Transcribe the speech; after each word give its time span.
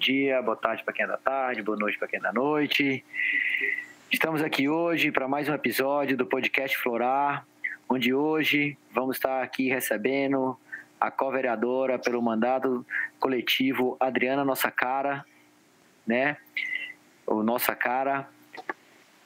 dia, 0.00 0.40
boa 0.40 0.56
tarde 0.56 0.82
para 0.82 0.94
quem 0.94 1.04
é 1.04 1.08
da 1.08 1.18
tarde, 1.18 1.62
boa 1.62 1.76
noite 1.76 1.98
para 1.98 2.08
quem 2.08 2.18
é 2.18 2.22
da 2.22 2.32
noite. 2.32 3.04
Estamos 4.10 4.42
aqui 4.42 4.66
hoje 4.66 5.12
para 5.12 5.28
mais 5.28 5.46
um 5.46 5.52
episódio 5.52 6.16
do 6.16 6.24
podcast 6.24 6.74
Florar, 6.78 7.46
onde 7.86 8.14
hoje 8.14 8.78
vamos 8.90 9.16
estar 9.16 9.42
aqui 9.42 9.68
recebendo 9.68 10.58
a 10.98 11.10
co-vereadora 11.10 11.98
pelo 11.98 12.22
mandato 12.22 12.84
coletivo 13.18 13.98
Adriana 14.00 14.42
Nossa 14.42 14.70
Cara, 14.70 15.22
né? 16.06 16.38
O 17.26 17.42
Nossa 17.42 17.76
Cara, 17.76 18.26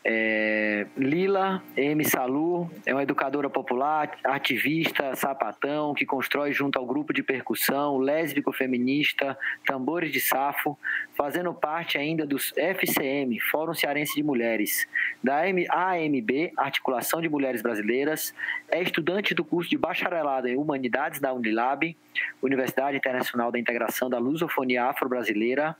é, 0.06 0.86
Lila 0.98 1.62
M. 1.74 2.04
Salu 2.04 2.70
é 2.84 2.92
uma 2.92 3.02
educadora 3.02 3.48
popular, 3.48 4.18
ativista, 4.22 5.16
sapatão, 5.16 5.94
que 5.94 6.04
constrói 6.04 6.52
junto 6.52 6.78
ao 6.78 6.84
grupo 6.84 7.10
de 7.10 7.22
percussão 7.22 7.96
lésbico 7.96 8.52
feminista 8.52 9.38
Tambores 9.64 10.12
de 10.12 10.20
Safo, 10.20 10.78
fazendo 11.16 11.54
parte 11.54 11.96
ainda 11.96 12.26
dos 12.26 12.52
FCM, 12.54 13.40
Fórum 13.50 13.72
Cearense 13.72 14.14
de 14.14 14.22
Mulheres, 14.22 14.86
da 15.22 15.40
AMB, 15.40 16.52
Articulação 16.54 17.22
de 17.22 17.30
Mulheres 17.30 17.62
Brasileiras, 17.62 18.34
é 18.70 18.82
estudante 18.82 19.34
do 19.34 19.42
curso 19.42 19.70
de 19.70 19.78
bacharelado 19.78 20.48
em 20.48 20.56
Humanidades 20.56 21.18
da 21.18 21.32
Unilab, 21.32 21.96
Universidade 22.42 22.98
Internacional 22.98 23.50
da 23.50 23.58
Integração 23.58 24.10
da 24.10 24.18
Lusofonia 24.18 24.84
Afro-Brasileira, 24.84 25.74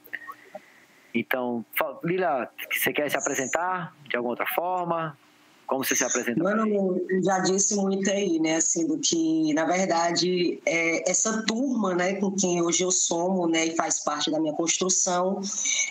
então, 1.15 1.65
Lila, 2.03 2.51
você 2.71 2.93
quer 2.93 3.09
se 3.09 3.17
apresentar 3.17 3.95
de 4.09 4.17
alguma 4.17 4.33
outra 4.33 4.47
forma? 4.47 5.17
Como 5.67 5.83
você 5.83 5.95
se 5.95 6.05
apresenta? 6.05 6.43
Mano, 6.43 7.01
já 7.23 7.39
disse 7.39 7.75
muito 7.77 8.11
aí, 8.11 8.39
né, 8.39 8.57
assim, 8.57 8.87
do 8.87 8.99
que, 8.99 9.55
na 9.55 9.65
verdade, 9.65 10.61
é, 10.67 11.11
essa 11.11 11.43
turma, 11.47 11.95
né, 11.95 12.15
com 12.15 12.33
quem 12.33 12.61
hoje 12.61 12.83
eu 12.83 12.91
somo, 12.91 13.47
né, 13.47 13.67
e 13.67 13.77
faz 13.77 14.03
parte 14.03 14.31
da 14.31 14.39
minha 14.39 14.53
construção, 14.53 15.41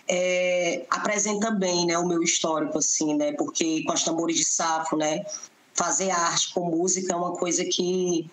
é, 0.08 0.86
apresenta 0.90 1.50
bem, 1.50 1.88
né, 1.88 1.98
o 1.98 2.08
meu 2.08 2.22
histórico, 2.22 2.78
assim, 2.78 3.16
né, 3.18 3.34
porque 3.34 3.84
com 3.84 3.94
as 3.94 4.04
tambores 4.04 4.36
de 4.36 4.46
safo, 4.46 4.96
né, 4.96 5.26
fazer 5.74 6.12
arte 6.12 6.54
com 6.54 6.70
música 6.70 7.14
é 7.14 7.16
uma 7.16 7.34
coisa 7.34 7.66
que 7.66 8.30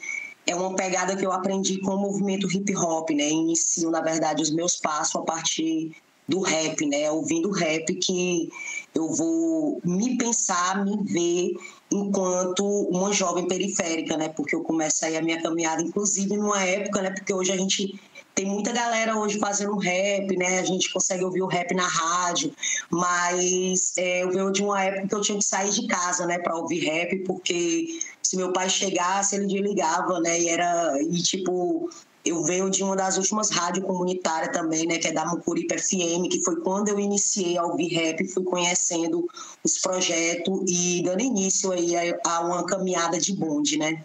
é 0.46 0.54
uma 0.54 0.74
pegada 0.74 1.16
que 1.16 1.24
eu 1.24 1.32
aprendi 1.32 1.80
com 1.80 1.92
o 1.92 1.98
movimento 1.98 2.50
hip 2.50 2.76
hop, 2.76 3.10
né, 3.10 3.30
inicio, 3.30 3.90
na 3.90 4.02
verdade, 4.02 4.42
os 4.42 4.50
meus 4.50 4.76
passos 4.76 5.16
a 5.16 5.22
partir 5.22 5.96
do 6.30 6.40
rap, 6.40 6.86
né? 6.86 7.10
Ouvindo 7.10 7.50
rap 7.50 7.92
que 7.96 8.48
eu 8.94 9.12
vou 9.12 9.80
me 9.84 10.16
pensar, 10.16 10.84
me 10.84 10.96
ver 11.04 11.52
enquanto 11.92 12.64
uma 12.64 13.12
jovem 13.12 13.46
periférica, 13.46 14.16
né? 14.16 14.28
Porque 14.28 14.54
eu 14.54 14.62
começo 14.62 15.04
aí 15.04 15.16
a 15.16 15.22
minha 15.22 15.42
caminhada, 15.42 15.82
inclusive 15.82 16.36
numa 16.36 16.62
época, 16.62 17.02
né? 17.02 17.10
Porque 17.10 17.34
hoje 17.34 17.50
a 17.52 17.56
gente 17.56 18.00
tem 18.34 18.46
muita 18.46 18.72
galera 18.72 19.18
hoje 19.18 19.38
fazendo 19.38 19.76
rap, 19.76 20.36
né? 20.36 20.60
A 20.60 20.64
gente 20.64 20.92
consegue 20.92 21.24
ouvir 21.24 21.42
o 21.42 21.48
rap 21.48 21.74
na 21.74 21.86
rádio, 21.86 22.52
mas 22.88 23.92
é, 23.98 24.22
eu 24.22 24.30
venho 24.30 24.52
de 24.52 24.62
uma 24.62 24.82
época 24.82 25.08
que 25.08 25.14
eu 25.14 25.20
tinha 25.20 25.38
que 25.38 25.44
sair 25.44 25.70
de 25.70 25.86
casa, 25.88 26.26
né, 26.26 26.38
para 26.38 26.56
ouvir 26.56 26.84
rap, 26.84 27.16
porque 27.24 27.98
se 28.22 28.36
meu 28.36 28.52
pai 28.52 28.70
chegasse, 28.70 29.34
ele 29.34 29.46
desligava, 29.46 30.20
né? 30.20 30.40
E 30.40 30.48
era 30.48 31.02
e 31.02 31.20
tipo 31.22 31.90
eu 32.24 32.42
venho 32.44 32.68
de 32.68 32.82
uma 32.82 32.94
das 32.94 33.16
últimas 33.16 33.50
rádios 33.50 33.84
comunitárias 33.84 34.52
também, 34.52 34.86
né, 34.86 34.98
que 34.98 35.08
é 35.08 35.12
da 35.12 35.24
Mucuripe 35.24 35.78
FM, 35.78 36.28
que 36.30 36.42
foi 36.44 36.60
quando 36.60 36.88
eu 36.88 36.98
iniciei 36.98 37.56
a 37.56 37.64
ouvir 37.64 37.88
rap, 37.88 38.26
fui 38.28 38.44
conhecendo 38.44 39.26
os 39.64 39.78
projetos 39.78 40.60
e 40.68 41.02
dando 41.02 41.22
início 41.22 41.72
aí 41.72 41.94
a, 42.26 42.40
uma 42.40 42.66
caminhada 42.66 43.18
de 43.18 43.34
bonde, 43.34 43.78
né? 43.78 44.04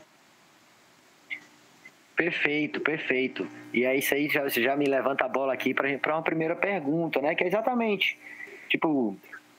Perfeito, 2.15 2.79
perfeito. 2.79 3.45
E 3.73 3.85
aí 3.85 3.99
isso 3.99 4.13
aí 4.13 4.29
já, 4.29 4.47
já 4.47 4.75
me 4.77 4.85
levanta 4.85 5.25
a 5.25 5.27
bola 5.27 5.53
aqui 5.53 5.73
para 5.73 6.15
uma 6.15 6.21
primeira 6.21 6.55
pergunta, 6.55 7.21
né, 7.21 7.35
que 7.35 7.43
é 7.43 7.47
exatamente, 7.47 8.17
tipo, 8.69 9.17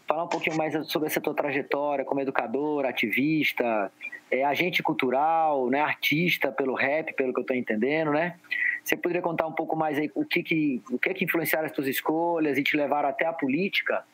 falar 0.09 0.25
um 0.25 0.29
pouquinho 0.29 0.57
mais 0.57 0.75
sobre 0.89 1.09
essa 1.09 1.21
tua 1.21 1.35
trajetória 1.35 2.07
como 2.07 2.21
educador, 2.21 2.87
ativista, 2.87 3.93
é, 4.31 4.45
agente 4.45 4.83
cultural, 4.83 5.69
né, 5.71 5.81
artista 5.81 6.51
pelo 6.51 6.75
rap, 6.75 7.13
pelo 7.15 7.33
que 7.33 7.41
eu 7.41 7.43
estou 7.43 7.57
entendendo, 7.57 8.13
né? 8.13 8.37
Você 8.85 8.97
poderia 8.97 9.23
contar 9.23 9.47
um 9.47 9.53
pouco 9.53 9.75
mais 9.75 9.99
aí 9.99 10.11
o 10.15 10.25
que 10.25 10.43
que, 10.43 10.83
o 10.91 10.99
que, 10.99 11.13
que 11.15 11.25
influenciaram 11.25 11.67
as 11.67 11.73
tuas 11.73 11.89
escolhas 11.89 12.57
e 12.57 12.63
te 12.63 12.77
levaram 12.77 13.09
até 13.09 13.27
a 13.27 13.33
política? 13.33 14.05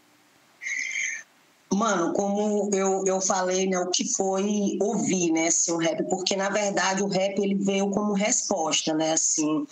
Mano, 1.74 2.12
como 2.12 2.68
eu, 2.74 3.02
eu 3.06 3.20
falei, 3.20 3.66
né, 3.66 3.78
o 3.78 3.90
que 3.90 4.04
foi 4.14 4.76
ouvir, 4.80 5.32
né, 5.32 5.46
assim, 5.46 5.72
o 5.72 5.78
rap, 5.78 6.02
porque 6.08 6.36
na 6.36 6.50
verdade 6.50 7.02
o 7.02 7.08
rap 7.08 7.38
ele 7.38 7.54
veio 7.54 7.90
como 7.90 8.12
resposta, 8.12 8.92
né, 8.92 9.12
assim, 9.12 9.66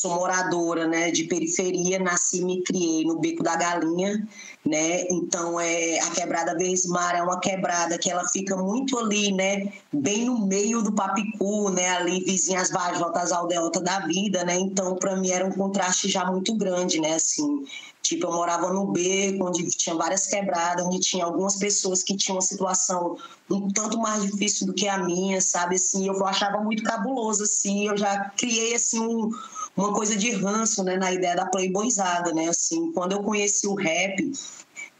sou 0.00 0.14
moradora, 0.14 0.86
né, 0.86 1.10
de 1.10 1.24
periferia, 1.24 1.98
nasci 1.98 2.40
e 2.40 2.44
me 2.44 2.62
criei 2.62 3.04
no 3.04 3.18
Beco 3.18 3.42
da 3.42 3.56
Galinha, 3.56 4.26
né, 4.64 5.02
então 5.10 5.58
é, 5.58 5.98
a 6.00 6.10
quebrada 6.10 6.54
Vesmar 6.56 7.16
é 7.16 7.22
uma 7.22 7.40
quebrada 7.40 7.96
que 7.98 8.10
ela 8.10 8.26
fica 8.28 8.56
muito 8.56 8.98
ali, 8.98 9.32
né, 9.32 9.72
bem 9.92 10.26
no 10.26 10.46
meio 10.46 10.82
do 10.82 10.92
Papicu, 10.92 11.70
né, 11.70 11.90
ali 11.90 12.24
vizinhas 12.24 12.70
Vajotas, 12.70 13.32
Aldeota 13.32 13.80
da 13.80 14.00
vida, 14.00 14.44
né, 14.44 14.56
então 14.56 14.96
para 14.96 15.16
mim 15.16 15.30
era 15.30 15.46
um 15.46 15.52
contraste 15.52 16.08
já 16.08 16.24
muito 16.24 16.54
grande, 16.56 17.00
né, 17.00 17.14
assim, 17.14 17.64
Tipo, 18.06 18.28
eu 18.28 18.32
morava 18.34 18.72
no 18.72 18.86
beco, 18.92 19.48
onde 19.48 19.66
tinha 19.70 19.96
várias 19.96 20.28
quebradas, 20.28 20.86
onde 20.86 21.00
tinha 21.00 21.24
algumas 21.24 21.56
pessoas 21.56 22.04
que 22.04 22.16
tinham 22.16 22.36
uma 22.36 22.40
situação 22.40 23.16
um 23.50 23.68
tanto 23.68 23.98
mais 23.98 24.22
difícil 24.22 24.64
do 24.64 24.72
que 24.72 24.86
a 24.86 24.98
minha, 24.98 25.40
sabe? 25.40 25.74
Assim, 25.74 26.06
eu 26.06 26.24
achava 26.24 26.60
muito 26.60 26.84
cabuloso, 26.84 27.42
assim. 27.42 27.88
Eu 27.88 27.96
já 27.96 28.30
criei, 28.30 28.76
assim, 28.76 29.00
um, 29.00 29.30
uma 29.76 29.92
coisa 29.92 30.16
de 30.16 30.30
ranço, 30.30 30.82
né? 30.82 30.96
Na 30.96 31.12
ideia 31.12 31.36
da 31.36 31.46
playboyzada, 31.46 32.32
né? 32.32 32.48
Assim, 32.48 32.92
quando 32.92 33.12
eu 33.12 33.22
conheci 33.22 33.66
o 33.66 33.74
rap, 33.74 34.32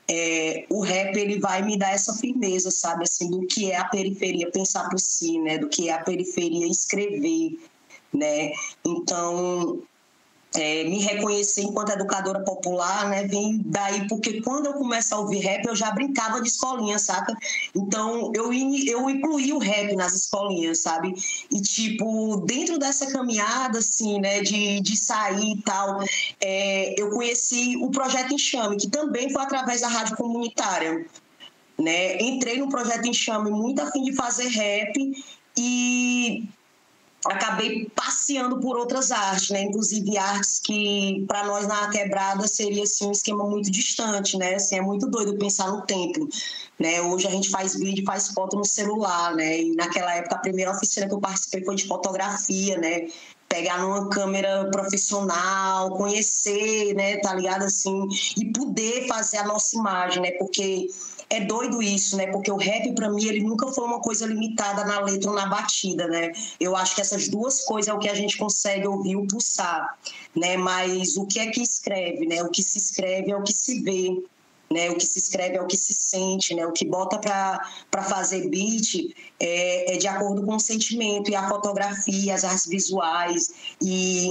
é, 0.09 0.67
o 0.71 0.81
rap 0.81 1.17
ele 1.17 1.41
vai 1.41 1.63
me 1.63 1.77
dar 1.77 1.91
essa 1.91 2.15
firmeza, 2.15 2.71
sabe, 2.71 3.05
assim, 3.05 3.31
do 3.31 3.47
que 3.47 3.73
é 3.73 3.77
a 3.77 3.89
periferia 3.89 4.51
pensar 4.51 4.89
por 4.89 5.01
si, 5.01 5.39
né, 5.41 5.59
do 5.59 5.69
que 5.69 5.89
é 5.89 5.93
a 5.93 6.03
periferia 6.03 6.67
escrever, 6.67 7.59
né. 8.13 8.53
Então 8.85 9.83
é, 10.59 10.85
me 10.85 11.01
reconhecer 11.01 11.63
enquanto 11.63 11.91
educadora 11.91 12.41
popular, 12.41 13.09
né, 13.09 13.25
vem 13.27 13.61
daí 13.65 14.07
porque 14.09 14.41
quando 14.41 14.67
eu 14.67 14.75
começo 14.75 15.15
a 15.15 15.19
ouvir 15.19 15.39
rap, 15.39 15.65
eu 15.67 15.77
já 15.77 15.91
brincava 15.91 16.41
de 16.41 16.49
escolinha, 16.49 16.99
saca? 16.99 17.37
Então, 17.75 18.33
eu, 18.35 18.53
eu 18.53 19.11
incluí 19.11 19.53
o 19.53 19.59
rap 19.59 19.95
nas 19.95 20.15
escolinhas, 20.15 20.81
sabe? 20.81 21.15
E, 21.51 21.61
tipo, 21.61 22.39
dentro 22.47 22.79
dessa 22.79 23.07
caminhada, 23.07 23.79
assim, 23.79 24.21
né, 24.21 24.41
de, 24.41 24.81
de 24.81 24.97
sair 24.97 25.53
e 25.53 25.63
tal, 25.63 26.03
é, 26.41 27.01
eu 27.01 27.11
conheci 27.11 27.77
o 27.83 27.91
Projeto 27.91 28.35
Enxame, 28.35 28.77
que 28.77 28.89
também 28.89 29.31
foi 29.31 29.43
através 29.43 29.81
da 29.81 29.89
rádio 29.89 30.17
comunitária, 30.17 31.07
né? 31.79 32.17
Entrei 32.19 32.59
no 32.59 32.69
Projeto 32.69 33.07
Enxame 33.07 33.51
muito 33.51 33.81
a 33.81 33.91
fim 33.91 34.03
de 34.03 34.13
fazer 34.13 34.49
rap 34.49 34.95
e 35.57 36.49
acabei 37.31 37.91
passeando 37.95 38.61
por 38.61 38.77
outras 38.77 39.11
artes, 39.11 39.51
né? 39.51 39.63
Inclusive 39.63 40.17
artes 40.17 40.59
que 40.59 41.25
para 41.27 41.45
nós 41.47 41.67
na 41.67 41.89
quebrada 41.91 42.47
seria 42.47 42.83
assim 42.83 43.07
um 43.07 43.13
esquema 43.13 43.45
muito 43.45 43.71
distante, 43.71 44.37
né? 44.37 44.55
Assim, 44.55 44.77
é 44.77 44.81
muito 44.81 45.09
doido 45.09 45.37
pensar 45.37 45.71
no 45.71 45.83
tempo, 45.83 46.29
né? 46.79 47.01
Hoje 47.03 47.27
a 47.27 47.31
gente 47.31 47.51
faz 47.51 47.75
vídeo, 47.75 48.05
faz 48.05 48.29
foto 48.29 48.57
no 48.57 48.65
celular, 48.65 49.35
né? 49.35 49.61
E 49.61 49.75
naquela 49.75 50.15
época 50.15 50.37
a 50.37 50.41
primeira 50.41 50.71
oficina 50.71 51.07
que 51.07 51.15
eu 51.15 51.21
participei 51.21 51.65
foi 51.65 51.75
de 51.75 51.87
fotografia, 51.87 52.79
né? 52.79 53.09
Pegar 53.57 53.81
numa 53.81 54.11
câmera 54.11 54.69
profissional, 54.71 55.97
conhecer, 55.97 56.95
né? 56.95 57.17
Tá 57.17 57.35
ligado 57.35 57.63
assim 57.63 58.07
e 58.37 58.45
poder 58.53 59.07
fazer 59.07 59.39
a 59.39 59.47
nossa 59.47 59.75
imagem, 59.75 60.21
né? 60.21 60.33
Porque 60.33 60.89
é 61.31 61.41
doido 61.41 61.83
isso, 61.83 62.19
né? 62.19 62.27
Porque 62.27 62.53
o 62.53 62.57
rap, 62.59 62.95
para 62.95 63.09
mim, 63.09 63.25
ele 63.25 63.41
nunca 63.41 63.67
foi 63.69 63.85
uma 63.85 63.99
coisa 63.99 64.27
limitada 64.27 64.85
na 64.85 65.01
letra 65.01 65.31
ou 65.31 65.35
na 65.35 65.47
batida, 65.47 66.07
né? 66.07 66.33
Eu 66.61 66.77
acho 66.77 66.95
que 66.95 67.01
essas 67.01 67.29
duas 67.29 67.63
coisas 67.63 67.89
é 67.89 67.95
o 67.95 67.99
que 67.99 68.11
a 68.11 68.15
gente 68.15 68.37
consegue 68.37 68.87
ouvir 68.87 69.17
o 69.17 69.27
pulsar, 69.27 69.99
né? 70.35 70.59
Mas 70.59 71.17
o 71.17 71.25
que 71.25 71.39
é 71.39 71.47
que 71.47 71.63
escreve, 71.63 72.27
né? 72.27 72.43
O 72.43 72.51
que 72.51 72.63
se 72.63 72.77
escreve 72.77 73.33
é 73.33 73.37
o 73.37 73.43
que 73.43 73.55
se 73.55 73.81
vê, 73.81 74.23
né? 74.71 74.91
O 74.91 74.97
que 74.97 75.05
se 75.05 75.19
escreve 75.19 75.57
é 75.57 75.63
o 75.63 75.67
que 75.67 75.77
se 75.77 75.93
sente, 75.93 76.55
né? 76.55 76.67
O 76.67 76.73
que 76.73 76.85
bota 76.85 77.19
para 77.19 78.03
fazer 78.03 78.49
beat 78.49 79.15
é, 79.41 79.95
é 79.95 79.97
de 79.97 80.09
acordo 80.09 80.45
com 80.45 80.57
o 80.57 80.61
sentimento 80.61 81.31
e 81.31 81.35
a 81.35 81.49
fotografia, 81.49 82.35
as 82.35 82.45
artes 82.45 82.67
visuais 82.67 83.77
e 83.81 84.31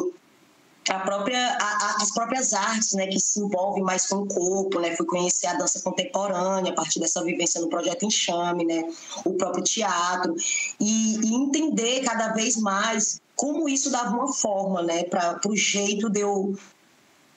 a 0.90 1.00
própria, 1.00 1.58
a, 1.60 1.96
as 2.02 2.12
próprias 2.14 2.54
artes, 2.54 2.94
né, 2.94 3.08
que 3.08 3.20
se 3.20 3.40
envolvem 3.40 3.84
mais 3.84 4.06
com 4.06 4.18
o 4.18 4.28
corpo, 4.28 4.80
né, 4.80 4.96
fui 4.96 5.06
conhecer 5.06 5.48
a 5.48 5.56
dança 5.56 5.82
contemporânea 5.82 6.72
a 6.72 6.76
partir 6.76 7.00
dessa 7.00 7.24
vivência 7.24 7.60
no 7.60 7.70
projeto 7.70 8.06
Enxame, 8.06 8.66
né, 8.66 8.84
o 9.26 9.34
próprio 9.34 9.64
teatro 9.64 10.36
e, 10.80 11.18
e 11.18 11.36
entender 11.36 12.04
cada 12.04 12.34
vez 12.34 12.56
mais 12.58 13.20
como 13.36 13.68
isso 13.68 13.90
dava 13.90 14.16
uma 14.16 14.32
forma, 14.32 14.84
né, 14.84 15.04
para 15.06 15.40
o 15.48 15.56
jeito 15.56 16.10
de 16.10 16.20
eu 16.20 16.56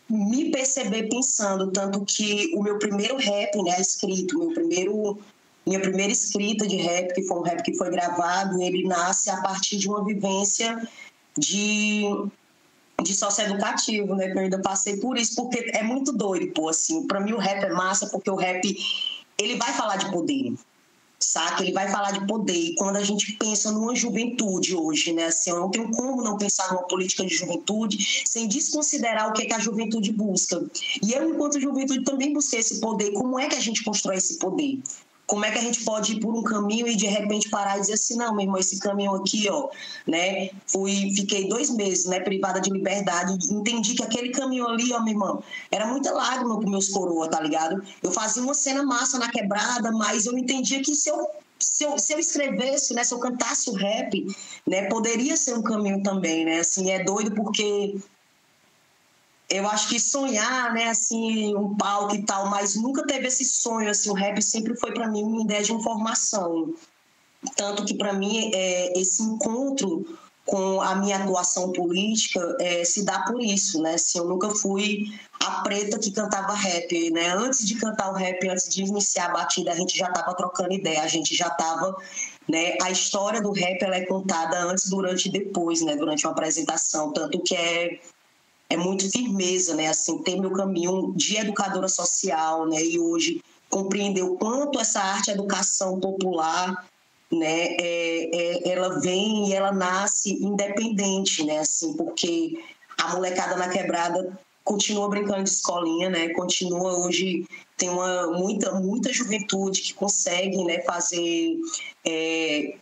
me 0.08 0.50
perceber 0.50 1.08
pensando, 1.08 1.70
tanto 1.70 2.04
que 2.04 2.52
o 2.54 2.62
meu 2.62 2.78
primeiro 2.78 3.16
rap, 3.16 3.62
né, 3.62 3.80
escrito, 3.80 4.38
meu 4.38 4.52
primeiro 4.52 5.18
minha 5.66 5.80
primeira 5.80 6.10
escrita 6.10 6.66
de 6.66 6.76
rap, 6.76 7.12
que 7.12 7.22
foi 7.24 7.38
um 7.38 7.42
rap 7.42 7.62
que 7.62 7.76
foi 7.76 7.90
gravado, 7.90 8.62
ele 8.62 8.84
nasce 8.84 9.28
a 9.28 9.42
partir 9.42 9.76
de 9.76 9.86
uma 9.86 10.02
vivência 10.02 10.88
de 11.36 12.04
de 13.02 13.14
socioeducativo, 13.14 14.14
né? 14.16 14.28
Que 14.28 14.38
eu 14.38 14.42
ainda 14.42 14.60
passei 14.60 14.96
por 14.96 15.16
isso, 15.16 15.36
porque 15.36 15.70
é 15.72 15.82
muito 15.82 16.12
doido, 16.12 16.52
pô, 16.52 16.68
assim. 16.68 17.06
Pra 17.06 17.20
mim 17.20 17.32
o 17.32 17.38
rap 17.38 17.62
é 17.62 17.70
massa, 17.70 18.08
porque 18.08 18.30
o 18.30 18.34
rap, 18.34 18.60
ele 19.38 19.56
vai 19.56 19.72
falar 19.74 19.96
de 19.96 20.10
poder, 20.10 20.54
saca? 21.18 21.62
Ele 21.62 21.72
vai 21.72 21.90
falar 21.90 22.12
de 22.12 22.26
poder. 22.26 22.52
E 22.52 22.74
quando 22.74 22.96
a 22.96 23.04
gente 23.04 23.32
pensa 23.32 23.72
numa 23.72 23.94
juventude 23.94 24.74
hoje, 24.74 25.12
né? 25.12 25.26
Assim, 25.26 25.50
eu 25.50 25.60
não 25.60 25.70
tenho 25.70 25.90
como 25.90 26.22
não 26.22 26.36
pensar 26.36 26.72
numa 26.72 26.86
política 26.86 27.24
de 27.24 27.34
juventude 27.34 28.22
sem 28.24 28.46
desconsiderar 28.46 29.28
o 29.28 29.32
que, 29.32 29.42
é 29.42 29.46
que 29.46 29.54
a 29.54 29.58
juventude 29.58 30.12
busca. 30.12 30.64
E 31.02 31.12
eu, 31.12 31.30
enquanto 31.30 31.60
juventude, 31.60 32.04
também 32.04 32.32
busquei 32.32 32.60
esse 32.60 32.80
poder. 32.80 33.12
Como 33.12 33.38
é 33.38 33.48
que 33.48 33.56
a 33.56 33.60
gente 33.60 33.82
constrói 33.82 34.16
esse 34.16 34.38
poder? 34.38 34.80
Como 35.28 35.44
é 35.44 35.50
que 35.50 35.58
a 35.58 35.60
gente 35.60 35.84
pode 35.84 36.14
ir 36.14 36.20
por 36.20 36.34
um 36.34 36.42
caminho 36.42 36.88
e 36.88 36.96
de 36.96 37.06
repente 37.06 37.50
parar 37.50 37.76
e 37.76 37.80
dizer 37.82 37.92
assim, 37.92 38.16
não, 38.16 38.34
meu 38.34 38.46
irmão, 38.46 38.58
esse 38.58 38.78
caminho 38.78 39.14
aqui, 39.14 39.46
ó, 39.50 39.68
né? 40.06 40.48
Fui, 40.66 41.12
fiquei 41.14 41.48
dois 41.48 41.70
meses, 41.70 42.06
né, 42.06 42.18
privada 42.18 42.60
de 42.60 42.70
liberdade, 42.70 43.34
entendi 43.52 43.94
que 43.94 44.02
aquele 44.02 44.30
caminho 44.30 44.66
ali, 44.66 44.92
ó, 44.92 45.00
meu 45.00 45.12
irmão, 45.12 45.44
era 45.70 45.86
muita 45.86 46.10
lágrima 46.12 46.58
para 46.58 46.70
meus 46.70 46.88
coroa, 46.88 47.28
tá 47.28 47.40
ligado? 47.40 47.80
Eu 48.02 48.10
fazia 48.10 48.42
uma 48.42 48.54
cena 48.54 48.82
massa 48.82 49.18
na 49.18 49.30
quebrada, 49.30 49.92
mas 49.92 50.24
eu 50.26 50.36
entendia 50.36 50.82
que 50.82 50.94
se 50.94 51.10
eu 51.10 51.28
se 51.60 51.84
eu, 51.84 51.98
se 51.98 52.12
eu 52.12 52.18
escrevesse, 52.18 52.94
né, 52.94 53.02
se 53.02 53.12
eu 53.12 53.18
cantasse 53.18 53.68
o 53.68 53.74
rap, 53.74 54.26
né, 54.66 54.88
poderia 54.88 55.36
ser 55.36 55.54
um 55.54 55.62
caminho 55.62 56.02
também, 56.02 56.44
né? 56.44 56.60
Assim, 56.60 56.90
é 56.90 57.02
doido 57.02 57.34
porque 57.34 58.00
eu 59.48 59.66
acho 59.68 59.88
que 59.88 59.98
sonhar, 59.98 60.72
né, 60.74 60.88
assim, 60.88 61.56
um 61.56 61.74
palco 61.74 62.14
e 62.14 62.22
tal, 62.22 62.50
mas 62.50 62.76
nunca 62.76 63.06
teve 63.06 63.28
esse 63.28 63.44
sonho, 63.44 63.88
assim, 63.88 64.10
o 64.10 64.14
rap 64.14 64.42
sempre 64.42 64.76
foi 64.76 64.92
para 64.92 65.08
mim 65.08 65.22
uma 65.22 65.42
ideia 65.42 65.62
de 65.62 65.72
informação. 65.72 66.74
Tanto 67.56 67.84
que 67.84 67.94
para 67.94 68.12
mim 68.12 68.50
é, 68.54 68.98
esse 68.98 69.22
encontro 69.22 70.04
com 70.44 70.80
a 70.80 70.94
minha 70.94 71.18
atuação 71.18 71.72
política 71.72 72.56
é, 72.58 72.82
se 72.82 73.04
dá 73.04 73.20
por 73.20 73.40
isso, 73.40 73.80
né? 73.82 73.94
Assim, 73.94 74.18
eu 74.18 74.24
nunca 74.24 74.50
fui 74.50 75.04
a 75.44 75.60
preta 75.60 75.98
que 75.98 76.10
cantava 76.10 76.54
rap, 76.54 77.10
né? 77.10 77.28
Antes 77.34 77.66
de 77.66 77.74
cantar 77.76 78.10
o 78.10 78.14
rap, 78.14 78.48
antes 78.48 78.68
de 78.68 78.82
iniciar 78.82 79.26
a 79.26 79.32
batida, 79.32 79.70
a 79.70 79.76
gente 79.76 79.96
já 79.96 80.08
estava 80.08 80.34
trocando 80.34 80.72
ideia, 80.72 81.02
a 81.02 81.06
gente 81.06 81.34
já 81.36 81.48
estava, 81.48 81.94
né? 82.48 82.76
A 82.82 82.90
história 82.90 83.42
do 83.42 83.52
rap 83.52 83.80
ela 83.82 83.96
é 83.96 84.06
contada 84.06 84.58
antes, 84.64 84.88
durante 84.88 85.28
e 85.28 85.32
depois, 85.32 85.82
né? 85.82 85.94
Durante 85.94 86.26
uma 86.26 86.32
apresentação, 86.32 87.12
tanto 87.12 87.38
que 87.40 87.54
é 87.54 88.00
é 88.70 88.76
muito 88.76 89.10
firmeza, 89.10 89.74
né? 89.74 89.88
Assim, 89.88 90.22
ter 90.22 90.38
meu 90.38 90.52
caminho 90.52 91.12
de 91.16 91.36
educadora 91.36 91.88
social, 91.88 92.66
né? 92.66 92.82
E 92.82 92.98
hoje 92.98 93.42
compreender 93.70 94.22
o 94.22 94.36
quanto 94.36 94.78
essa 94.78 95.00
arte 95.00 95.30
educação 95.30 95.98
popular, 95.98 96.86
né? 97.30 97.76
É, 97.80 98.66
é, 98.66 98.68
ela 98.70 99.00
vem 99.00 99.48
e 99.48 99.54
ela 99.54 99.72
nasce 99.72 100.32
independente, 100.42 101.44
né? 101.44 101.58
Assim, 101.58 101.94
porque 101.94 102.62
a 102.98 103.14
molecada 103.14 103.56
na 103.56 103.68
quebrada 103.68 104.38
continua 104.64 105.08
brincando 105.08 105.44
de 105.44 105.50
escolinha, 105.50 106.10
né? 106.10 106.28
Continua 106.30 106.98
hoje 106.98 107.46
tem 107.76 107.88
uma 107.88 108.26
muita 108.32 108.72
muita 108.74 109.12
juventude 109.12 109.80
que 109.80 109.94
consegue, 109.94 110.62
né? 110.64 110.82
Fazer 110.82 111.56
é, 112.04 112.74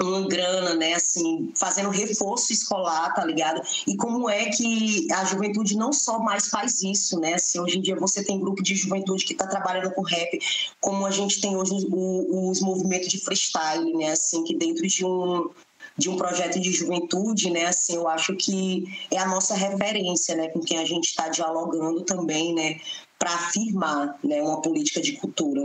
uma 0.00 0.26
grana, 0.26 0.74
né, 0.74 0.94
assim, 0.94 1.52
fazendo 1.54 1.90
reforço 1.90 2.52
escolar, 2.52 3.12
tá 3.14 3.24
ligado? 3.24 3.60
E 3.86 3.96
como 3.96 4.28
é 4.28 4.46
que 4.46 5.06
a 5.12 5.24
juventude 5.24 5.76
não 5.76 5.92
só 5.92 6.18
mais 6.18 6.48
faz 6.48 6.82
isso, 6.82 7.20
né? 7.20 7.34
Assim, 7.34 7.60
hoje 7.60 7.78
em 7.78 7.82
dia 7.82 7.96
você 7.96 8.24
tem 8.24 8.40
grupo 8.40 8.62
de 8.62 8.74
juventude 8.74 9.24
que 9.24 9.32
está 9.32 9.46
trabalhando 9.46 9.92
com 9.92 10.02
rap, 10.02 10.38
como 10.80 11.04
a 11.04 11.10
gente 11.10 11.40
tem 11.40 11.56
hoje 11.56 11.72
os, 11.72 11.84
os 11.90 12.60
movimentos 12.60 13.08
de 13.08 13.18
freestyle, 13.18 13.92
né? 13.94 14.12
Assim, 14.12 14.42
que 14.44 14.56
dentro 14.56 14.86
de 14.86 15.04
um 15.04 15.50
de 15.96 16.08
um 16.08 16.16
projeto 16.16 16.58
de 16.58 16.72
juventude, 16.72 17.50
né? 17.50 17.66
Assim, 17.66 17.96
eu 17.96 18.08
acho 18.08 18.34
que 18.36 18.84
é 19.10 19.18
a 19.18 19.26
nossa 19.26 19.54
referência, 19.54 20.34
né? 20.34 20.48
Com 20.48 20.60
quem 20.60 20.78
a 20.78 20.84
gente 20.84 21.04
está 21.04 21.28
dialogando 21.28 22.02
também, 22.02 22.54
né? 22.54 22.80
Para 23.18 23.34
afirmar, 23.34 24.18
né? 24.24 24.42
Uma 24.42 24.62
política 24.62 25.00
de 25.00 25.12
cultura 25.12 25.62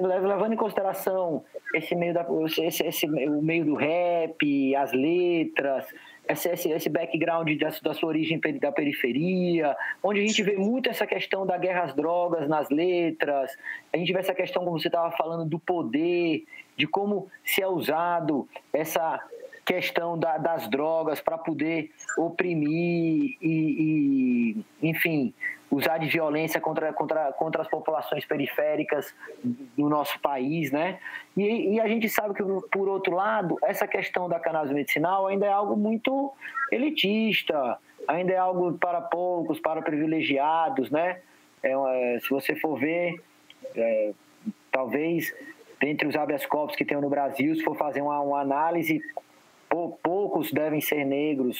levando 0.00 0.52
em 0.52 0.56
consideração 0.56 1.44
esse 1.74 1.94
meio 1.94 2.14
da 2.14 2.26
esse, 2.58 2.84
esse 2.84 3.06
o 3.06 3.42
meio 3.42 3.64
do 3.64 3.74
rap, 3.74 4.74
as 4.76 4.92
letras, 4.92 5.86
esse, 6.28 6.48
esse, 6.48 6.68
esse 6.70 6.88
background 6.88 7.48
da, 7.58 7.68
da, 7.82 7.94
sua 7.94 8.08
origem 8.08 8.40
da 8.60 8.72
periferia, 8.72 9.76
onde 10.02 10.20
a 10.20 10.26
gente 10.26 10.42
vê 10.42 10.56
muito 10.56 10.88
essa 10.88 11.06
questão 11.06 11.46
da 11.46 11.56
guerra 11.56 11.84
às 11.84 11.94
drogas 11.94 12.48
nas 12.48 12.68
letras, 12.70 13.56
a 13.92 13.96
gente 13.96 14.12
vê 14.12 14.18
essa 14.18 14.34
questão, 14.34 14.64
como 14.64 14.78
você 14.78 14.88
estava 14.88 15.10
falando, 15.16 15.48
do 15.48 15.58
poder, 15.58 16.44
de 16.76 16.86
como 16.86 17.28
se 17.44 17.62
é 17.62 17.68
usado 17.68 18.48
essa 18.72 19.22
questão 19.66 20.16
da, 20.16 20.38
das 20.38 20.68
drogas 20.68 21.20
para 21.20 21.36
poder 21.36 21.90
oprimir 22.16 23.36
e, 23.42 23.42
e, 23.42 24.64
enfim, 24.80 25.34
usar 25.68 25.98
de 25.98 26.06
violência 26.06 26.60
contra, 26.60 26.92
contra, 26.92 27.32
contra 27.32 27.62
as 27.62 27.68
populações 27.68 28.24
periféricas 28.24 29.12
do 29.76 29.88
nosso 29.88 30.20
país, 30.20 30.70
né? 30.70 31.00
E, 31.36 31.74
e, 31.74 31.80
a 31.80 31.88
gente 31.88 32.08
sabe 32.08 32.34
que, 32.34 32.42
por 32.70 32.88
outro 32.88 33.14
lado, 33.14 33.58
essa 33.64 33.88
questão 33.88 34.28
da 34.28 34.38
cannabis 34.38 34.72
medicinal 34.72 35.26
ainda 35.26 35.46
é 35.46 35.52
algo 35.52 35.76
muito 35.76 36.32
elitista, 36.70 37.76
ainda 38.06 38.32
é 38.32 38.36
algo 38.36 38.74
para 38.74 39.00
poucos, 39.00 39.58
para 39.58 39.82
privilegiados, 39.82 40.90
né? 40.90 41.20
É, 41.60 42.18
se 42.20 42.30
você 42.30 42.54
for 42.54 42.78
ver, 42.78 43.20
é, 43.74 44.12
talvez, 44.70 45.34
dentre 45.80 46.06
os 46.06 46.14
habeas 46.14 46.46
corpus 46.46 46.76
que 46.76 46.84
tem 46.84 47.00
no 47.00 47.10
Brasil, 47.10 47.56
se 47.56 47.64
for 47.64 47.76
fazer 47.76 48.00
uma, 48.00 48.20
uma 48.20 48.40
análise, 48.40 49.00
poucos 50.02 50.52
devem 50.52 50.80
ser 50.80 51.04
negros, 51.04 51.58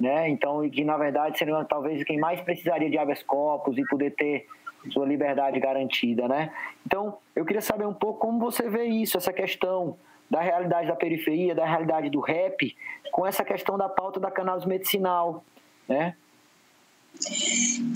né? 0.00 0.28
Então, 0.28 0.64
e 0.64 0.70
que 0.70 0.84
na 0.84 0.96
verdade 0.96 1.38
seriam 1.38 1.64
talvez 1.64 2.02
quem 2.04 2.18
mais 2.18 2.40
precisaria 2.40 2.90
de 2.90 2.98
habeas 2.98 3.22
corpus 3.22 3.76
e 3.78 3.84
poder 3.86 4.14
ter 4.14 4.46
sua 4.90 5.06
liberdade 5.06 5.58
garantida, 5.58 6.28
né? 6.28 6.52
Então, 6.86 7.18
eu 7.34 7.44
queria 7.44 7.60
saber 7.60 7.86
um 7.86 7.94
pouco 7.94 8.20
como 8.20 8.38
você 8.38 8.68
vê 8.68 8.84
isso, 8.84 9.16
essa 9.16 9.32
questão 9.32 9.96
da 10.30 10.40
realidade 10.40 10.88
da 10.88 10.96
periferia, 10.96 11.54
da 11.54 11.64
realidade 11.64 12.10
do 12.10 12.20
rap, 12.20 12.76
com 13.10 13.26
essa 13.26 13.44
questão 13.44 13.76
da 13.78 13.88
pauta 13.88 14.20
da 14.20 14.30
cannabis 14.30 14.64
medicinal, 14.64 15.42
né? 15.88 16.14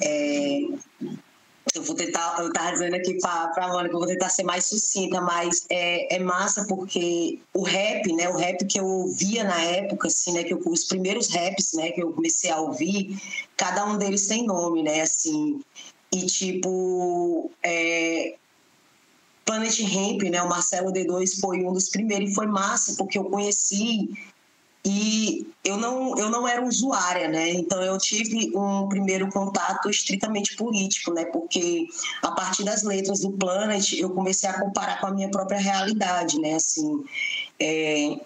É, 0.02 0.60
eu 1.74 1.82
vou 1.82 1.96
tentar, 1.96 2.36
eu 2.38 2.48
estava 2.48 2.72
dizendo 2.72 2.94
aqui 2.94 3.18
para 3.18 3.50
a 3.56 3.68
Mônica, 3.68 3.94
eu 3.94 3.98
vou 3.98 4.06
tentar 4.06 4.28
ser 4.28 4.42
mais 4.42 4.66
sucinta, 4.66 5.20
mas 5.20 5.64
é, 5.70 6.16
é 6.16 6.18
massa 6.18 6.66
porque 6.66 7.38
o 7.54 7.62
rap, 7.62 8.12
né, 8.12 8.28
o 8.28 8.36
rap 8.36 8.64
que 8.66 8.78
eu 8.78 8.86
ouvia 8.86 9.42
na 9.44 9.60
época, 9.62 10.08
assim, 10.08 10.32
né, 10.32 10.44
que 10.44 10.52
eu, 10.52 10.60
os 10.66 10.84
primeiros 10.84 11.28
raps, 11.28 11.72
né, 11.72 11.90
que 11.92 12.02
eu 12.02 12.12
comecei 12.12 12.50
a 12.50 12.60
ouvir, 12.60 13.18
cada 13.56 13.84
um 13.86 13.96
deles 13.96 14.26
tem 14.26 14.46
nome, 14.46 14.82
né, 14.82 15.00
assim, 15.00 15.62
e 16.12 16.26
tipo, 16.26 17.50
é, 17.62 18.34
Planet 19.46 19.80
Ramp, 19.80 20.22
né, 20.24 20.42
o 20.42 20.48
Marcelo 20.48 20.92
D2 20.92 21.40
foi 21.40 21.64
um 21.64 21.72
dos 21.72 21.88
primeiros 21.88 22.30
e 22.30 22.34
foi 22.34 22.46
massa 22.46 22.94
porque 22.98 23.18
eu 23.18 23.24
conheci 23.24 24.10
e 24.84 25.46
eu 25.64 25.76
não, 25.76 26.18
eu 26.18 26.28
não 26.28 26.46
era 26.46 26.64
usuária, 26.64 27.28
né? 27.28 27.50
Então 27.50 27.80
eu 27.82 27.96
tive 27.98 28.50
um 28.56 28.88
primeiro 28.88 29.28
contato 29.28 29.88
estritamente 29.88 30.56
político, 30.56 31.12
né? 31.12 31.24
Porque 31.26 31.86
a 32.20 32.32
partir 32.32 32.64
das 32.64 32.82
letras 32.82 33.20
do 33.20 33.30
Planet 33.30 33.92
eu 33.92 34.10
comecei 34.10 34.48
a 34.48 34.58
comparar 34.58 35.00
com 35.00 35.06
a 35.06 35.12
minha 35.12 35.30
própria 35.30 35.58
realidade, 35.58 36.40
né? 36.40 36.54
Assim, 36.54 37.04
é, 37.60 38.18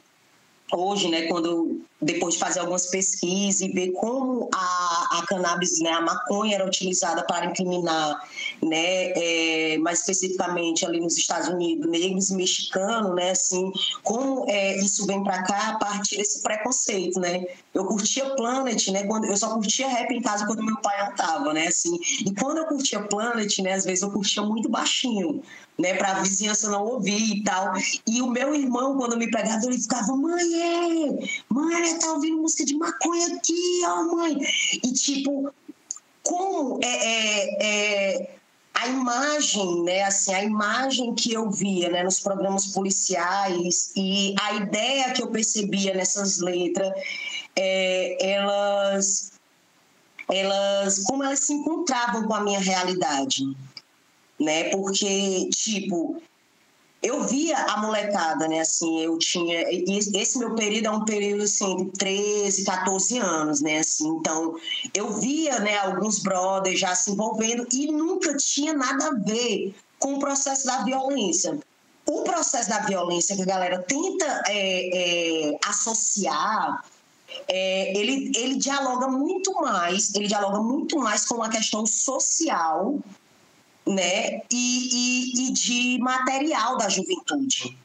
hoje, 0.72 1.08
né? 1.08 1.22
Quando 1.22 1.80
depois 2.00 2.34
de 2.34 2.40
fazer 2.40 2.60
algumas 2.60 2.86
pesquisas 2.86 3.62
e 3.62 3.68
ver 3.72 3.92
como 3.92 4.50
a, 4.52 5.18
a 5.18 5.26
cannabis, 5.26 5.80
né, 5.80 5.90
a 5.90 6.00
maconha 6.02 6.56
era 6.56 6.66
utilizada 6.66 7.24
para 7.24 7.46
incriminar, 7.46 8.22
né, 8.62 9.12
é, 9.16 9.78
mais 9.78 10.00
especificamente 10.00 10.84
ali 10.84 11.00
nos 11.00 11.16
Estados 11.16 11.48
Unidos, 11.48 11.88
negros 11.90 12.30
e 12.30 12.36
mexicanos, 12.36 13.14
né, 13.14 13.30
assim, 13.30 13.72
como 14.02 14.44
é, 14.48 14.76
isso 14.76 15.06
vem 15.06 15.22
para 15.24 15.42
cá 15.44 15.70
a 15.70 15.78
partir 15.78 16.18
desse 16.18 16.42
preconceito, 16.42 17.18
né. 17.18 17.44
Eu 17.72 17.86
curtia 17.86 18.28
Planet, 18.34 18.88
né, 18.88 19.04
quando 19.04 19.24
eu 19.24 19.36
só 19.36 19.54
curtia 19.54 19.88
rap 19.88 20.12
em 20.12 20.20
casa 20.20 20.46
quando 20.46 20.62
meu 20.62 20.76
pai 20.80 21.02
não 21.06 21.14
tava, 21.14 21.52
né, 21.54 21.68
assim, 21.68 21.98
e 22.26 22.34
quando 22.34 22.58
eu 22.58 22.66
curtia 22.66 23.00
Planet, 23.00 23.58
né, 23.60 23.72
às 23.72 23.84
vezes 23.84 24.02
eu 24.02 24.10
curtia 24.10 24.42
muito 24.42 24.68
baixinho, 24.68 25.42
né, 25.78 25.94
para 25.94 26.12
a 26.12 26.22
vizinhança 26.22 26.70
não 26.70 26.84
ouvir 26.84 27.36
e 27.36 27.44
tal. 27.44 27.72
E 28.06 28.22
o 28.22 28.30
meu 28.30 28.54
irmão, 28.54 28.96
quando 28.96 29.16
me 29.16 29.30
pegava, 29.30 29.64
ele 29.66 29.78
ficava, 29.78 30.16
mãe, 30.16 30.54
é, 30.54 31.40
mãe, 31.48 31.98
tá 31.98 32.12
ouvindo 32.12 32.38
música 32.38 32.64
de 32.64 32.76
maconha 32.76 33.36
aqui, 33.36 33.82
ó, 33.84 34.04
mãe. 34.16 34.38
E 34.82 34.92
tipo, 34.92 35.52
como 36.22 36.80
é, 36.82 36.88
é, 36.88 37.56
é, 37.60 38.36
a 38.74 38.88
imagem, 38.88 39.82
né, 39.84 40.02
assim, 40.02 40.34
a 40.34 40.42
imagem 40.42 41.14
que 41.14 41.32
eu 41.32 41.50
via, 41.50 41.88
né, 41.88 42.02
nos 42.02 42.20
programas 42.20 42.66
policiais 42.66 43.92
e 43.96 44.34
a 44.40 44.54
ideia 44.54 45.12
que 45.12 45.22
eu 45.22 45.28
percebia 45.28 45.94
nessas 45.94 46.38
letras, 46.38 46.92
é, 47.54 48.32
elas, 48.34 49.32
elas, 50.30 51.04
como 51.04 51.22
elas 51.22 51.40
se 51.40 51.52
encontravam 51.52 52.24
com 52.24 52.34
a 52.34 52.40
minha 52.40 52.60
realidade, 52.60 53.44
né? 54.38 54.70
Porque 54.70 55.48
tipo 55.50 56.20
eu 57.06 57.22
via 57.24 57.56
a 57.56 57.76
molecada, 57.78 58.48
né? 58.48 58.60
Assim, 58.60 59.00
eu 59.00 59.18
tinha. 59.18 59.64
Esse 59.70 60.38
meu 60.38 60.54
período 60.54 60.86
é 60.86 60.90
um 60.90 61.04
período 61.04 61.44
assim, 61.44 61.76
de 61.76 61.90
13, 61.92 62.64
14 62.64 63.18
anos, 63.18 63.60
né? 63.60 63.78
Assim, 63.78 64.08
então, 64.08 64.56
eu 64.92 65.12
via 65.12 65.60
né, 65.60 65.78
alguns 65.78 66.18
brothers 66.18 66.80
já 66.80 66.94
se 66.94 67.12
envolvendo 67.12 67.66
e 67.72 67.92
nunca 67.92 68.36
tinha 68.36 68.72
nada 68.72 69.08
a 69.08 69.14
ver 69.14 69.74
com 69.98 70.14
o 70.14 70.18
processo 70.18 70.66
da 70.66 70.82
violência. 70.82 71.58
O 72.06 72.22
processo 72.22 72.68
da 72.68 72.80
violência 72.80 73.36
que 73.36 73.42
a 73.42 73.46
galera 73.46 73.82
tenta 73.82 74.42
é, 74.48 75.50
é, 75.50 75.58
associar. 75.64 76.84
É, 77.48 77.98
ele, 77.98 78.32
ele 78.36 78.54
dialoga 78.54 79.08
muito 79.08 79.52
mais, 79.54 80.14
ele 80.14 80.28
dialoga 80.28 80.60
muito 80.60 80.96
mais 80.98 81.24
com 81.24 81.42
a 81.42 81.48
questão 81.48 81.84
social 81.84 82.98
né? 83.86 84.42
E, 84.50 85.34
e, 85.40 85.48
e 85.48 85.52
de 85.52 85.98
material 86.00 86.76
da 86.76 86.88
juventude. 86.88 87.76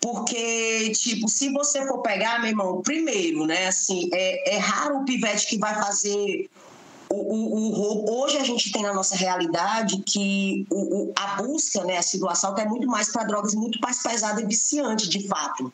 Porque, 0.00 0.90
tipo, 0.90 1.28
se 1.28 1.50
você 1.50 1.86
for 1.86 1.98
pegar, 1.98 2.38
meu 2.40 2.50
irmão, 2.50 2.82
primeiro, 2.82 3.44
né, 3.46 3.66
assim, 3.66 4.08
é, 4.12 4.54
é 4.54 4.58
raro 4.58 4.98
o 4.98 5.04
pivete 5.04 5.46
que 5.48 5.58
vai 5.58 5.74
fazer 5.74 6.48
o, 7.08 7.14
o, 7.14 8.10
o, 8.10 8.22
hoje 8.22 8.36
a 8.36 8.44
gente 8.44 8.72
tem 8.72 8.82
na 8.82 8.92
nossa 8.92 9.14
realidade 9.14 10.02
que 10.02 10.66
o, 10.70 11.12
a 11.14 11.42
busca, 11.42 11.84
né, 11.84 11.98
a 11.98 12.02
situação 12.02 12.56
é 12.56 12.64
muito 12.64 12.86
mais 12.86 13.10
para 13.10 13.24
drogas 13.24 13.54
muito 13.54 13.78
mais 13.80 14.02
pesada 14.02 14.40
e 14.40 14.46
viciante, 14.46 15.08
de 15.08 15.26
fato, 15.26 15.72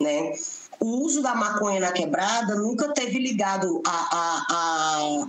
né? 0.00 0.32
O 0.80 1.04
uso 1.04 1.20
da 1.20 1.34
maconha 1.34 1.80
na 1.80 1.90
quebrada 1.90 2.54
nunca 2.54 2.92
teve 2.92 3.18
ligado 3.18 3.82
a, 3.84 4.06
a, 4.12 5.28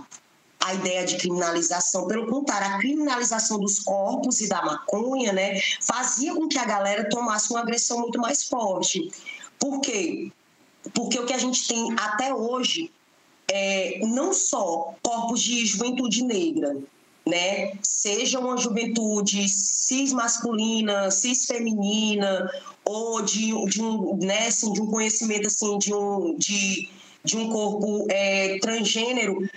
a, 0.62 0.74
ideia 0.74 1.04
de 1.04 1.16
criminalização, 1.16 2.06
pelo 2.06 2.26
contrário, 2.26 2.74
a 2.74 2.78
criminalização 2.78 3.58
dos 3.58 3.78
corpos 3.78 4.40
e 4.40 4.48
da 4.48 4.62
maconha, 4.62 5.32
né, 5.32 5.60
fazia 5.80 6.34
com 6.34 6.48
que 6.48 6.58
a 6.58 6.64
galera 6.64 7.08
tomasse 7.08 7.50
uma 7.50 7.60
agressão 7.60 8.00
muito 8.00 8.18
mais 8.18 8.44
forte. 8.44 9.10
Por 9.58 9.80
quê? 9.80 10.30
Porque 10.94 11.18
o 11.18 11.26
que 11.26 11.32
a 11.32 11.38
gente 11.38 11.66
tem 11.66 11.94
até 11.98 12.32
hoje 12.34 12.90
é 13.48 14.00
não 14.02 14.32
só 14.32 14.94
corpos 15.02 15.42
de 15.42 15.64
juventude 15.66 16.22
negra, 16.22 16.76
né, 17.26 17.72
seja 17.82 18.38
uma 18.38 18.56
juventude 18.56 19.48
cis 19.48 20.12
masculina, 20.12 21.10
cis 21.10 21.44
feminina, 21.44 22.50
ou 22.84 23.22
de, 23.22 23.52
de 23.66 23.82
um, 23.82 24.16
né, 24.16 24.46
assim, 24.46 24.72
de 24.72 24.80
um 24.80 24.86
conhecimento 24.86 25.46
assim 25.46 25.78
de 25.78 25.94
um 25.94 26.36
de, 26.36 26.88
de 27.24 27.36
um 27.36 27.50
corpo 27.50 28.06
é, 28.10 28.58
transgênero, 28.58 29.48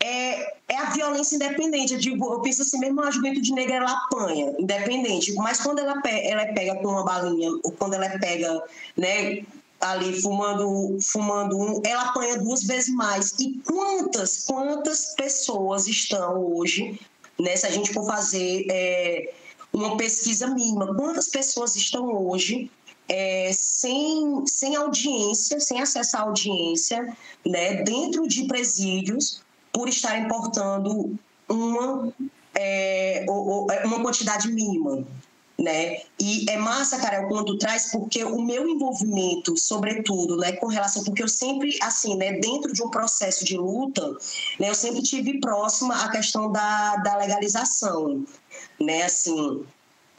é, 0.00 0.54
é 0.68 0.76
a 0.76 0.90
violência 0.90 1.36
independente. 1.36 1.94
Eu, 1.94 1.98
digo, 1.98 2.32
eu 2.32 2.40
penso 2.40 2.62
assim, 2.62 2.78
mesmo 2.78 3.00
a 3.00 3.10
juventude 3.10 3.52
negra 3.52 3.76
ela 3.76 3.92
apanha, 3.92 4.54
independente, 4.58 5.32
mas 5.34 5.60
quando 5.60 5.80
ela, 5.80 6.00
ela 6.04 6.42
é 6.42 6.52
pega 6.52 6.76
com 6.76 6.88
uma 6.88 7.04
balinha, 7.04 7.50
ou 7.62 7.72
quando 7.72 7.94
ela 7.94 8.06
é 8.06 8.18
pega, 8.18 8.62
né, 8.96 9.44
ali 9.80 10.20
fumando, 10.20 10.98
fumando 11.00 11.56
um, 11.56 11.80
ela 11.84 12.02
apanha 12.02 12.38
duas 12.38 12.64
vezes 12.64 12.94
mais. 12.94 13.32
E 13.38 13.60
quantas, 13.64 14.44
quantas 14.44 15.14
pessoas 15.14 15.86
estão 15.86 16.44
hoje, 16.44 16.98
né, 17.38 17.56
se 17.56 17.66
a 17.66 17.70
gente 17.70 17.92
for 17.92 18.06
fazer 18.06 18.66
é, 18.70 19.32
uma 19.72 19.96
pesquisa 19.96 20.48
mínima, 20.48 20.94
quantas 20.94 21.28
pessoas 21.28 21.76
estão 21.76 22.04
hoje 22.26 22.70
é, 23.08 23.50
sem, 23.52 24.44
sem 24.46 24.76
audiência, 24.76 25.60
sem 25.60 25.80
acesso 25.80 26.16
à 26.16 26.20
audiência, 26.20 27.16
né, 27.46 27.82
dentro 27.82 28.26
de 28.28 28.44
presídios, 28.44 29.42
por 29.72 29.88
estar 29.88 30.18
importando 30.18 31.16
uma, 31.48 32.12
é, 32.54 33.24
é, 33.24 33.86
uma 33.86 34.02
quantidade 34.02 34.50
mínima. 34.50 35.04
Né? 35.60 36.02
E 36.20 36.48
é 36.48 36.56
massa, 36.56 36.98
cara, 36.98 37.26
quando 37.26 37.46
tu 37.46 37.58
traz, 37.58 37.90
porque 37.90 38.22
o 38.22 38.40
meu 38.40 38.68
envolvimento, 38.68 39.56
sobretudo, 39.56 40.36
né, 40.36 40.52
com 40.52 40.68
relação, 40.68 41.02
porque 41.02 41.20
eu 41.20 41.26
sempre, 41.28 41.76
assim, 41.82 42.16
né, 42.16 42.34
dentro 42.34 42.72
de 42.72 42.80
um 42.80 42.88
processo 42.88 43.44
de 43.44 43.56
luta, 43.56 44.08
né, 44.60 44.70
eu 44.70 44.74
sempre 44.76 45.02
tive 45.02 45.40
próxima 45.40 45.96
a 46.04 46.12
questão 46.12 46.52
da, 46.52 46.94
da 46.98 47.16
legalização, 47.16 48.24
né, 48.78 49.02
assim, 49.02 49.66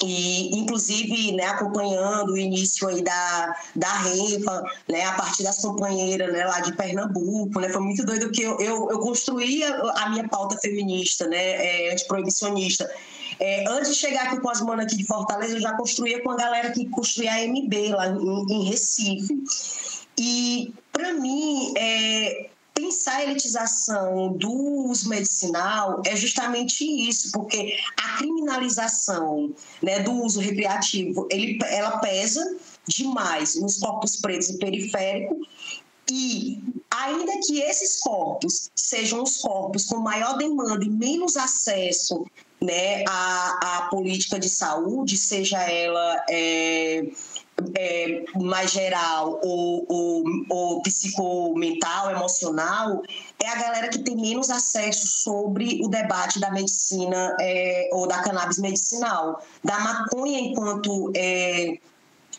e 0.03 0.57
inclusive 0.57 1.33
né, 1.33 1.45
acompanhando 1.45 2.33
o 2.33 2.37
início 2.37 2.87
aí 2.87 3.01
da, 3.01 3.55
da 3.75 3.93
REFA, 3.99 4.63
né, 4.87 5.05
a 5.05 5.13
partir 5.13 5.43
das 5.43 5.59
companheiras 5.59 6.31
né, 6.31 6.45
lá 6.45 6.59
de 6.61 6.73
Pernambuco, 6.73 7.59
né, 7.59 7.69
foi 7.69 7.81
muito 7.81 8.05
doido 8.05 8.31
que 8.31 8.41
eu, 8.41 8.57
eu, 8.59 8.89
eu 8.89 8.99
construí 8.99 9.63
a, 9.63 10.09
minha 10.09 10.27
pauta 10.27 10.57
feminista, 10.57 11.27
né, 11.27 11.87
é, 11.87 11.93
antiproibicionista. 11.93 12.89
É, 13.39 13.65
antes 13.69 13.93
de 13.93 13.99
chegar 13.99 14.27
aqui 14.27 14.39
com 14.39 14.49
as 14.49 14.61
manas 14.61 14.85
aqui 14.85 14.97
de 14.97 15.05
Fortaleza, 15.05 15.55
eu 15.55 15.61
já 15.61 15.73
construía 15.73 16.21
com 16.21 16.31
a 16.31 16.35
galera 16.35 16.71
que 16.71 16.85
construía 16.89 17.33
a 17.33 17.47
MB 17.47 17.89
lá 17.89 18.07
em, 18.07 18.53
em 18.53 18.69
Recife. 18.69 19.43
E, 20.17 20.73
para 20.91 21.13
mim, 21.13 21.73
é, 21.77 22.49
pensar 22.79 23.17
a 23.17 23.23
elitização 23.23 24.33
do 24.33 24.51
uso 24.51 25.09
medicinal 25.09 26.01
é 26.05 26.15
justamente 26.15 26.83
isso, 26.83 27.31
porque 27.31 27.77
a 27.97 28.17
criminalização 28.17 29.53
né, 29.81 29.99
do 29.99 30.13
uso 30.23 30.39
recreativo, 30.39 31.27
ele, 31.29 31.59
ela 31.65 31.99
pesa 31.99 32.57
demais 32.87 33.55
nos 33.55 33.77
corpos 33.77 34.15
pretos 34.15 34.49
e 34.49 34.57
periféricos. 34.57 35.47
E 36.11 36.59
ainda 36.89 37.33
que 37.45 37.59
esses 37.59 37.99
corpos 37.99 38.71
sejam 38.75 39.21
os 39.21 39.37
corpos 39.37 39.85
com 39.85 39.97
maior 39.97 40.37
demanda 40.37 40.83
e 40.83 40.89
menos 40.89 41.37
acesso 41.37 42.25
né, 42.59 43.03
à, 43.07 43.77
à 43.77 43.81
política 43.89 44.39
de 44.39 44.49
saúde, 44.49 45.17
seja 45.17 45.61
ela 45.69 46.25
é, 46.29 47.03
é, 47.75 48.25
mais 48.35 48.71
geral 48.71 49.39
ou, 49.43 49.85
ou, 49.87 50.23
ou 50.49 50.81
psicomental, 50.81 52.11
emocional, 52.11 53.01
é 53.41 53.47
a 53.47 53.55
galera 53.55 53.89
que 53.89 53.99
tem 53.99 54.15
menos 54.15 54.49
acesso 54.49 55.07
sobre 55.07 55.81
o 55.83 55.87
debate 55.87 56.39
da 56.39 56.51
medicina 56.51 57.35
é, 57.39 57.89
ou 57.93 58.07
da 58.07 58.21
cannabis 58.21 58.59
medicinal, 58.59 59.43
da 59.63 59.79
maconha 59.79 60.39
enquanto 60.39 61.11
é, 61.15 61.77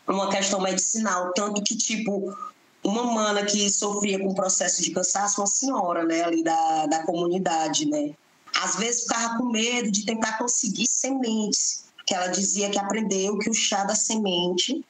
uma 0.07 0.29
questão 0.29 0.61
medicinal, 0.61 1.31
tanto 1.33 1.61
que 1.63 1.75
tipo 1.75 2.35
uma 2.83 3.03
mana 3.03 3.45
que 3.45 3.69
sofria 3.69 4.19
com 4.19 4.33
processo 4.33 4.81
de 4.81 4.91
cansaço, 4.91 5.41
uma 5.41 5.47
senhora, 5.47 6.03
né, 6.03 6.23
ali 6.23 6.43
da, 6.43 6.87
da 6.87 7.03
comunidade, 7.05 7.85
né, 7.87 8.11
às 8.59 8.75
vezes 8.75 9.03
ficava 9.03 9.37
com 9.37 9.45
medo 9.45 9.91
de 9.91 10.05
tentar 10.05 10.37
conseguir 10.37 10.87
sementes, 10.87 11.85
que 12.05 12.13
ela 12.13 12.27
dizia 12.27 12.69
que 12.69 12.79
aprendeu 12.79 13.37
que 13.37 13.49
o 13.49 13.53
chá 13.53 13.83
da 13.83 13.95
semente 13.95 14.83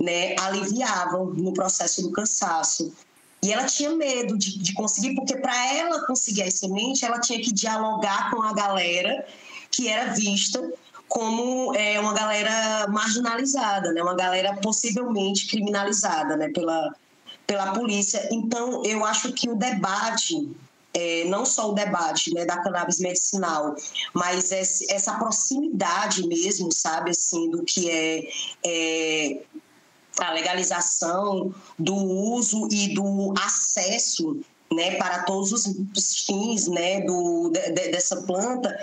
né, 0.00 0.34
aliviavam 0.38 1.26
no 1.26 1.52
processo 1.52 2.02
do 2.02 2.10
cansaço. 2.10 2.92
E 3.42 3.52
ela 3.52 3.64
tinha 3.64 3.90
medo 3.90 4.36
de, 4.36 4.58
de 4.58 4.72
conseguir, 4.74 5.14
porque 5.14 5.36
para 5.36 5.74
ela 5.74 6.06
conseguir 6.06 6.42
a 6.42 6.50
semente, 6.50 7.04
ela 7.04 7.20
tinha 7.20 7.40
que 7.40 7.52
dialogar 7.52 8.30
com 8.30 8.42
a 8.42 8.52
galera 8.52 9.26
que 9.70 9.88
era 9.88 10.12
vista 10.12 10.72
como 11.08 11.74
é, 11.74 11.98
uma 11.98 12.12
galera 12.12 12.86
marginalizada, 12.88 13.92
né, 13.92 14.02
uma 14.02 14.14
galera 14.14 14.54
possivelmente 14.56 15.46
criminalizada 15.48 16.36
né, 16.36 16.48
pela, 16.50 16.94
pela 17.46 17.72
polícia. 17.72 18.28
Então, 18.30 18.84
eu 18.84 19.04
acho 19.04 19.32
que 19.32 19.48
o 19.48 19.56
debate 19.56 20.48
é, 20.92 21.24
não 21.24 21.44
só 21.44 21.70
o 21.70 21.74
debate 21.74 22.32
né, 22.34 22.44
da 22.44 22.58
cannabis 22.58 22.98
medicinal, 22.98 23.74
mas 24.12 24.52
essa 24.52 25.14
proximidade 25.14 26.26
mesmo, 26.26 26.70
sabe, 26.72 27.10
assim, 27.10 27.50
do 27.50 27.64
que 27.64 27.90
é, 27.90 28.28
é 28.64 29.42
a 30.28 30.32
legalização 30.32 31.54
do 31.78 31.94
uso 31.94 32.68
e 32.70 32.94
do 32.94 33.34
acesso 33.38 34.40
né, 34.72 34.96
para 34.96 35.24
todos 35.24 35.52
os 35.52 36.24
fins 36.24 36.68
né, 36.68 37.00
do, 37.00 37.50
de, 37.50 37.90
dessa 37.90 38.22
planta, 38.22 38.78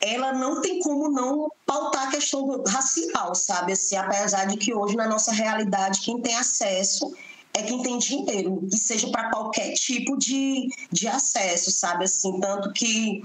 ela 0.00 0.32
não 0.32 0.60
tem 0.60 0.80
como 0.80 1.10
não 1.10 1.50
pautar 1.66 2.08
a 2.08 2.10
questão 2.10 2.62
racial, 2.66 3.34
sabe? 3.34 3.72
Assim, 3.72 3.96
apesar 3.96 4.46
de 4.46 4.56
que 4.56 4.72
hoje, 4.72 4.96
na 4.96 5.08
nossa 5.08 5.32
realidade, 5.32 6.00
quem 6.00 6.20
tem 6.20 6.36
acesso 6.36 7.12
é 7.52 7.62
quem 7.62 7.82
tem 7.82 7.98
dinheiro, 7.98 8.66
e 8.70 8.76
seja 8.76 9.10
para 9.10 9.30
qualquer 9.30 9.72
tipo 9.72 10.16
de, 10.16 10.68
de 10.92 11.08
acesso, 11.08 11.70
sabe? 11.72 12.04
Assim, 12.04 12.38
tanto 12.38 12.72
que 12.72 13.22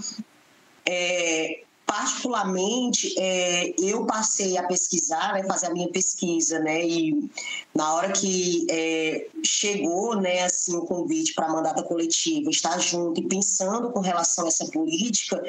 é, 0.86 1.64
particularmente, 1.94 3.14
é, 3.20 3.72
eu 3.78 4.04
passei 4.08 4.58
a 4.58 4.64
pesquisar, 4.64 5.34
né, 5.34 5.44
fazer 5.44 5.68
a 5.68 5.70
minha 5.70 5.88
pesquisa, 5.90 6.58
né, 6.58 6.84
e 6.84 7.30
na 7.76 7.94
hora 7.94 8.12
que 8.12 8.66
é, 8.68 9.28
chegou, 9.46 10.20
né, 10.20 10.42
assim, 10.42 10.76
o 10.76 10.82
convite 10.88 11.36
para 11.36 11.46
a 11.46 11.50
mandata 11.50 11.84
coletiva, 11.84 12.50
estar 12.50 12.80
junto 12.80 13.22
e 13.22 13.28
pensando 13.28 13.92
com 13.92 14.00
relação 14.00 14.46
a 14.46 14.48
essa 14.48 14.66
política, 14.72 15.40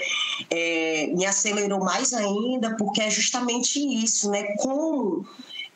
é, 0.51 1.07
me 1.17 1.25
acelerou 1.25 1.83
mais 1.83 2.13
ainda, 2.13 2.77
porque 2.77 3.01
é 3.01 3.09
justamente 3.09 3.79
isso, 3.79 4.31
né, 4.31 4.43
como 4.59 5.27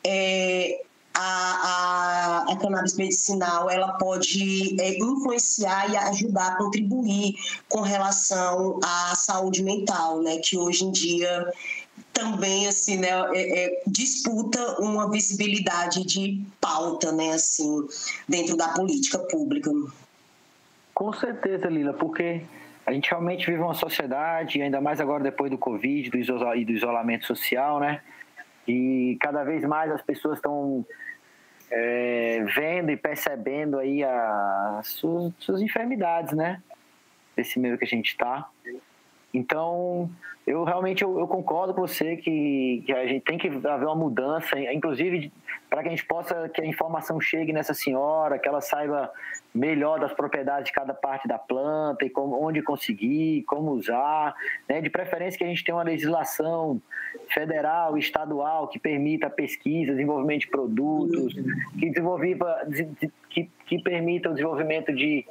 é, 0.05 0.85
a, 1.21 2.45
a, 2.49 2.53
a 2.53 2.57
cannabis 2.57 2.97
medicinal 2.97 3.69
ela 3.69 3.95
pode 3.95 4.81
é, 4.81 4.99
influenciar 4.99 5.91
e 5.91 5.97
ajudar 5.97 6.53
a 6.53 6.57
contribuir 6.57 7.35
com 7.69 7.81
relação 7.81 8.79
à 8.85 9.15
saúde 9.17 9.65
mental, 9.65 10.23
né? 10.23 10.39
Que 10.39 10.57
hoje 10.57 10.85
em 10.85 10.93
dia 10.93 11.53
também 12.13 12.69
assim 12.69 12.97
né 12.99 13.09
é, 13.35 13.65
é, 13.65 13.83
disputa 13.87 14.81
uma 14.81 15.11
visibilidade 15.11 16.05
de 16.07 16.41
pauta 16.61 17.11
né 17.11 17.33
assim 17.33 17.87
dentro 18.29 18.57
da 18.57 18.69
política 18.69 19.19
pública 19.19 19.71
com 20.95 21.13
certeza 21.13 21.67
Lila 21.67 21.93
porque 21.93 22.41
a 22.87 22.93
gente 22.93 23.11
realmente 23.11 23.45
vive 23.47 23.61
uma 23.61 23.75
sociedade 23.75 24.63
ainda 24.63 24.81
mais 24.81 25.01
agora 25.01 25.25
depois 25.25 25.51
do 25.51 25.59
covid 25.59 26.09
do 26.09 26.19
e 26.55 26.65
do 26.65 26.73
isolamento 26.73 27.27
social 27.27 27.81
né 27.81 28.01
e 28.69 29.17
cada 29.21 29.43
vez 29.43 29.65
mais 29.65 29.91
as 29.91 30.03
pessoas 30.03 30.39
estão 30.39 30.85
é, 31.71 32.45
vendo 32.55 32.91
e 32.91 32.97
percebendo 32.97 33.79
aí 33.79 34.05
as 34.05 34.87
suas, 34.89 35.33
suas 35.39 35.61
enfermidades 35.61 36.35
né? 36.35 36.63
Desse 37.35 37.59
meio 37.59 37.79
que 37.79 37.85
a 37.85 37.89
gente 37.89 38.09
está 38.09 38.49
então 39.33 40.11
eu 40.49 40.65
realmente 40.65 41.05
eu, 41.05 41.19
eu, 41.19 41.29
concordo 41.29 41.75
com 41.75 41.83
você 41.83 42.17
que, 42.17 42.83
que 42.87 42.93
a 42.93 43.07
gente 43.07 43.23
tem 43.23 43.37
que 43.37 43.49
haver 43.49 43.85
uma 43.85 43.95
mudança, 43.95 44.59
inclusive 44.73 45.31
para 45.69 45.83
que 45.83 45.89
a 45.89 45.91
gente 45.91 46.07
possa 46.07 46.49
que 46.49 46.63
a 46.63 46.67
informação 46.67 47.21
chegue 47.21 47.53
nessa 47.53 47.75
senhora, 47.75 48.39
que 48.39 48.49
ela 48.49 48.63
saiba 48.63 49.13
melhor 49.55 50.01
das 50.01 50.15
propriedades 50.15 50.67
de 50.67 50.73
cada 50.73 50.95
parte 50.95 51.29
da 51.29 51.39
planta 51.39 52.07
e 52.07 52.11
como, 52.11 52.43
onde 52.43 52.63
conseguir, 52.63 53.43
como 53.43 53.73
usar, 53.73 54.35
né? 54.67 54.81
De 54.81 54.89
preferência 54.89 55.37
que 55.37 55.45
a 55.45 55.49
gente 55.49 55.63
tenha 55.63 55.77
uma 55.77 55.85
legislação 55.85 56.81
federal, 57.29 57.99
estadual 57.99 58.69
que 58.69 58.79
permita 58.79 59.29
pesquisa, 59.29 59.93
desenvolvimento 59.93 60.43
de 60.43 60.49
produtos, 60.49 61.35
que 61.79 61.91
desenvolva, 61.91 62.67
que, 63.29 63.51
que 63.67 63.83
permita 63.83 64.31
o 64.31 64.33
desenvolvimento 64.33 64.95
de 64.95 65.27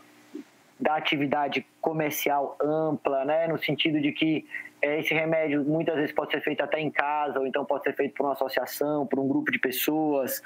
da 0.80 0.96
atividade 0.96 1.66
comercial 1.82 2.56
ampla, 2.62 3.26
né, 3.26 3.48
no 3.48 3.58
sentido 3.58 4.00
de 4.00 4.12
que 4.12 4.46
é, 4.82 5.00
esse 5.00 5.14
remédio 5.14 5.64
muitas 5.64 5.96
vezes 5.96 6.12
pode 6.12 6.32
ser 6.32 6.42
feito 6.42 6.62
até 6.62 6.80
em 6.80 6.92
casa, 6.92 7.40
ou 7.40 7.48
então 7.48 7.66
pode 7.66 7.84
ser 7.84 7.94
feito 7.94 8.14
por 8.14 8.26
uma 8.26 8.34
associação, 8.34 9.06
por 9.08 9.20
um 9.20 9.28
grupo 9.28 9.52
de 9.52 9.58
pessoas, 9.58 10.42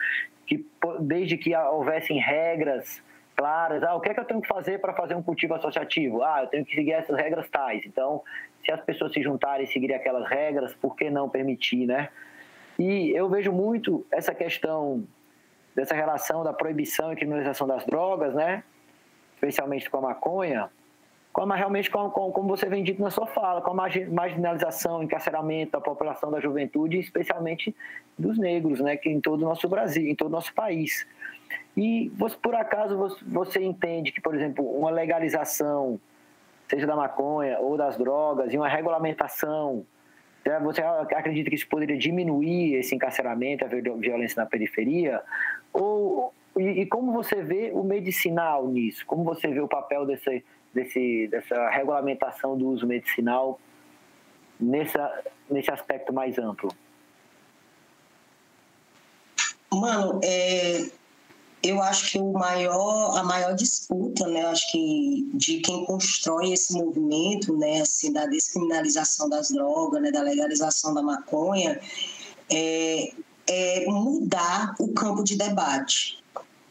que 0.45 0.65
desde 1.01 1.37
que 1.37 1.55
houvessem 1.55 2.19
regras 2.19 3.03
claras, 3.35 3.83
ah, 3.83 3.95
o 3.95 3.99
que 3.99 4.09
é 4.09 4.13
que 4.13 4.19
eu 4.19 4.25
tenho 4.25 4.41
que 4.41 4.47
fazer 4.47 4.79
para 4.79 4.93
fazer 4.93 5.15
um 5.15 5.23
cultivo 5.23 5.55
associativo? 5.55 6.23
Ah, 6.23 6.41
eu 6.43 6.47
tenho 6.47 6.65
que 6.65 6.75
seguir 6.75 6.91
essas 6.91 7.17
regras 7.17 7.49
tais. 7.49 7.83
Então, 7.85 8.21
se 8.63 8.71
as 8.71 8.79
pessoas 8.81 9.11
se 9.13 9.21
juntarem 9.21 9.65
e 9.65 9.67
seguirem 9.67 9.95
aquelas 9.95 10.29
regras, 10.29 10.73
por 10.75 10.95
que 10.95 11.09
não 11.09 11.27
permitir, 11.27 11.85
né? 11.87 12.09
E 12.77 13.11
eu 13.11 13.27
vejo 13.29 13.51
muito 13.51 14.05
essa 14.11 14.33
questão 14.33 15.05
dessa 15.75 15.95
relação 15.95 16.43
da 16.43 16.53
proibição 16.53 17.11
e 17.11 17.15
criminalização 17.15 17.67
das 17.67 17.85
drogas, 17.85 18.33
né? 18.33 18.63
Especialmente 19.41 19.89
com 19.89 19.97
a 19.97 20.01
maconha, 20.01 20.69
como 21.33 21.53
realmente 21.53 21.89
como, 21.89 22.11
como 22.11 22.47
você 22.47 22.67
vem 22.67 22.83
dito 22.83 23.01
na 23.01 23.09
sua 23.09 23.25
fala, 23.25 23.61
com 23.61 23.71
a 23.71 23.89
marginalização, 24.11 25.01
encarceramento 25.01 25.71
da 25.71 25.81
população 25.81 26.29
da 26.29 26.39
juventude, 26.39 26.99
especialmente 26.99 27.75
dos 28.17 28.37
negros, 28.37 28.79
né, 28.79 28.95
que 28.97 29.09
em 29.09 29.19
todo 29.19 29.41
o 29.41 29.45
nosso 29.45 29.67
Brasil, 29.67 30.07
em 30.07 30.15
todo 30.15 30.27
o 30.27 30.31
nosso 30.31 30.53
país. 30.53 31.07
E 31.75 32.09
você, 32.15 32.37
por 32.37 32.53
acaso 32.53 33.17
você 33.25 33.63
entende 33.63 34.11
que, 34.11 34.21
por 34.21 34.35
exemplo, 34.35 34.63
uma 34.77 34.91
legalização, 34.91 35.99
seja 36.69 36.85
da 36.85 36.95
maconha 36.95 37.57
ou 37.59 37.77
das 37.77 37.97
drogas, 37.97 38.53
e 38.53 38.57
uma 38.57 38.67
regulamentação, 38.67 39.85
né, 40.45 40.59
você 40.59 40.81
acredita 40.81 41.49
que 41.49 41.55
isso 41.55 41.67
poderia 41.67 41.97
diminuir 41.97 42.75
esse 42.75 42.93
encarceramento, 42.93 43.65
a 43.65 43.67
violência 43.67 44.43
na 44.43 44.49
periferia? 44.49 45.21
Ou 45.73 46.33
e, 46.57 46.81
e, 46.81 46.85
como 46.85 47.13
você 47.13 47.41
vê 47.41 47.71
o 47.73 47.83
medicinal 47.83 48.67
nisso? 48.67 49.05
Como 49.05 49.23
você 49.23 49.47
vê 49.47 49.61
o 49.61 49.67
papel 49.67 50.05
desse, 50.05 50.43
desse, 50.73 51.27
dessa 51.27 51.69
regulamentação 51.69 52.57
do 52.57 52.67
uso 52.67 52.85
medicinal 52.85 53.59
nessa, 54.59 55.23
nesse 55.49 55.71
aspecto 55.71 56.11
mais 56.11 56.37
amplo? 56.37 56.73
Mano, 59.73 60.19
é, 60.21 60.91
eu 61.63 61.81
acho 61.81 62.11
que 62.11 62.19
o 62.19 62.33
maior, 62.33 63.17
a 63.17 63.23
maior 63.23 63.55
disputa, 63.55 64.27
né, 64.27 64.45
acho 64.47 64.69
que 64.73 65.31
de 65.33 65.59
quem 65.61 65.85
constrói 65.85 66.51
esse 66.51 66.73
movimento, 66.73 67.55
né, 67.57 67.79
assim, 67.79 68.11
da 68.11 68.25
descriminalização 68.25 69.29
das 69.29 69.49
drogas, 69.51 70.01
né, 70.01 70.11
da 70.11 70.21
legalização 70.21 70.93
da 70.93 71.01
maconha, 71.01 71.79
é, 72.51 73.13
é 73.47 73.85
mudar 73.85 74.75
o 74.77 74.93
campo 74.93 75.23
de 75.23 75.37
debate 75.37 76.20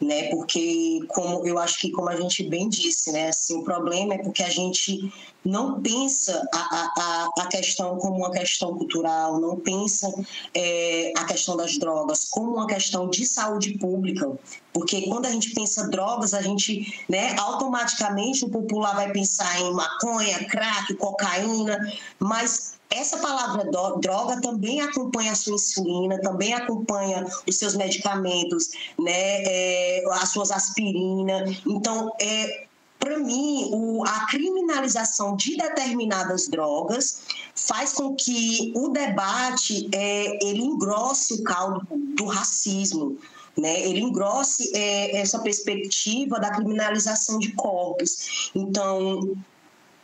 né? 0.01 0.31
Porque 0.31 1.01
como 1.09 1.47
eu 1.47 1.59
acho 1.59 1.79
que 1.79 1.91
como 1.91 2.09
a 2.09 2.17
gente 2.17 2.43
bem 2.43 2.69
disse, 2.69 3.13
né? 3.13 3.29
Assim, 3.29 3.57
o 3.57 3.63
problema 3.63 4.15
é 4.15 4.19
porque 4.19 4.43
a 4.43 4.49
gente 4.49 5.13
não 5.45 5.81
pensa 5.81 6.47
a, 6.53 6.93
a, 6.99 7.29
a 7.43 7.47
questão 7.49 7.97
como 7.99 8.17
uma 8.17 8.31
questão 8.31 8.77
cultural, 8.77 9.41
não 9.41 9.57
pensa 9.57 10.13
é, 10.55 11.13
a 11.17 11.25
questão 11.25 11.57
das 11.57 11.79
drogas 11.79 12.29
como 12.31 12.55
uma 12.55 12.67
questão 12.67 13.09
de 13.09 13.25
saúde 13.25 13.79
pública, 13.79 14.31
porque 14.73 15.03
quando 15.03 15.27
a 15.27 15.31
gente 15.31 15.55
pensa 15.55 15.89
drogas, 15.89 16.35
a 16.35 16.43
gente, 16.43 17.05
né, 17.09 17.35
automaticamente 17.39 18.45
o 18.45 18.51
popular 18.51 18.95
vai 18.95 19.13
pensar 19.13 19.61
em 19.61 19.73
maconha, 19.73 20.45
crack, 20.47 20.95
cocaína, 20.95 21.79
mas 22.19 22.80
essa 22.91 23.19
palavra 23.19 23.65
droga 24.01 24.41
também 24.41 24.81
acompanha 24.81 25.33
a 25.33 25.37
sua 25.37 25.55
insulina, 25.55 26.21
também 26.21 26.53
acompanha 26.53 27.25
os 27.49 27.57
seus 27.57 27.77
medicamentos, 27.77 28.71
né, 28.99 29.43
é, 29.45 30.05
as 30.11 30.31
suas 30.31 30.51
aspirinas. 30.51 31.63
Então, 31.65 32.13
é, 32.21 32.67
para 32.99 33.19
mim, 33.19 33.71
o, 33.73 34.05
a 34.05 34.27
criminalização 34.27 35.37
de 35.37 35.57
determinadas 35.57 36.49
drogas 36.49 37.23
faz 37.55 37.93
com 37.93 38.15
que 38.15 38.73
o 38.77 38.89
debate 38.89 39.89
é, 39.93 40.45
ele 40.45 40.63
engrosse 40.63 41.35
o 41.35 41.43
caldo 41.43 41.87
do 41.91 42.27
racismo, 42.27 43.17
né? 43.57 43.81
Ele 43.89 44.01
engrosse 44.01 44.71
é, 44.77 45.17
essa 45.17 45.39
perspectiva 45.39 46.39
da 46.39 46.51
criminalização 46.51 47.39
de 47.39 47.53
corpos. 47.53 48.51
Então, 48.55 49.35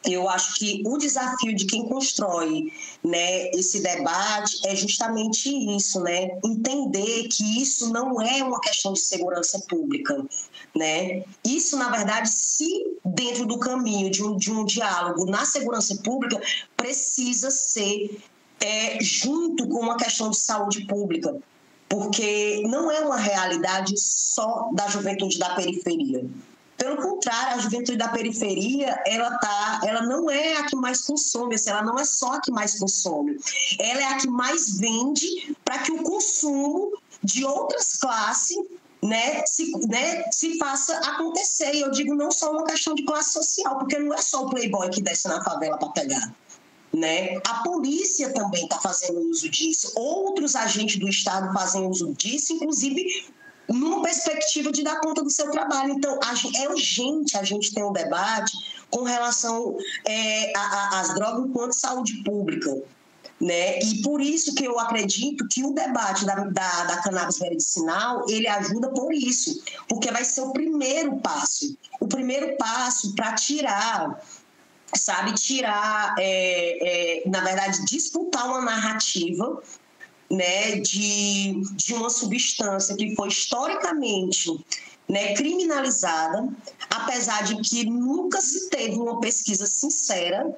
eu 0.06 0.28
acho 0.28 0.54
que 0.54 0.82
o 0.86 0.96
desafio 0.96 1.54
de 1.54 1.66
quem 1.66 1.86
constrói 1.88 2.72
né, 3.02 3.50
esse 3.50 3.80
debate 3.80 4.60
é 4.66 4.74
justamente 4.74 5.48
isso, 5.76 6.00
né? 6.00 6.38
Entender 6.44 7.28
que 7.28 7.60
isso 7.60 7.92
não 7.92 8.20
é 8.20 8.42
uma 8.42 8.60
questão 8.60 8.92
de 8.92 9.00
segurança 9.00 9.58
pública. 9.68 10.24
Né? 10.74 11.24
Isso, 11.44 11.76
na 11.76 11.90
verdade, 11.90 12.28
se 12.28 12.66
dentro 13.04 13.46
do 13.46 13.58
caminho 13.58 14.10
de 14.10 14.22
um, 14.22 14.36
de 14.36 14.52
um 14.52 14.64
diálogo 14.64 15.26
na 15.26 15.44
segurança 15.44 15.96
pública, 15.96 16.40
precisa 16.76 17.50
ser 17.50 18.20
é, 18.60 18.98
junto 19.00 19.68
com 19.68 19.80
uma 19.80 19.96
questão 19.96 20.30
de 20.30 20.38
saúde 20.38 20.86
pública, 20.86 21.36
porque 21.88 22.62
não 22.66 22.90
é 22.90 23.00
uma 23.00 23.16
realidade 23.16 23.94
só 23.96 24.70
da 24.72 24.88
juventude 24.88 25.38
da 25.38 25.54
periferia. 25.54 26.24
Pelo 26.76 26.96
contrário, 26.96 27.56
a 27.56 27.58
juventude 27.58 27.96
da 27.96 28.08
periferia, 28.08 29.00
ela 29.06 29.30
tá, 29.38 29.80
ela 29.84 30.02
não 30.02 30.30
é 30.30 30.58
a 30.58 30.66
que 30.66 30.76
mais 30.76 31.02
consome, 31.02 31.54
assim, 31.54 31.70
ela 31.70 31.82
não 31.82 31.98
é 31.98 32.04
só 32.04 32.32
a 32.32 32.40
que 32.40 32.50
mais 32.50 32.78
consome. 32.78 33.38
Ela 33.78 34.00
é 34.00 34.04
a 34.04 34.18
que 34.18 34.28
mais 34.28 34.78
vende 34.78 35.56
para 35.64 35.78
que 35.78 35.92
o 35.92 36.02
consumo 36.02 36.92
de 37.22 37.44
outras 37.44 37.96
classes 37.96 38.58
né, 39.02 39.44
se, 39.46 39.70
né, 39.88 40.24
se 40.30 40.58
faça 40.58 40.96
acontecer. 40.98 41.74
E 41.74 41.80
eu 41.80 41.90
digo 41.90 42.14
não 42.14 42.30
só 42.30 42.52
uma 42.52 42.64
questão 42.64 42.94
de 42.94 43.04
classe 43.04 43.32
social, 43.32 43.78
porque 43.78 43.98
não 43.98 44.14
é 44.14 44.18
só 44.18 44.44
o 44.44 44.50
playboy 44.50 44.90
que 44.90 45.00
desce 45.00 45.28
na 45.28 45.42
favela 45.42 45.78
para 45.78 45.88
pegar. 45.90 46.34
Né? 46.92 47.36
A 47.46 47.62
polícia 47.62 48.32
também 48.32 48.64
está 48.64 48.78
fazendo 48.78 49.20
uso 49.30 49.48
disso, 49.50 49.92
outros 49.94 50.56
agentes 50.56 50.96
do 50.96 51.08
Estado 51.08 51.52
fazem 51.52 51.86
uso 51.86 52.14
disso, 52.14 52.54
inclusive 52.54 53.26
numa 53.68 54.02
perspectiva 54.02 54.70
de 54.70 54.82
dar 54.82 55.00
conta 55.00 55.22
do 55.22 55.30
seu 55.30 55.50
trabalho. 55.50 55.92
Então, 55.92 56.18
é 56.56 56.68
urgente 56.68 57.36
a 57.36 57.42
gente 57.42 57.74
ter 57.74 57.84
um 57.84 57.92
debate 57.92 58.52
com 58.90 59.02
relação 59.02 59.76
é, 60.04 60.52
às 60.92 61.14
drogas 61.14 61.46
enquanto 61.46 61.72
saúde 61.72 62.22
pública. 62.24 62.82
Né? 63.38 63.78
E 63.80 64.00
por 64.02 64.20
isso 64.20 64.54
que 64.54 64.64
eu 64.64 64.78
acredito 64.78 65.46
que 65.48 65.62
o 65.62 65.72
debate 65.72 66.24
da, 66.24 66.36
da, 66.36 66.84
da 66.84 67.02
cannabis 67.02 67.38
medicinal, 67.38 68.24
ele 68.30 68.48
ajuda 68.48 68.88
por 68.88 69.12
isso, 69.12 69.62
porque 69.88 70.10
vai 70.10 70.24
ser 70.24 70.40
o 70.40 70.52
primeiro 70.52 71.16
passo, 71.18 71.76
o 72.00 72.06
primeiro 72.08 72.56
passo 72.56 73.14
para 73.14 73.34
tirar 73.34 74.18
sabe, 74.94 75.34
tirar, 75.34 76.14
é, 76.18 77.24
é, 77.24 77.28
na 77.28 77.40
verdade, 77.40 77.84
disputar 77.84 78.46
uma 78.46 78.62
narrativa 78.62 79.60
né, 80.30 80.80
de, 80.80 81.62
de 81.74 81.94
uma 81.94 82.10
substância 82.10 82.96
que 82.96 83.14
foi 83.14 83.28
historicamente 83.28 84.50
né, 85.08 85.34
criminalizada, 85.34 86.48
apesar 86.90 87.44
de 87.44 87.56
que 87.62 87.84
nunca 87.84 88.40
se 88.40 88.68
teve 88.68 88.96
uma 88.96 89.20
pesquisa 89.20 89.66
sincera 89.66 90.54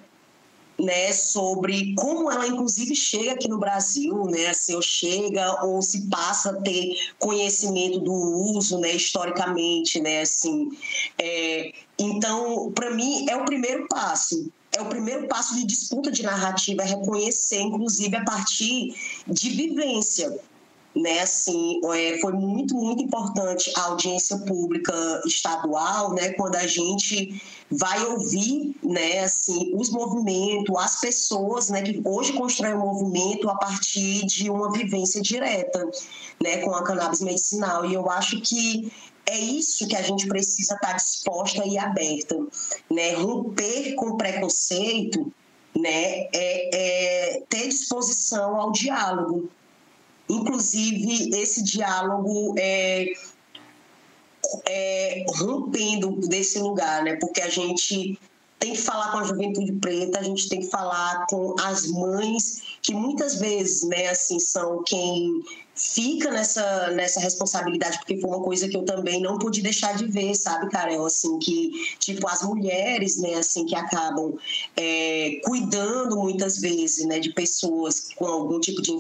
né, 0.78 1.12
sobre 1.12 1.94
como 1.96 2.31
ela 2.31 2.46
inclusive 2.46 2.94
chega 2.94 3.33
aqui 3.33 3.48
no 3.48 3.59
Brasil, 3.59 4.24
né, 4.26 4.52
se 4.54 4.74
ou 4.74 4.81
chega 4.81 5.64
ou 5.64 5.83
se 5.83 6.09
passa 6.09 6.50
a 6.50 6.62
ter 6.62 6.94
conhecimento 7.18 7.98
do 7.98 8.12
uso, 8.12 8.78
né, 8.78 8.94
historicamente, 8.94 10.00
né, 10.00 10.20
assim, 10.20 10.70
é, 11.18 11.72
Então, 11.98 12.70
para 12.72 12.90
mim, 12.90 13.28
é 13.28 13.37
o 13.37 13.44
primeiro 13.44 13.88
passo. 13.88 14.50
É 14.72 14.83
o 14.83 14.87
primeiro 14.87 15.26
passo 15.28 15.57
de 15.57 15.64
disputa 15.64 16.11
de 16.11 16.22
narrativa, 16.22 16.83
é 16.83 16.87
reconhecer, 16.87 17.61
inclusive, 17.61 18.16
a 18.16 18.24
partir 18.24 18.94
de 19.26 19.50
vivência 19.50 20.38
né, 20.98 21.20
assim, 21.20 21.81
é, 21.94 22.18
foi 22.18 22.33
muito, 22.33 22.74
muito 22.74 23.02
importante 23.02 23.70
a 23.76 23.83
audiência 23.83 24.37
pública 24.38 24.92
estadual, 25.24 26.12
né, 26.14 26.31
quando 26.33 26.57
a 26.57 26.66
gente 26.66 27.40
vai 27.70 28.04
ouvir, 28.07 28.74
né, 28.83 29.20
assim, 29.20 29.72
os 29.74 29.90
movimentos, 29.90 30.74
as 30.76 31.00
pessoas, 31.00 31.68
né, 31.68 31.83
que 31.83 32.00
hoje 32.04 32.33
constroem 32.33 32.74
o 32.74 32.78
movimento 32.78 33.48
a 33.48 33.54
partir 33.57 34.26
de 34.26 34.50
uma 34.50 34.72
vivência 34.72 35.20
direta, 35.20 35.88
né, 36.42 36.59
com 36.59 36.74
a 36.74 36.83
cannabis 36.83 37.20
medicinal. 37.20 37.85
E 37.85 37.94
eu 37.94 38.11
acho 38.11 38.40
que 38.40 38.90
é 39.30 39.38
isso 39.38 39.86
que 39.86 39.96
a 39.96 40.02
gente 40.02 40.26
precisa 40.26 40.74
estar 40.74 40.94
disposta 40.94 41.64
e 41.66 41.78
aberta, 41.78 42.36
né, 42.90 43.14
romper 43.14 43.94
com 43.94 44.16
preconceito, 44.16 45.32
né, 45.76 46.28
é, 46.32 47.34
é 47.34 47.42
ter 47.48 47.68
disposição 47.68 48.56
ao 48.56 48.72
diálogo, 48.72 49.50
Inclusive, 50.28 51.30
esse 51.40 51.62
diálogo 51.62 52.54
é, 52.58 53.12
é, 54.66 55.24
rompendo 55.36 56.10
desse 56.28 56.58
lugar, 56.58 57.02
né? 57.02 57.16
Porque 57.16 57.40
a 57.40 57.48
gente 57.48 58.18
tem 58.58 58.72
que 58.72 58.78
falar 58.78 59.12
com 59.12 59.18
a 59.18 59.24
juventude 59.24 59.72
preta, 59.72 60.18
a 60.18 60.22
gente 60.22 60.48
tem 60.48 60.60
que 60.60 60.66
falar 60.66 61.26
com 61.30 61.54
as 61.60 61.86
mães 61.86 62.62
que 62.82 62.92
muitas 62.92 63.36
vezes, 63.36 63.84
né, 63.84 64.08
assim, 64.08 64.38
são 64.38 64.82
quem 64.82 65.42
fica 65.78 66.30
nessa, 66.30 66.90
nessa 66.90 67.20
responsabilidade, 67.20 67.98
porque 67.98 68.20
foi 68.20 68.28
uma 68.28 68.42
coisa 68.42 68.68
que 68.68 68.76
eu 68.76 68.84
também 68.84 69.22
não 69.22 69.38
pude 69.38 69.62
deixar 69.62 69.96
de 69.96 70.06
ver, 70.06 70.34
sabe, 70.34 70.68
Carol? 70.70 71.06
Assim, 71.06 71.38
que, 71.38 71.70
tipo, 71.98 72.26
as 72.28 72.42
mulheres, 72.42 73.16
né, 73.18 73.34
assim, 73.34 73.64
que 73.64 73.74
acabam 73.74 74.34
é, 74.76 75.40
cuidando 75.44 76.16
muitas 76.16 76.58
vezes, 76.58 77.06
né, 77.06 77.20
de 77.20 77.32
pessoas 77.32 78.08
com 78.16 78.26
algum 78.26 78.58
tipo 78.58 78.82
de 78.82 78.90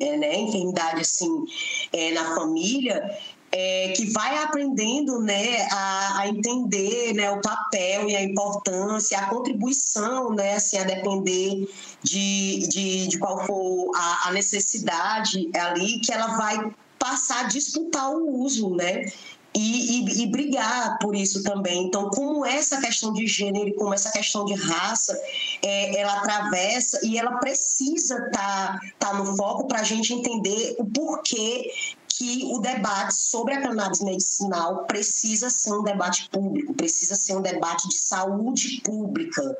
é, 0.00 0.16
né, 0.16 0.38
enfermidade, 0.38 1.00
assim, 1.00 1.44
é, 1.92 2.12
na 2.12 2.34
família, 2.36 3.18
é, 3.50 3.92
que 3.96 4.10
vai 4.10 4.42
aprendendo 4.42 5.20
né, 5.20 5.66
a, 5.70 6.20
a, 6.20 6.28
entender 6.28 7.14
né, 7.14 7.30
o 7.30 7.40
papel 7.40 8.08
e 8.08 8.16
a 8.16 8.22
importância, 8.22 9.18
a 9.18 9.26
contribuição, 9.26 10.34
né, 10.34 10.54
assim, 10.54 10.78
a 10.78 10.84
depender 10.84 11.68
de, 12.02 12.68
de, 12.68 13.08
de 13.08 13.18
qual 13.18 13.44
for 13.46 13.90
a, 13.94 14.28
a 14.28 14.32
necessidade 14.32 15.48
ali, 15.54 16.00
que 16.00 16.12
ela 16.12 16.36
vai 16.36 16.70
passar 16.98 17.46
a 17.46 17.48
disputar 17.48 18.10
o 18.10 18.42
uso, 18.42 18.74
né? 18.74 19.06
E, 19.54 20.20
e, 20.20 20.22
e, 20.22 20.26
brigar 20.26 20.98
por 21.00 21.16
isso 21.16 21.42
também. 21.42 21.86
Então, 21.86 22.10
como 22.10 22.44
essa 22.44 22.80
questão 22.80 23.12
de 23.12 23.26
gênero, 23.26 23.74
como 23.74 23.94
essa 23.94 24.12
questão 24.12 24.44
de 24.44 24.54
raça, 24.54 25.18
é, 25.62 25.98
ela 25.98 26.18
atravessa 26.18 27.00
e 27.04 27.18
ela 27.18 27.32
precisa 27.38 28.14
estar 28.26 28.78
tá, 28.78 28.80
tá 28.98 29.14
no 29.14 29.36
foco 29.36 29.66
para 29.66 29.80
a 29.80 29.82
gente 29.82 30.12
entender 30.12 30.76
o 30.78 30.84
porquê 30.84 31.72
que 32.18 32.42
o 32.46 32.58
debate 32.58 33.14
sobre 33.14 33.54
a 33.54 33.62
cannabis 33.62 34.00
medicinal 34.00 34.84
precisa 34.86 35.48
ser 35.48 35.72
um 35.72 35.84
debate 35.84 36.28
público, 36.30 36.74
precisa 36.74 37.14
ser 37.14 37.36
um 37.36 37.40
debate 37.40 37.88
de 37.88 37.96
saúde 37.96 38.80
pública, 38.82 39.56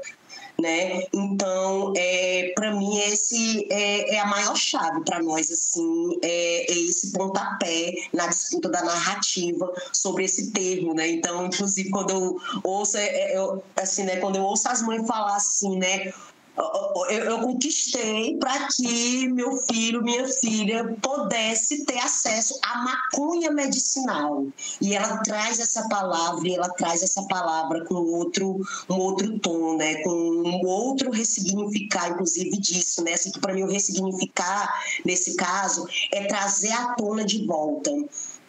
né? 0.61 1.05
Então, 1.13 1.93
é, 1.97 2.53
para 2.57 2.75
mim 2.75 2.99
esse 2.99 3.65
é, 3.71 4.17
é, 4.17 4.19
a 4.19 4.27
maior 4.27 4.57
chave 4.57 5.05
para 5.05 5.23
nós 5.23 5.49
assim, 5.53 6.19
é, 6.21 6.73
é, 6.73 6.79
esse 6.81 7.13
pontapé 7.13 7.95
na 8.13 8.27
disputa 8.27 8.69
da 8.69 8.83
narrativa 8.83 9.73
sobre 9.93 10.25
esse 10.25 10.51
termo, 10.51 10.95
né? 10.95 11.09
Então, 11.09 11.47
inclusive 11.47 11.91
quando 11.91 12.11
eu 12.11 12.41
ouço, 12.65 12.97
é, 12.97 13.07
é, 13.07 13.39
eu, 13.39 13.63
assim, 13.77 14.03
né? 14.03 14.17
Quando 14.17 14.35
eu 14.35 14.43
ouço 14.43 14.69
as 14.69 14.83
mães 14.83 15.07
falar 15.07 15.37
assim, 15.37 15.79
né? 15.79 16.13
Eu, 16.59 17.21
eu 17.21 17.41
conquistei 17.41 18.37
para 18.37 18.69
que 18.69 19.29
meu 19.29 19.57
filho, 19.57 20.03
minha 20.03 20.27
filha, 20.29 20.97
pudesse 21.01 21.85
ter 21.85 21.99
acesso 21.99 22.59
à 22.63 22.83
maconha 22.83 23.51
medicinal. 23.51 24.47
E 24.81 24.95
ela 24.95 25.19
traz 25.19 25.59
essa 25.59 25.89
palavra, 25.89 26.49
e 26.49 26.55
ela 26.55 26.69
traz 26.71 27.03
essa 27.03 27.23
palavra 27.25 27.85
com 27.85 27.95
outro, 27.95 28.61
um 28.89 28.97
outro 28.97 29.39
tom, 29.39 29.77
né? 29.77 30.03
com 30.03 30.11
um 30.11 30.67
outro 30.67 31.11
ressignificar, 31.11 32.11
inclusive, 32.11 32.51
disso. 32.59 33.03
Né? 33.05 33.15
Assim, 33.15 33.31
que 33.31 33.41
para 33.41 33.55
mim 33.55 33.63
o 33.63 33.71
ressignificar, 33.71 34.69
nesse 35.05 35.37
caso, 35.37 35.87
é 36.13 36.27
trazer 36.27 36.73
à 36.73 36.95
tona 36.95 37.25
de 37.25 37.47
volta 37.47 37.91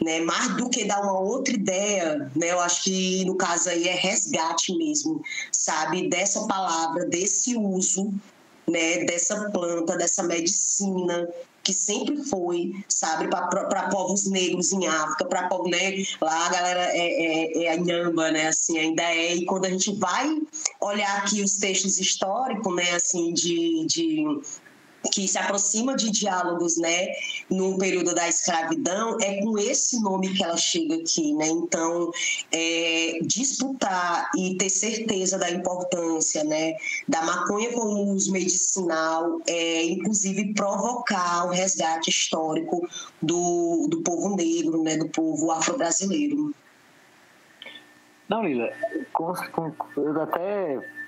né? 0.01 0.21
Mais 0.21 0.55
do 0.55 0.69
que 0.69 0.85
dar 0.85 1.01
uma 1.01 1.19
outra 1.19 1.53
ideia, 1.53 2.31
né? 2.35 2.51
Eu 2.51 2.59
acho 2.59 2.83
que 2.83 3.25
no 3.25 3.35
caso 3.35 3.69
aí 3.69 3.87
é 3.87 3.95
resgate 3.95 4.75
mesmo, 4.75 5.21
sabe? 5.51 6.09
Dessa 6.09 6.47
palavra, 6.47 7.05
desse 7.05 7.55
uso, 7.55 8.13
né? 8.67 9.05
Dessa 9.05 9.49
planta, 9.51 9.97
dessa 9.97 10.23
medicina 10.23 11.27
que 11.63 11.73
sempre 11.73 12.17
foi, 12.23 12.73
sabe, 12.87 13.27
para 13.27 13.89
povos 13.89 14.25
negros 14.25 14.71
em 14.71 14.87
África, 14.87 15.25
para 15.25 15.47
povos, 15.47 15.69
né, 15.69 16.03
lá 16.21 16.47
a 16.47 16.49
galera 16.49 16.89
é, 16.93 16.97
é, 16.97 17.63
é 17.63 17.71
a 17.71 17.77
Nhamba, 17.77 18.31
né, 18.31 18.47
assim, 18.47 18.79
ainda 18.79 19.03
é, 19.03 19.35
e 19.35 19.45
quando 19.45 19.65
a 19.65 19.69
gente 19.69 19.93
vai 19.95 20.35
olhar 20.81 21.17
aqui 21.17 21.43
os 21.43 21.57
textos 21.57 21.99
históricos, 21.99 22.75
né, 22.75 22.91
assim, 22.95 23.33
de, 23.33 23.85
de 23.85 24.25
que 25.13 25.27
se 25.27 25.37
aproxima 25.37 25.95
de 25.95 26.11
diálogos, 26.11 26.77
né, 26.77 27.07
no 27.49 27.77
período 27.77 28.13
da 28.13 28.27
escravidão, 28.27 29.17
é 29.21 29.41
com 29.41 29.57
esse 29.57 30.01
nome 30.01 30.33
que 30.33 30.43
ela 30.43 30.57
chega 30.57 30.95
aqui, 30.95 31.33
né? 31.33 31.47
Então, 31.47 32.11
é, 32.51 33.19
disputar 33.23 34.29
e 34.37 34.55
ter 34.57 34.69
certeza 34.69 35.37
da 35.37 35.49
importância, 35.49 36.43
né, 36.43 36.75
da 37.07 37.21
maconha 37.21 37.71
como 37.71 38.13
uso 38.13 38.31
medicinal, 38.31 39.39
é, 39.47 39.85
inclusive 39.85 40.53
provocar 40.53 41.45
o 41.45 41.51
resgate 41.51 42.09
histórico 42.09 42.87
do, 43.21 43.87
do 43.89 44.01
povo 44.01 44.35
negro, 44.35 44.83
né, 44.83 44.97
do 44.97 45.07
povo 45.09 45.51
afro-brasileiro. 45.51 46.53
Não, 48.27 48.43
Lila, 48.43 48.69
eu 49.97 50.21
até 50.21 50.98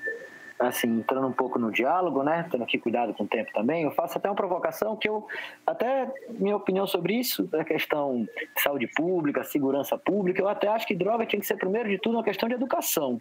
assim, 0.61 0.99
entrando 0.99 1.27
um 1.27 1.31
pouco 1.31 1.57
no 1.57 1.71
diálogo, 1.71 2.23
né, 2.23 2.47
tendo 2.51 2.63
aqui 2.63 2.77
cuidado 2.77 3.13
com 3.13 3.23
o 3.23 3.27
tempo 3.27 3.51
também, 3.53 3.83
eu 3.83 3.91
faço 3.91 4.17
até 4.17 4.29
uma 4.29 4.35
provocação 4.35 4.95
que 4.95 5.09
eu, 5.09 5.25
até 5.65 6.11
minha 6.29 6.55
opinião 6.55 6.85
sobre 6.85 7.15
isso, 7.15 7.49
a 7.53 7.63
questão 7.63 8.23
de 8.23 8.61
saúde 8.61 8.87
pública, 8.87 9.43
segurança 9.43 9.97
pública, 9.97 10.41
eu 10.41 10.47
até 10.47 10.67
acho 10.67 10.85
que 10.85 10.95
droga 10.95 11.25
tinha 11.25 11.39
que 11.39 11.45
ser, 11.45 11.57
primeiro 11.57 11.89
de 11.89 11.97
tudo, 11.97 12.17
uma 12.17 12.23
questão 12.23 12.47
de 12.47 12.55
educação, 12.55 13.17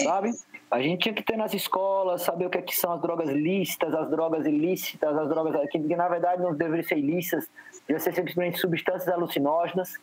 sabe? 0.00 0.30
A 0.70 0.80
gente 0.80 1.02
tinha 1.02 1.14
que 1.14 1.22
ter 1.22 1.36
nas 1.36 1.54
escolas, 1.54 2.22
saber 2.22 2.46
o 2.46 2.50
que, 2.50 2.58
é 2.58 2.62
que 2.62 2.76
são 2.76 2.92
as 2.92 3.00
drogas 3.00 3.28
lícitas, 3.28 3.94
as 3.94 4.08
drogas 4.10 4.46
ilícitas, 4.46 5.16
as 5.16 5.28
drogas 5.28 5.68
que, 5.70 5.78
que 5.78 5.96
na 5.96 6.08
verdade 6.08 6.42
não 6.42 6.54
deveriam 6.54 6.86
ser 6.86 6.98
ilícitas, 6.98 7.48
deveriam 7.86 8.00
ser 8.00 8.14
simplesmente 8.14 8.58
substâncias 8.58 9.08
alucinógenas, 9.08 9.98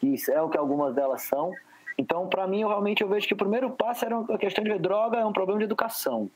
que 0.00 0.14
é 0.30 0.40
o 0.40 0.48
que 0.48 0.58
algumas 0.58 0.94
delas 0.94 1.22
são, 1.22 1.52
então, 1.98 2.28
para 2.28 2.46
mim, 2.46 2.60
eu 2.60 2.68
realmente 2.68 3.02
eu 3.02 3.08
vejo 3.08 3.26
que 3.26 3.34
o 3.34 3.36
primeiro 3.36 3.70
passo 3.70 4.04
era 4.04 4.18
a 4.18 4.38
questão 4.38 4.62
de 4.62 4.78
droga 4.78 5.18
é 5.18 5.24
um 5.24 5.32
problema 5.32 5.58
de 5.58 5.64
educação. 5.64 6.30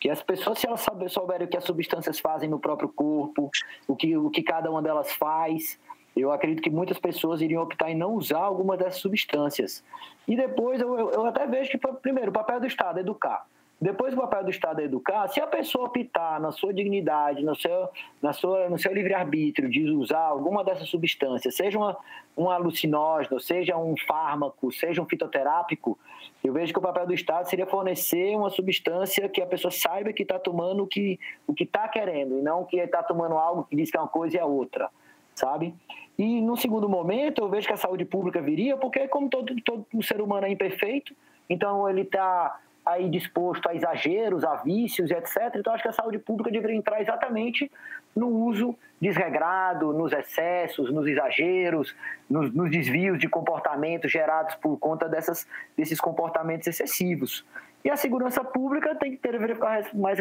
Que 0.00 0.08
as 0.08 0.22
pessoas, 0.22 0.58
se 0.58 0.66
elas 0.66 0.84
souberem 1.08 1.46
o 1.46 1.50
que 1.50 1.56
as 1.56 1.64
substâncias 1.64 2.18
fazem 2.18 2.48
no 2.48 2.58
próprio 2.58 2.88
corpo, 2.88 3.50
o 3.86 3.94
que, 3.94 4.16
o 4.16 4.30
que 4.30 4.42
cada 4.42 4.70
uma 4.70 4.82
delas 4.82 5.12
faz, 5.12 5.78
eu 6.16 6.32
acredito 6.32 6.62
que 6.62 6.70
muitas 6.70 6.98
pessoas 6.98 7.40
iriam 7.40 7.62
optar 7.62 7.90
em 7.90 7.94
não 7.94 8.14
usar 8.14 8.40
alguma 8.40 8.76
dessas 8.76 9.00
substâncias. 9.00 9.84
E 10.26 10.34
depois, 10.34 10.80
eu, 10.80 11.10
eu 11.10 11.26
até 11.26 11.46
vejo 11.46 11.70
que, 11.70 11.78
primeiro, 11.78 12.30
o 12.30 12.34
papel 12.34 12.60
do 12.60 12.66
Estado 12.66 12.98
é 12.98 13.00
educar. 13.00 13.46
Depois 13.82 14.14
o 14.14 14.16
papel 14.16 14.44
do 14.44 14.50
Estado 14.50 14.80
é 14.80 14.84
educar. 14.84 15.26
Se 15.26 15.40
a 15.40 15.46
pessoa 15.46 15.86
optar 15.86 16.38
na 16.40 16.52
sua 16.52 16.72
dignidade, 16.72 17.44
no 17.44 17.56
seu, 17.56 17.88
na 18.22 18.32
sua, 18.32 18.68
no 18.68 18.78
seu 18.78 18.94
livre-arbítrio 18.94 19.68
de 19.68 19.90
usar 19.90 20.20
alguma 20.20 20.62
dessas 20.62 20.88
substâncias, 20.88 21.56
seja 21.56 21.76
uma, 21.76 21.96
um 22.36 22.48
alucinógeno, 22.48 23.40
seja 23.40 23.76
um 23.76 23.96
fármaco, 24.06 24.70
seja 24.70 25.02
um 25.02 25.04
fitoterápico, 25.04 25.98
eu 26.44 26.52
vejo 26.52 26.72
que 26.72 26.78
o 26.78 26.82
papel 26.82 27.08
do 27.08 27.12
Estado 27.12 27.50
seria 27.50 27.66
fornecer 27.66 28.36
uma 28.36 28.50
substância 28.50 29.28
que 29.28 29.42
a 29.42 29.46
pessoa 29.46 29.72
saiba 29.72 30.12
que 30.12 30.22
está 30.22 30.38
tomando 30.38 30.84
o 30.84 30.86
que 30.86 31.18
o 31.44 31.52
está 31.58 31.88
querendo, 31.88 32.38
e 32.38 32.40
não 32.40 32.64
que 32.64 32.76
está 32.76 33.02
tomando 33.02 33.36
algo 33.36 33.64
que 33.64 33.74
diz 33.74 33.90
que 33.90 33.96
é 33.96 34.00
uma 34.00 34.06
coisa 34.06 34.36
e 34.36 34.38
é 34.38 34.44
outra, 34.44 34.90
sabe? 35.34 35.74
E 36.16 36.40
no 36.40 36.56
segundo 36.56 36.88
momento, 36.88 37.42
eu 37.42 37.48
vejo 37.48 37.66
que 37.66 37.74
a 37.74 37.76
saúde 37.76 38.04
pública 38.04 38.40
viria, 38.40 38.76
porque 38.76 39.08
como 39.08 39.28
todo, 39.28 39.52
todo 39.62 39.84
ser 40.04 40.20
humano 40.20 40.46
é 40.46 40.50
imperfeito, 40.50 41.16
então 41.50 41.90
ele 41.90 42.02
está 42.02 42.60
aí 42.84 43.08
disposto 43.08 43.68
a 43.68 43.74
exageros, 43.74 44.44
a 44.44 44.56
vícios 44.56 45.10
etc. 45.10 45.54
Então, 45.56 45.72
acho 45.72 45.82
que 45.82 45.88
a 45.88 45.92
saúde 45.92 46.18
pública 46.18 46.50
deveria 46.50 46.76
entrar 46.76 47.00
exatamente 47.00 47.70
no 48.14 48.28
uso 48.28 48.76
desregrado, 49.00 49.92
nos 49.92 50.12
excessos, 50.12 50.92
nos 50.92 51.06
exageros, 51.06 51.94
nos, 52.28 52.52
nos 52.52 52.70
desvios 52.70 53.18
de 53.18 53.28
comportamento 53.28 54.08
gerados 54.08 54.54
por 54.56 54.76
conta 54.78 55.08
dessas, 55.08 55.46
desses 55.76 56.00
comportamentos 56.00 56.66
excessivos. 56.66 57.44
E 57.84 57.90
a 57.90 57.96
segurança 57.96 58.44
pública 58.44 58.94
tem 58.94 59.12
que 59.12 59.16
ter, 59.16 59.40
ficar 59.40 59.92
mais 59.94 60.18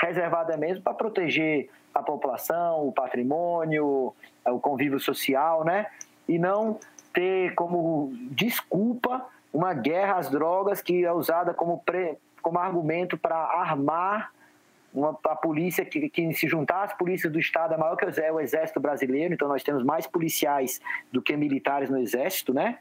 reservada 0.00 0.56
mesmo 0.56 0.82
para 0.82 0.94
proteger 0.94 1.68
a 1.94 2.02
população, 2.02 2.88
o 2.88 2.92
patrimônio, 2.92 4.14
o 4.46 4.60
convívio 4.60 4.98
social, 4.98 5.64
né? 5.64 5.86
E 6.26 6.38
não 6.38 6.78
ter 7.12 7.54
como 7.54 8.12
desculpa 8.30 9.26
uma 9.54 9.72
guerra 9.72 10.16
às 10.16 10.28
drogas 10.28 10.82
que 10.82 11.04
é 11.04 11.12
usada 11.12 11.54
como, 11.54 11.78
pre, 11.78 12.18
como 12.42 12.58
argumento 12.58 13.16
para 13.16 13.36
armar 13.36 14.32
uma, 14.92 15.16
a 15.24 15.36
polícia 15.36 15.84
que, 15.84 16.10
que, 16.10 16.34
se 16.34 16.48
juntar 16.48 16.82
às 16.82 16.92
polícias 16.92 17.32
do 17.32 17.38
Estado 17.38 17.74
é 17.74 17.76
maior 17.76 17.96
que 17.96 18.04
o 18.04 18.40
Exército 18.40 18.80
Brasileiro, 18.80 19.32
então 19.32 19.48
nós 19.48 19.62
temos 19.62 19.84
mais 19.84 20.06
policiais 20.08 20.80
do 21.12 21.22
que 21.22 21.36
militares 21.36 21.88
no 21.88 21.98
Exército, 21.98 22.52
né? 22.52 22.78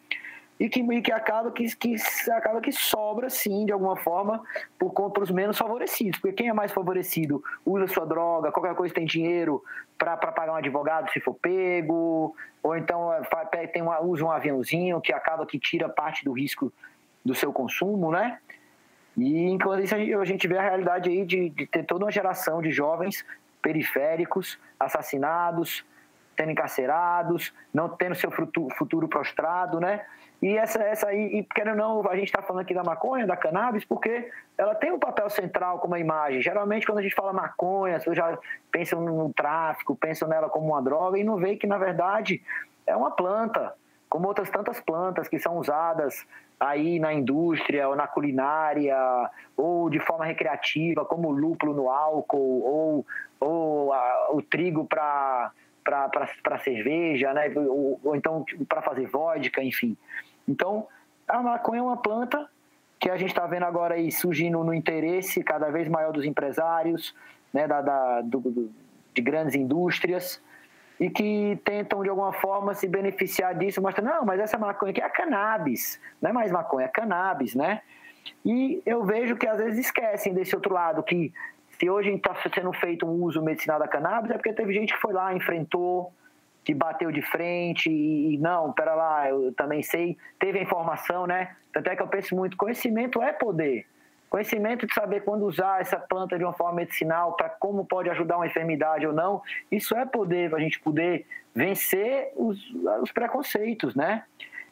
E 0.64 0.70
que, 0.70 0.80
e 0.80 1.02
que, 1.02 1.12
acaba, 1.12 1.52
que, 1.52 1.76
que 1.76 1.96
acaba 2.32 2.62
que 2.62 2.72
sobra, 2.72 3.30
sim, 3.30 3.66
de 3.66 3.74
alguma 3.74 3.98
forma, 3.98 4.42
por 4.80 4.94
conta 4.94 5.20
os 5.20 5.30
menos 5.30 5.58
favorecidos. 5.58 6.18
Porque 6.22 6.38
quem 6.38 6.48
é 6.48 6.54
mais 6.54 6.72
favorecido 6.72 7.44
usa 7.66 7.86
sua 7.88 8.06
droga, 8.06 8.50
qualquer 8.50 8.74
coisa 8.74 8.94
tem 8.94 9.04
dinheiro 9.04 9.62
para 9.98 10.16
pagar 10.16 10.54
um 10.54 10.56
advogado 10.56 11.12
se 11.12 11.20
for 11.20 11.34
pego, 11.34 12.34
ou 12.64 12.78
então 12.78 13.12
é, 13.14 13.68
tem 13.68 13.82
uma, 13.82 14.02
usa 14.02 14.24
um 14.24 14.32
aviãozinho 14.32 15.02
que 15.02 15.12
acaba 15.12 15.46
que 15.46 15.60
tira 15.60 15.90
parte 15.90 16.24
do 16.24 16.32
risco 16.32 16.72
do 17.26 17.36
seu 17.36 17.52
consumo, 17.52 18.10
né? 18.10 18.40
E 19.18 19.50
enquanto 19.50 19.84
isso 19.84 19.96
a 19.96 20.26
gente 20.26 20.48
vê 20.48 20.58
a 20.58 20.62
realidade 20.62 21.10
aí 21.10 21.26
de, 21.26 21.50
de 21.50 21.68
ter 21.68 21.84
toda 21.84 22.06
uma 22.06 22.12
geração 22.12 22.62
de 22.62 22.72
jovens 22.72 23.26
periféricos, 23.62 24.58
assassinados, 24.80 25.84
sendo 26.38 26.52
encarcerados, 26.52 27.54
não 27.74 27.90
tendo 27.90 28.16
seu 28.16 28.32
futuro 28.32 29.10
prostrado, 29.10 29.82
né? 29.82 30.06
E 30.44 30.58
essa, 30.58 30.84
essa 30.84 31.08
aí, 31.08 31.38
e 31.38 31.44
querendo 31.44 31.82
ou 31.82 32.04
não, 32.04 32.12
a 32.12 32.18
gente 32.18 32.26
está 32.26 32.42
falando 32.42 32.64
aqui 32.64 32.74
da 32.74 32.84
maconha, 32.84 33.26
da 33.26 33.38
cannabis, 33.38 33.86
porque 33.86 34.30
ela 34.58 34.76
tem 34.76 34.92
um 34.92 35.00
papel 35.00 35.30
central 35.30 35.80
como 35.80 35.96
a 35.96 36.00
imagem. 36.00 36.42
Geralmente, 36.42 36.86
quando 36.86 36.98
a 36.98 37.02
gente 37.02 37.16
fala 37.16 37.32
maconha, 37.32 37.96
as 37.96 38.04
pessoas 38.04 38.18
já 38.18 38.38
pensam 38.70 39.00
no 39.00 39.32
tráfico, 39.34 39.96
pensam 39.96 40.28
nela 40.28 40.50
como 40.50 40.68
uma 40.68 40.82
droga 40.82 41.18
e 41.18 41.24
não 41.24 41.38
vê 41.38 41.56
que, 41.56 41.66
na 41.66 41.78
verdade, 41.78 42.44
é 42.86 42.94
uma 42.94 43.10
planta, 43.10 43.74
como 44.10 44.28
outras 44.28 44.50
tantas 44.50 44.82
plantas 44.82 45.30
que 45.30 45.40
são 45.40 45.58
usadas 45.58 46.28
aí 46.60 47.00
na 47.00 47.14
indústria 47.14 47.88
ou 47.88 47.96
na 47.96 48.06
culinária 48.06 48.98
ou 49.56 49.90
de 49.90 50.02
forma 50.02 50.26
recreativa, 50.26 51.06
como 51.06 51.30
o 51.30 51.32
lúpulo 51.32 51.74
no 51.74 51.90
álcool 51.90 52.64
ou, 52.66 53.06
ou 53.40 53.94
a, 53.94 54.28
o 54.32 54.42
trigo 54.42 54.86
para 54.86 55.54
para 55.84 56.60
cerveja, 56.60 57.34
né? 57.34 57.52
ou, 57.56 58.00
ou 58.04 58.16
então 58.16 58.46
para 58.68 58.82
fazer 58.82 59.06
vodka, 59.08 59.62
enfim. 59.62 59.98
Então, 60.48 60.88
a 61.28 61.42
maconha 61.42 61.80
é 61.80 61.84
uma 61.84 61.98
planta 61.98 62.48
que 63.00 63.10
a 63.10 63.18
gente 63.18 63.30
está 63.30 63.46
vendo 63.46 63.64
agora 63.64 63.96
aí 63.96 64.12
surgindo 64.12 64.64
no 64.64 64.74
interesse 64.74 65.44
cada 65.44 65.70
vez 65.70 65.88
maior 65.88 66.14
dos 66.14 66.26
empresários, 66.26 67.14
né? 67.54 67.68
da, 67.68 67.82
da 67.82 68.22
do, 68.22 68.40
do, 68.40 68.72
de 69.14 69.22
grandes 69.22 69.56
indústrias, 69.56 70.42
e 71.00 71.10
que 71.10 71.60
tentam 71.66 72.02
de 72.02 72.10
alguma 72.10 72.32
forma 72.32 72.74
se 72.74 72.88
beneficiar 72.88 73.56
disso, 73.56 73.82
mostrando, 73.82 74.08
não, 74.08 74.26
mas 74.26 74.40
essa 74.40 74.58
maconha 74.58 74.92
aqui 74.92 75.02
é 75.02 75.10
cannabis, 75.10 76.00
não 76.22 76.30
é 76.30 76.34
mais 76.34 76.52
maconha, 76.52 76.86
é 76.86 76.90
cannabis, 76.90 77.56
né? 77.56 77.82
E 78.46 78.82
eu 78.86 79.04
vejo 79.04 79.36
que 79.36 79.48
às 79.48 79.58
vezes 79.58 79.86
esquecem 79.86 80.34
desse 80.34 80.56
outro 80.56 80.74
lado, 80.74 81.04
que 81.04 81.34
se 81.78 81.90
hoje 81.90 82.10
está 82.12 82.34
sendo 82.54 82.72
feito 82.72 83.06
um 83.06 83.24
uso 83.24 83.42
medicinal 83.42 83.80
da 83.80 83.88
cannabis, 83.88 84.32
é 84.32 84.36
porque 84.36 84.54
teve 84.54 84.74
gente 84.74 84.94
que 84.94 85.02
foi 85.02 85.12
lá, 85.12 85.34
enfrentou, 85.34 86.14
que 86.64 86.74
bateu 86.74 87.12
de 87.12 87.22
frente 87.22 87.90
e, 87.90 88.36
e 88.36 88.38
não, 88.38 88.72
pera 88.72 88.96
lá, 88.96 89.30
eu 89.30 89.54
também 89.54 89.84
sei, 89.84 90.18
teve 90.40 90.60
a 90.60 90.64
informação, 90.64 91.28
né? 91.28 91.56
Tanto 91.72 91.90
é 91.90 91.96
que 91.96 92.02
eu 92.02 92.08
penso 92.08 92.36
muito, 92.36 92.58
conhecimento 92.58 93.22
é 93.22 93.34
poder. 93.34 93.86
Conhecimento 94.30 94.88
de 94.88 94.94
saber 94.94 95.22
quando 95.22 95.46
usar 95.46 95.82
essa 95.82 96.00
planta 96.00 96.38
de 96.38 96.44
uma 96.44 96.54
forma 96.54 96.78
medicinal, 96.78 97.34
para 97.34 97.50
como 97.50 97.86
pode 97.86 98.10
ajudar 98.10 98.38
uma 98.38 98.48
enfermidade 98.48 99.06
ou 99.06 99.14
não, 99.14 99.42
isso 99.72 99.96
é 99.96 100.06
poder, 100.06 100.50
para 100.50 100.58
a 100.58 100.62
gente 100.62 100.80
poder 100.80 101.26
vencer 101.54 102.32
os, 102.36 102.60
os 103.02 103.12
preconceitos, 103.12 103.94
né? 103.94 104.24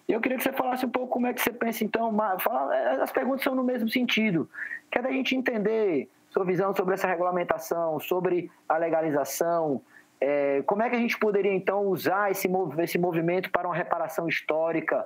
Eu 0.08 0.20
queria 0.20 0.38
que 0.38 0.44
você 0.44 0.52
falasse 0.52 0.86
um 0.86 0.90
pouco 0.90 1.14
como 1.14 1.28
é 1.28 1.34
que 1.34 1.42
você 1.42 1.52
pensa, 1.52 1.84
então, 1.84 2.16
fala, 2.40 2.76
é, 2.76 3.02
as 3.02 3.12
perguntas 3.12 3.44
são 3.44 3.54
no 3.54 3.64
mesmo 3.64 3.88
sentido, 3.88 4.50
que 4.90 4.98
é 4.98 5.02
da 5.02 5.12
gente 5.12 5.36
entender 5.36 6.10
sua 6.32 6.44
visão 6.44 6.74
sobre 6.76 6.96
essa 6.96 7.08
regulamentação, 7.08 8.00
sobre 8.00 8.50
a 8.68 8.78
legalização, 8.78 9.82
é, 10.22 10.62
como 10.68 10.84
é 10.84 10.90
que 10.90 10.96
a 10.96 11.00
gente 11.00 11.18
poderia, 11.18 11.52
então, 11.52 11.88
usar 11.88 12.30
esse, 12.30 12.48
esse 12.78 12.98
movimento 13.00 13.50
para 13.50 13.68
uma 13.68 13.76
reparação 13.76 14.28
histórica 14.28 15.06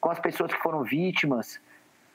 com 0.00 0.10
as 0.10 0.18
pessoas 0.18 0.52
que 0.52 0.60
foram 0.60 0.82
vítimas, 0.82 1.60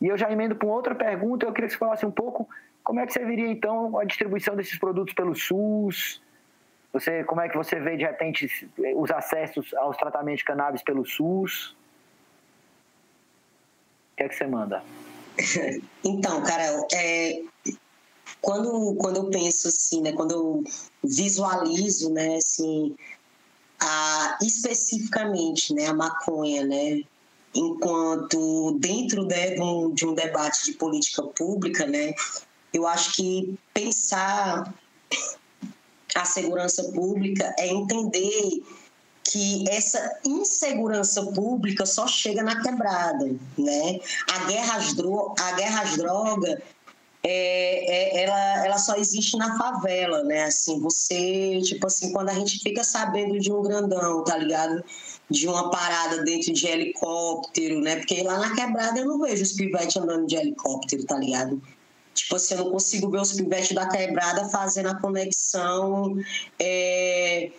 e 0.02 0.08
eu 0.08 0.18
já 0.18 0.30
emendo 0.30 0.58
uma 0.62 0.74
outra 0.74 0.94
pergunta, 0.94 1.46
eu 1.46 1.54
queria 1.54 1.68
que 1.68 1.74
você 1.74 1.80
falasse 1.80 2.06
um 2.06 2.12
pouco 2.12 2.50
como 2.84 3.00
é 3.00 3.06
que 3.06 3.14
você 3.14 3.22
então, 3.22 3.98
a 3.98 4.04
distribuição 4.04 4.56
desses 4.56 4.78
produtos 4.78 5.14
pelo 5.14 5.34
SUS, 5.34 6.22
você, 6.92 7.24
como 7.24 7.40
é 7.40 7.48
que 7.48 7.56
você 7.56 7.80
vê, 7.80 7.96
de 7.96 8.04
repente, 8.04 8.70
os 8.96 9.12
acessos 9.12 9.74
aos 9.76 9.96
tratamentos 9.96 10.40
de 10.40 10.46
cannabis 10.46 10.84
pelo 10.84 11.06
SUS? 11.06 11.70
O 14.12 14.18
que 14.18 14.24
é 14.24 14.28
que 14.28 14.36
você 14.36 14.46
manda? 14.46 14.84
Então, 16.04 16.44
Carol, 16.44 16.88
é, 16.94 17.42
quando, 18.42 18.96
quando 18.96 19.18
eu 19.18 19.30
penso 19.30 19.68
assim, 19.68 20.02
né, 20.02 20.12
quando 20.14 20.32
eu 20.32 20.64
visualizo, 21.04 22.10
né, 22.12 22.38
assim, 22.38 22.96
a, 23.80 24.38
especificamente, 24.42 25.74
né, 25.74 25.88
a 25.88 25.94
maconha, 25.94 26.66
né, 26.66 27.02
enquanto 27.54 28.78
dentro 28.80 29.26
né, 29.26 29.52
de, 29.52 29.62
um, 29.62 29.94
de 29.94 30.06
um 30.06 30.14
debate 30.14 30.66
de 30.66 30.74
política 30.74 31.24
pública, 31.24 31.86
né, 31.86 32.14
eu 32.74 32.88
acho 32.88 33.14
que 33.16 33.58
pensar 33.74 34.74
a 36.16 36.26
segurança 36.26 36.84
pública 36.92 37.54
é 37.58 37.68
entender 37.68 38.64
que 39.24 39.64
essa 39.70 40.20
insegurança 40.26 41.24
pública 41.28 41.86
só 41.86 42.08
chega 42.08 42.44
na 42.44 42.62
quebrada, 42.62 43.28
né? 43.58 44.00
A 44.30 44.46
guerra 44.46 44.76
às, 44.76 44.94
dro 44.94 45.34
a 45.40 45.52
guerra 45.54 45.82
às 45.84 45.96
drogas 45.96 46.60
é, 47.24 48.20
é, 48.20 48.24
ela, 48.24 48.66
ela 48.66 48.78
só 48.78 48.96
existe 48.96 49.38
na 49.38 49.58
favela, 49.58 50.24
né? 50.24 50.46
Assim, 50.46 50.80
você, 50.80 51.60
tipo 51.64 51.86
assim, 51.88 52.12
quando 52.12 52.30
a 52.30 52.34
gente 52.34 52.60
fica 52.60 52.84
sabendo 52.84 53.40
de 53.40 53.52
um 53.52 53.62
grandão, 53.62 54.24
tá 54.24 54.38
ligado? 54.38 54.84
de 55.32 55.48
uma 55.48 55.72
parada 55.72 56.24
dentro 56.24 56.52
de 56.52 56.68
helicóptero, 56.68 57.80
né? 57.80 57.96
Porque 57.96 58.22
lá 58.22 58.38
na 58.38 58.54
quebrada 58.54 59.00
eu 59.00 59.06
não 59.06 59.20
vejo 59.20 59.42
os 59.42 59.54
pivetes 59.54 59.96
andando 59.96 60.28
de 60.28 60.36
helicóptero, 60.36 61.06
tá 61.06 61.18
ligado? 61.18 61.62
Tipo 62.14 62.36
assim, 62.36 62.56
eu 62.56 62.66
não 62.66 62.72
consigo 62.72 63.10
ver 63.10 63.22
os 63.22 63.32
pivetes 63.32 63.72
da 63.72 63.88
quebrada 63.88 64.50
fazendo 64.50 64.90
a 64.90 65.00
conexão 65.00 66.18
é, 66.60 67.50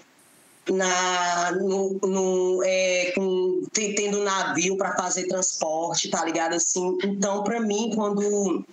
na, 0.68 1.52
no, 1.52 1.98
no, 2.02 2.62
é, 2.62 3.12
com, 3.14 3.62
tendo 3.72 4.22
navio 4.22 4.76
para 4.76 4.94
fazer 4.94 5.26
transporte, 5.26 6.10
tá 6.10 6.22
ligado? 6.24 6.54
Assim, 6.54 6.98
então, 7.02 7.42
para 7.42 7.58
mim, 7.58 7.92
quando 7.94 8.64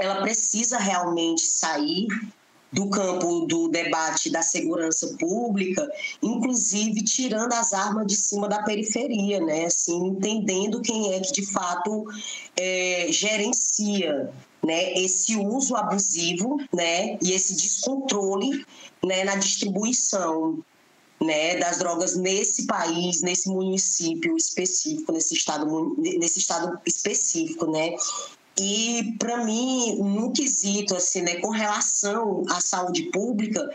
ela 0.00 0.22
precisa 0.22 0.78
realmente 0.78 1.42
sair 1.42 2.06
do 2.72 2.88
campo 2.88 3.44
do 3.46 3.68
debate 3.68 4.30
da 4.30 4.40
segurança 4.40 5.14
pública, 5.18 5.86
inclusive 6.22 7.02
tirando 7.02 7.52
as 7.52 7.74
armas 7.74 8.06
de 8.06 8.16
cima 8.16 8.48
da 8.48 8.62
periferia, 8.62 9.40
né? 9.40 9.66
Assim, 9.66 9.94
entendendo 10.06 10.80
quem 10.80 11.12
é 11.12 11.20
que 11.20 11.32
de 11.32 11.44
fato 11.44 12.06
é, 12.56 13.08
gerencia 13.10 14.32
né, 14.64 14.94
esse 14.94 15.36
uso 15.36 15.74
abusivo 15.74 16.56
né, 16.72 17.18
e 17.20 17.32
esse 17.32 17.54
descontrole 17.56 18.64
né, 19.04 19.24
na 19.24 19.34
distribuição 19.34 20.64
né, 21.20 21.56
das 21.56 21.78
drogas 21.78 22.16
nesse 22.16 22.66
país, 22.66 23.22
nesse 23.22 23.48
município 23.48 24.36
específico, 24.36 25.12
nesse 25.12 25.34
estado, 25.34 25.94
nesse 25.98 26.38
estado 26.38 26.78
específico, 26.86 27.70
né? 27.70 27.94
E, 28.58 29.16
para 29.18 29.44
mim, 29.44 29.96
no 29.96 30.32
quesito, 30.32 30.94
assim, 30.94 31.22
né, 31.22 31.36
com 31.36 31.50
relação 31.50 32.44
à 32.50 32.60
saúde 32.60 33.04
pública, 33.04 33.68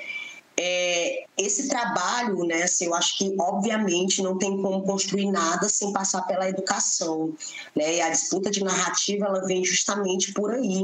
é, 0.59 1.25
esse 1.37 1.67
trabalho, 1.67 2.43
né, 2.45 2.63
assim, 2.63 2.85
eu 2.85 2.95
acho 2.95 3.17
que, 3.17 3.35
obviamente, 3.39 4.21
não 4.21 4.37
tem 4.37 4.59
como 4.61 4.83
construir 4.83 5.31
nada 5.31 5.69
sem 5.69 5.93
passar 5.93 6.23
pela 6.23 6.49
educação. 6.49 7.33
Né? 7.75 7.97
E 7.97 8.01
a 8.01 8.09
disputa 8.09 8.49
de 8.49 8.63
narrativa 8.63 9.27
ela 9.27 9.45
vem 9.45 9.63
justamente 9.63 10.33
por 10.33 10.51
aí. 10.51 10.83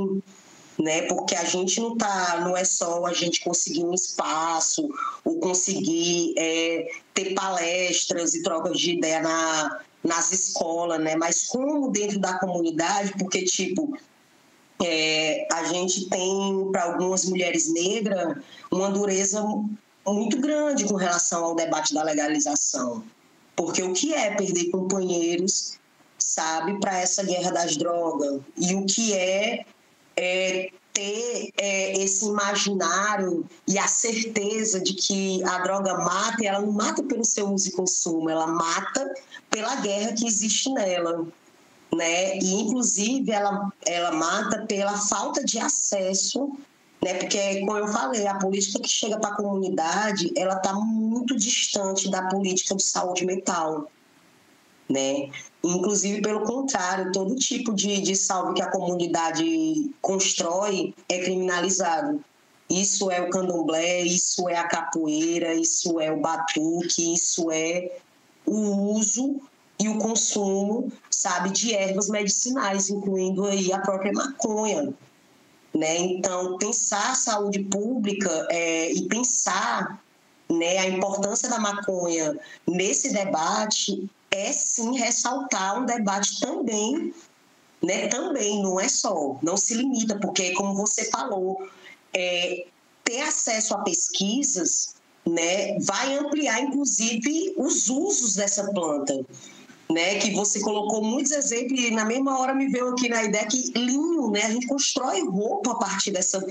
Né? 0.80 1.04
Porque 1.04 1.36
a 1.36 1.44
gente 1.44 1.80
não 1.80 1.96
tá, 1.96 2.42
não 2.42 2.58
é 2.58 2.64
só 2.64 3.06
a 3.06 3.14
gente 3.14 3.44
conseguir 3.44 3.84
um 3.84 3.94
espaço 3.94 4.90
ou 5.24 5.40
conseguir 5.40 6.34
é, 6.36 6.88
ter 7.14 7.36
palestras 7.36 8.34
e 8.34 8.42
trocas 8.42 8.80
de 8.80 8.94
ideia 8.94 9.22
na, 9.22 9.82
nas 10.04 10.32
escolas, 10.32 11.00
né? 11.00 11.16
Mas 11.16 11.44
como 11.44 11.90
dentro 11.90 12.20
da 12.20 12.38
comunidade, 12.38 13.14
porque 13.18 13.44
tipo 13.44 13.98
é, 14.84 15.48
a 15.52 15.64
gente 15.66 16.10
tem 16.10 16.70
para 16.72 16.84
algumas 16.84 17.26
mulheres 17.26 17.72
negras 17.72 18.38
uma 18.72 18.90
dureza 18.90 19.42
muito 20.06 20.40
grande 20.40 20.86
com 20.86 20.96
relação 20.96 21.46
ao 21.46 21.56
debate 21.56 21.94
da 21.94 22.04
legalização, 22.04 23.04
porque 23.56 23.82
o 23.82 23.94
que 23.94 24.14
é 24.14 24.36
perder 24.36 24.70
companheiros, 24.72 25.80
sabe, 26.18 26.78
para 26.80 26.98
essa 27.00 27.24
guerra 27.24 27.52
das 27.52 27.78
drogas 27.78 28.42
e 28.58 28.76
o 28.76 28.86
que 28.86 29.14
é, 29.14 29.66
é 30.18 30.70
ter 30.94 31.52
é, 31.58 32.00
esse 32.04 32.26
imaginário 32.26 33.46
e 33.68 33.78
a 33.78 33.88
certeza 33.88 34.80
de 34.80 34.94
que 34.94 35.44
a 35.44 35.60
droga 35.60 35.96
mata, 35.98 36.44
e 36.44 36.46
ela 36.48 36.62
não 36.62 36.72
mata 36.72 37.04
pelo 37.04 37.26
seu 37.26 37.50
uso 37.50 37.70
e 37.70 37.72
consumo, 37.72 38.30
ela 38.30 38.48
mata 38.48 39.14
pela 39.50 39.76
guerra 39.78 40.14
que 40.14 40.26
existe 40.26 40.70
nela. 40.72 41.26
né? 41.96 42.38
E 42.38 42.54
inclusive 42.54 43.32
ela 43.32 43.72
ela 43.86 44.12
mata 44.12 44.66
pela 44.66 44.98
falta 44.98 45.44
de 45.44 45.60
acesso, 45.60 46.52
né? 47.04 47.16
Porque 47.16 47.60
como 47.62 47.78
eu 47.78 47.88
falei, 47.88 48.26
a 48.28 48.36
política 48.36 48.80
que 48.80 48.90
chega 48.90 49.20
para 49.20 49.32
a 49.32 49.36
comunidade, 49.36 50.32
ela 50.38 50.56
está 50.56 50.74
muito 50.74 51.36
distante 51.36 52.10
da 52.10 52.28
política 52.30 52.76
de 52.76 52.84
saúde 52.84 53.26
mental, 53.26 53.92
né? 54.90 55.30
Inclusive, 55.64 56.22
pelo 56.22 56.42
contrário, 56.42 57.12
todo 57.14 57.36
tipo 57.36 57.74
de, 57.74 58.02
de 58.02 58.16
salve 58.16 58.56
que 58.56 58.62
a 58.62 58.70
comunidade 58.70 59.92
constrói 60.02 60.94
é 61.08 61.20
criminalizado. 61.20 62.24
Isso 62.70 63.10
é 63.10 63.22
o 63.22 63.30
candomblé, 63.30 64.02
isso 64.02 64.50
é 64.50 64.58
a 64.58 64.68
capoeira, 64.68 65.54
isso 65.54 66.00
é 66.00 66.12
o 66.12 66.20
batuque, 66.20 67.14
isso 67.14 67.50
é 67.52 67.98
o 68.46 68.94
uso 68.94 69.40
e 69.80 69.88
o 69.88 69.98
consumo, 69.98 70.92
sabe, 71.10 71.50
de 71.52 71.74
ervas 71.74 72.10
medicinais, 72.10 72.90
incluindo 72.90 73.46
aí 73.46 73.72
a 73.72 73.80
própria 73.80 74.12
maconha. 74.12 74.94
Né? 75.74 75.98
Então, 75.98 76.58
pensar 76.58 77.12
a 77.12 77.16
saúde 77.16 77.60
pública 77.60 78.48
é, 78.50 78.92
e 78.92 79.08
pensar 79.08 80.04
né, 80.50 80.78
a 80.78 80.88
importância 80.88 81.50
da 81.50 81.60
maconha 81.60 82.38
nesse 82.68 83.14
debate 83.14 84.10
é 84.34 84.52
sim 84.52 84.98
ressaltar 84.98 85.80
um 85.80 85.86
debate 85.86 86.40
também, 86.40 87.14
né, 87.82 88.08
também, 88.08 88.62
não 88.64 88.80
é 88.80 88.88
só, 88.88 89.38
não 89.44 89.56
se 89.56 89.76
limita, 89.76 90.18
porque 90.20 90.54
como 90.54 90.74
você 90.74 91.06
falou, 91.12 91.68
é, 92.14 92.66
ter 93.04 93.22
acesso 93.22 93.76
a 93.76 93.80
pesquisas 93.80 94.96
né, 95.26 95.78
vai 95.80 96.18
ampliar, 96.18 96.62
inclusive, 96.62 97.54
os 97.58 97.90
usos 97.90 98.36
dessa 98.36 98.72
planta 98.72 99.24
né, 99.92 100.16
que 100.16 100.32
você 100.32 100.60
colocou 100.60 101.04
muitos 101.04 101.32
exemplos 101.32 101.80
e 101.80 101.92
na 101.92 102.06
mesma 102.06 102.40
hora 102.40 102.54
me 102.54 102.68
veio 102.68 102.90
aqui 102.90 103.10
na 103.10 103.24
ideia 103.24 103.46
que 103.46 103.72
linho, 103.76 104.32
né, 104.32 104.44
a 104.44 104.50
gente 104.50 104.68
constrói 104.68 105.22
roupa 105.22 105.72
a 105.72 105.76
partir 105.76 106.12
dessa, 106.12 106.46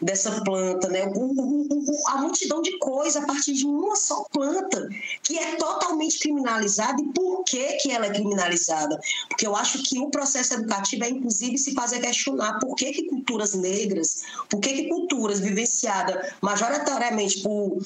dessa 0.00 0.42
planta, 0.42 0.88
né, 0.88 1.06
o, 1.06 1.20
o, 1.20 1.66
o, 1.70 2.08
a 2.08 2.18
multidão 2.18 2.62
de 2.62 2.76
coisas 2.78 3.22
a 3.22 3.26
partir 3.26 3.52
de 3.52 3.66
uma 3.66 3.94
só 3.94 4.24
planta, 4.32 4.88
que 5.22 5.38
é 5.38 5.56
totalmente 5.56 6.18
criminalizada. 6.18 7.00
E 7.00 7.12
por 7.12 7.44
que, 7.44 7.74
que 7.74 7.90
ela 7.90 8.06
é 8.06 8.10
criminalizada? 8.10 8.98
Porque 9.28 9.46
eu 9.46 9.54
acho 9.54 9.82
que 9.82 9.98
o 9.98 10.10
processo 10.10 10.54
educativo 10.54 11.04
é, 11.04 11.10
inclusive, 11.10 11.58
se 11.58 11.74
fazer 11.74 12.00
questionar 12.00 12.58
por 12.58 12.74
que, 12.74 12.92
que 12.92 13.04
culturas 13.04 13.54
negras, 13.54 14.22
por 14.48 14.60
que, 14.60 14.72
que 14.72 14.88
culturas 14.88 15.40
vivenciadas 15.40 16.32
majoritariamente 16.40 17.42
por 17.42 17.78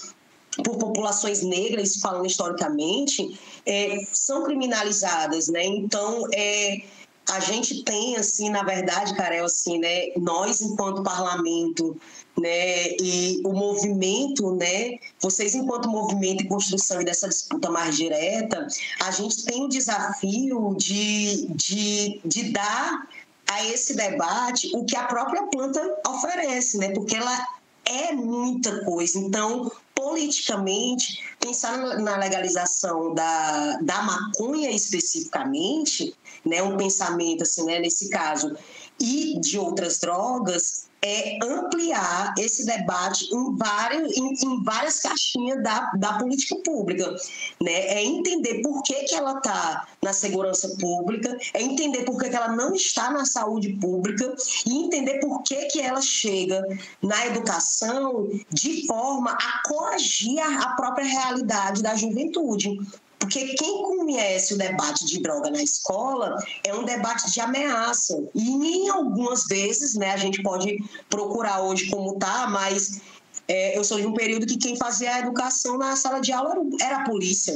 por 0.65 0.77
populações 0.77 1.43
negras, 1.43 1.97
falando 1.97 2.27
historicamente, 2.27 3.39
é, 3.65 4.05
são 4.13 4.45
criminalizadas, 4.45 5.49
né? 5.49 5.65
Então, 5.65 6.27
é, 6.35 6.83
a 7.31 7.41
gente 7.41 7.85
tem, 7.85 8.17
assim, 8.17 8.51
na 8.51 8.63
verdade, 8.63 9.15
Carel, 9.15 9.45
assim, 9.45 9.79
né? 9.79 10.09
Nós, 10.17 10.61
enquanto 10.61 11.03
parlamento, 11.03 11.97
né? 12.39 12.89
E 13.01 13.41
o 13.45 13.53
movimento, 13.53 14.55
né? 14.57 14.99
Vocês, 15.21 15.55
enquanto 15.55 15.89
movimento 15.89 16.45
e 16.45 16.49
construção 16.49 17.03
dessa 17.05 17.29
disputa 17.29 17.71
mais 17.71 17.97
direta, 17.97 18.67
a 19.01 19.11
gente 19.11 19.45
tem 19.45 19.65
o 19.65 19.69
desafio 19.69 20.75
de, 20.77 21.47
de, 21.55 22.21
de 22.25 22.53
dar 22.53 23.09
a 23.47 23.67
esse 23.67 23.95
debate 23.95 24.71
o 24.75 24.85
que 24.85 24.97
a 24.97 25.05
própria 25.05 25.43
planta 25.45 25.81
oferece, 26.09 26.79
né? 26.79 26.91
Porque 26.91 27.17
ela 27.17 27.47
é 27.85 28.13
muita 28.13 28.85
coisa. 28.85 29.19
Então, 29.19 29.71
politicamente, 30.03 31.23
pensar 31.39 31.79
na 32.01 32.17
legalização 32.17 33.15
da, 33.15 33.79
da 33.83 34.03
maconha 34.03 34.71
especificamente, 34.71 36.13
né, 36.45 36.61
um 36.61 36.77
pensamento 36.77 37.43
assim, 37.43 37.65
né, 37.65 37.79
nesse 37.79 38.11
caso, 38.11 38.57
e 39.01 39.39
de 39.41 39.59
outras 39.59 40.01
drogas, 40.01 40.89
é 41.05 41.39
ampliar 41.43 42.33
esse 42.39 42.65
debate 42.65 43.29
em 43.35 43.57
várias, 43.57 44.17
em, 44.17 44.35
em 44.35 44.63
várias 44.63 45.01
caixinhas 45.01 45.63
da, 45.63 45.91
da 45.97 46.13
política 46.15 46.57
pública. 46.65 47.17
Né? 47.61 47.73
É 47.73 48.05
entender 48.05 48.63
por 48.63 48.83
que, 48.83 48.95
que 49.05 49.15
ela 49.15 49.39
está 49.39 49.87
na 50.01 50.13
segurança 50.13 50.77
pública, 50.81 51.37
é 51.55 51.63
entender 51.63 52.05
por 52.05 52.19
que, 52.19 52.31
que 52.31 52.37
ela 52.37 52.53
não 52.53 52.75
está 52.75 53.11
na 53.11 53.25
saúde 53.25 53.73
pública 53.75 54.35
e 54.65 54.85
entender 54.85 55.19
por 55.19 55.43
que, 55.43 55.67
que 55.67 55.81
ela 55.81 56.01
chega 56.01 56.63
na 57.03 57.27
educação 57.27 58.29
de 58.51 58.87
forma 58.87 59.33
a 59.33 59.63
coagir 59.69 60.39
a 60.41 60.75
própria 60.77 61.05
realidade 61.05 61.83
da 61.83 61.97
juventude. 61.97 62.79
Porque 63.23 63.55
quem 63.55 63.83
conhece 63.83 64.53
o 64.53 64.59
debate 64.59 65.05
de 65.05 65.21
droga 65.21 65.49
na 65.49 65.63
escola 65.63 66.37
é 66.65 66.75
um 66.75 66.83
debate 66.83 67.31
de 67.31 67.41
ameaça. 67.41 68.21
E 68.35 68.51
em 68.51 68.89
algumas 68.89 69.45
vezes, 69.45 69.95
né, 69.95 70.11
a 70.11 70.17
gente 70.17 70.43
pode 70.43 70.77
procurar 71.09 71.63
hoje 71.63 71.89
como 71.89 72.19
tá, 72.19 72.49
mas 72.49 73.01
é, 73.47 73.79
eu 73.79 73.85
sou 73.85 74.01
de 74.01 74.07
um 74.09 74.13
período 74.13 74.45
que 74.45 74.57
quem 74.57 74.77
fazia 74.77 75.15
a 75.15 75.21
educação 75.21 75.79
na 75.79 75.95
sala 75.95 76.21
de 76.21 76.33
aula 76.33 76.57
era, 76.81 76.97
a 76.97 77.05
polícia 77.05 77.55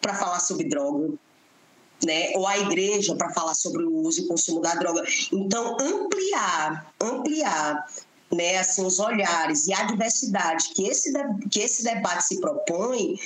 para 0.00 0.14
falar 0.14 0.38
sobre 0.38 0.68
droga. 0.68 1.12
Né? 2.04 2.32
ou 2.34 2.46
a 2.46 2.58
igreja 2.58 3.14
para 3.14 3.30
falar 3.30 3.54
sobre 3.54 3.82
o 3.82 3.90
uso 4.02 4.20
e 4.20 4.26
consumo 4.26 4.60
da 4.60 4.74
droga. 4.74 5.02
Então, 5.32 5.74
ampliar, 5.80 6.92
ampliar 7.00 7.86
né, 8.30 8.58
assim, 8.58 8.84
os 8.84 8.98
olhares 8.98 9.66
e 9.68 9.72
a 9.72 9.84
diversidade 9.84 10.68
que 10.74 10.86
esse, 10.86 11.12
que 11.50 11.60
esse 11.60 11.82
debate 11.82 12.24
se 12.24 12.40
propõe 12.40 13.18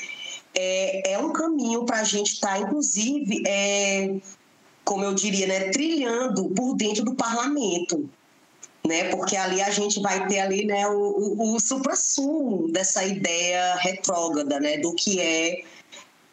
é, 0.55 1.13
é 1.13 1.19
um 1.19 1.33
caminho 1.33 1.85
para 1.85 2.01
a 2.01 2.05
gente 2.05 2.35
estar, 2.35 2.55
tá, 2.55 2.59
inclusive, 2.59 3.43
é, 3.47 4.17
como 4.85 5.05
eu 5.05 5.15
diria, 5.15 5.47
né, 5.47 5.71
trilhando 5.71 6.49
por 6.51 6.75
dentro 6.75 7.05
do 7.05 7.15
parlamento. 7.15 8.09
Né, 8.87 9.11
porque 9.11 9.37
ali 9.37 9.61
a 9.61 9.71
gente 9.71 10.01
vai 10.01 10.27
ter 10.29 10.39
ali 10.39 10.65
né, 10.65 10.87
o, 10.87 10.95
o, 10.95 11.55
o 11.57 11.61
supra-sumo 11.61 12.73
dessa 12.73 13.05
ideia 13.05 13.75
retrógrada 13.75 14.59
né, 14.59 14.79
do 14.79 14.95
que 14.95 15.21
é 15.21 15.63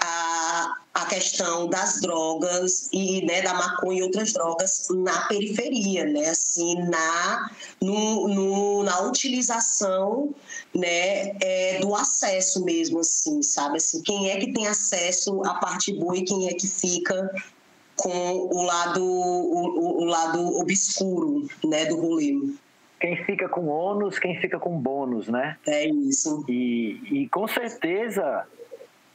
a, 0.06 0.76
a 0.94 1.06
questão 1.06 1.68
das 1.68 2.00
drogas 2.02 2.90
e 2.94 3.26
né, 3.26 3.42
da 3.42 3.54
maconha 3.54 4.00
e 4.00 4.04
outras 4.04 4.34
drogas 4.34 4.88
na 4.90 5.28
periferia, 5.28 6.06
né? 6.06 6.30
Assim, 6.30 6.76
na, 6.84 7.50
no, 7.82 8.28
no 8.28 8.84
na 8.84 9.02
utilização 9.02 10.34
né, 10.74 11.36
é, 11.42 11.80
do 11.80 11.96
acesso 11.96 12.64
mesmo, 12.64 13.00
assim, 13.00 13.42
sabe? 13.42 13.78
Assim, 13.78 14.02
quem 14.02 14.30
é 14.30 14.38
que 14.38 14.54
tem 14.54 14.68
acesso 14.68 15.44
à 15.46 15.56
parte 15.56 15.94
boa 15.94 16.18
e 16.18 16.24
quem 16.24 16.48
é 16.48 16.54
que 16.54 16.68
fica 16.68 17.30
com 17.96 18.50
o 18.52 18.62
lado, 18.64 19.04
o, 19.04 20.02
o 20.02 20.06
lado 20.06 20.60
obscuro 20.60 21.48
né, 21.64 21.86
do 21.86 22.00
rolê 22.00 22.36
quem 23.00 23.24
fica 23.26 23.48
com 23.48 23.68
ônus, 23.68 24.18
quem 24.18 24.40
fica 24.40 24.58
com 24.58 24.80
bônus, 24.80 25.28
né? 25.28 25.58
É 25.68 25.86
isso. 25.88 26.44
E, 26.48 27.00
e 27.12 27.30
com 27.30 27.48
certeza 27.48 28.48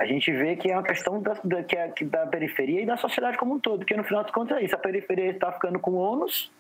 a 0.00 0.06
gente 0.06 0.32
vê 0.32 0.56
que 0.56 0.70
é 0.70 0.74
uma 0.74 0.82
questão 0.82 1.20
da, 1.20 1.36
da, 1.44 1.62
que 1.62 1.76
é, 1.76 1.92
da 2.04 2.26
periferia 2.26 2.80
e 2.80 2.86
da 2.86 2.96
sociedade 2.96 3.36
como 3.36 3.54
um 3.54 3.60
todo, 3.60 3.80
porque 3.80 3.94
no 3.94 4.02
final 4.02 4.24
de 4.24 4.32
contas 4.32 4.56
é 4.56 4.64
isso, 4.64 4.74
a 4.74 4.78
periferia 4.78 5.30
está 5.30 5.52
ficando 5.52 5.78
com 5.78 5.92
ônus 5.92 6.50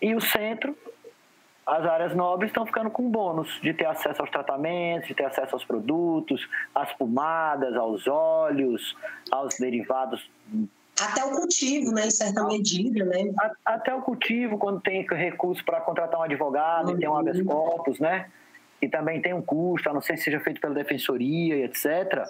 e 0.00 0.14
o 0.14 0.20
centro, 0.20 0.74
as 1.66 1.84
áreas 1.84 2.14
nobres 2.14 2.48
estão 2.48 2.64
ficando 2.64 2.88
com 2.88 3.10
bônus 3.10 3.60
de 3.60 3.74
ter 3.74 3.84
acesso 3.84 4.22
aos 4.22 4.30
tratamentos, 4.30 5.08
de 5.08 5.14
ter 5.14 5.26
acesso 5.26 5.54
aos 5.54 5.64
produtos, 5.66 6.48
às 6.74 6.90
pomadas, 6.94 7.76
aos 7.76 8.06
óleos, 8.06 8.96
aos 9.30 9.58
derivados 9.58 10.30
até 10.98 11.24
o 11.24 11.30
cultivo, 11.30 11.92
né, 11.92 12.06
em 12.06 12.10
certa 12.10 12.44
medida, 12.44 13.04
né? 13.04 13.32
Até 13.64 13.94
o 13.94 14.02
cultivo, 14.02 14.58
quando 14.58 14.80
tem 14.80 15.06
recurso 15.06 15.64
para 15.64 15.80
contratar 15.80 16.18
um 16.18 16.24
advogado, 16.24 16.88
uhum. 16.90 16.98
tem 16.98 17.08
um 17.08 17.16
habeas 17.16 17.40
corpus, 17.42 18.00
né? 18.00 18.28
E 18.80 18.88
também 18.88 19.20
tem 19.20 19.34
um 19.34 19.42
custo, 19.42 19.90
a 19.90 19.92
não 19.92 20.00
ser 20.00 20.14
que 20.14 20.20
seja 20.20 20.40
feito 20.40 20.60
pela 20.60 20.74
defensoria 20.74 21.56
e 21.56 21.62
etc. 21.64 22.24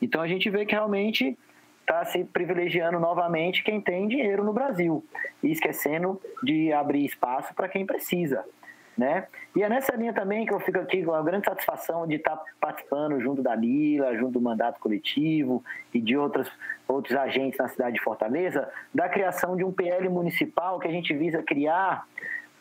Então 0.00 0.20
a 0.20 0.28
gente 0.28 0.50
vê 0.50 0.66
que 0.66 0.74
realmente 0.74 1.38
está 1.80 2.04
se 2.04 2.24
privilegiando 2.24 2.98
novamente 2.98 3.62
quem 3.62 3.80
tem 3.80 4.08
dinheiro 4.08 4.42
no 4.42 4.52
Brasil 4.52 5.04
e 5.42 5.52
esquecendo 5.52 6.20
de 6.42 6.72
abrir 6.72 7.04
espaço 7.04 7.54
para 7.54 7.68
quem 7.68 7.86
precisa. 7.86 8.44
Né? 8.96 9.26
E 9.56 9.62
é 9.62 9.68
nessa 9.68 9.94
linha 9.96 10.12
também 10.12 10.46
que 10.46 10.54
eu 10.54 10.60
fico 10.60 10.78
aqui 10.78 11.02
com 11.02 11.12
a 11.12 11.22
grande 11.22 11.46
satisfação 11.46 12.06
de 12.06 12.14
estar 12.14 12.40
participando 12.60 13.20
junto 13.20 13.42
da 13.42 13.52
Lila, 13.54 14.16
junto 14.16 14.34
do 14.34 14.40
mandato 14.40 14.78
coletivo 14.78 15.64
e 15.92 16.00
de 16.00 16.16
outros, 16.16 16.50
outros 16.86 17.16
agentes 17.16 17.58
na 17.58 17.66
cidade 17.66 17.96
de 17.96 18.02
Fortaleza, 18.02 18.70
da 18.94 19.08
criação 19.08 19.56
de 19.56 19.64
um 19.64 19.72
PL 19.72 20.08
municipal 20.08 20.78
que 20.78 20.86
a 20.86 20.92
gente 20.92 21.12
visa 21.12 21.42
criar 21.42 22.06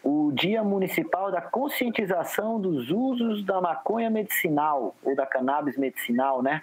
o 0.03 0.31
Dia 0.33 0.63
Municipal 0.63 1.31
da 1.31 1.41
Conscientização 1.41 2.59
dos 2.59 2.91
Usos 2.91 3.43
da 3.45 3.61
Maconha 3.61 4.09
Medicinal, 4.09 4.93
ou 5.01 5.15
da 5.15 5.25
Cannabis 5.25 5.77
Medicinal, 5.77 6.41
né? 6.41 6.61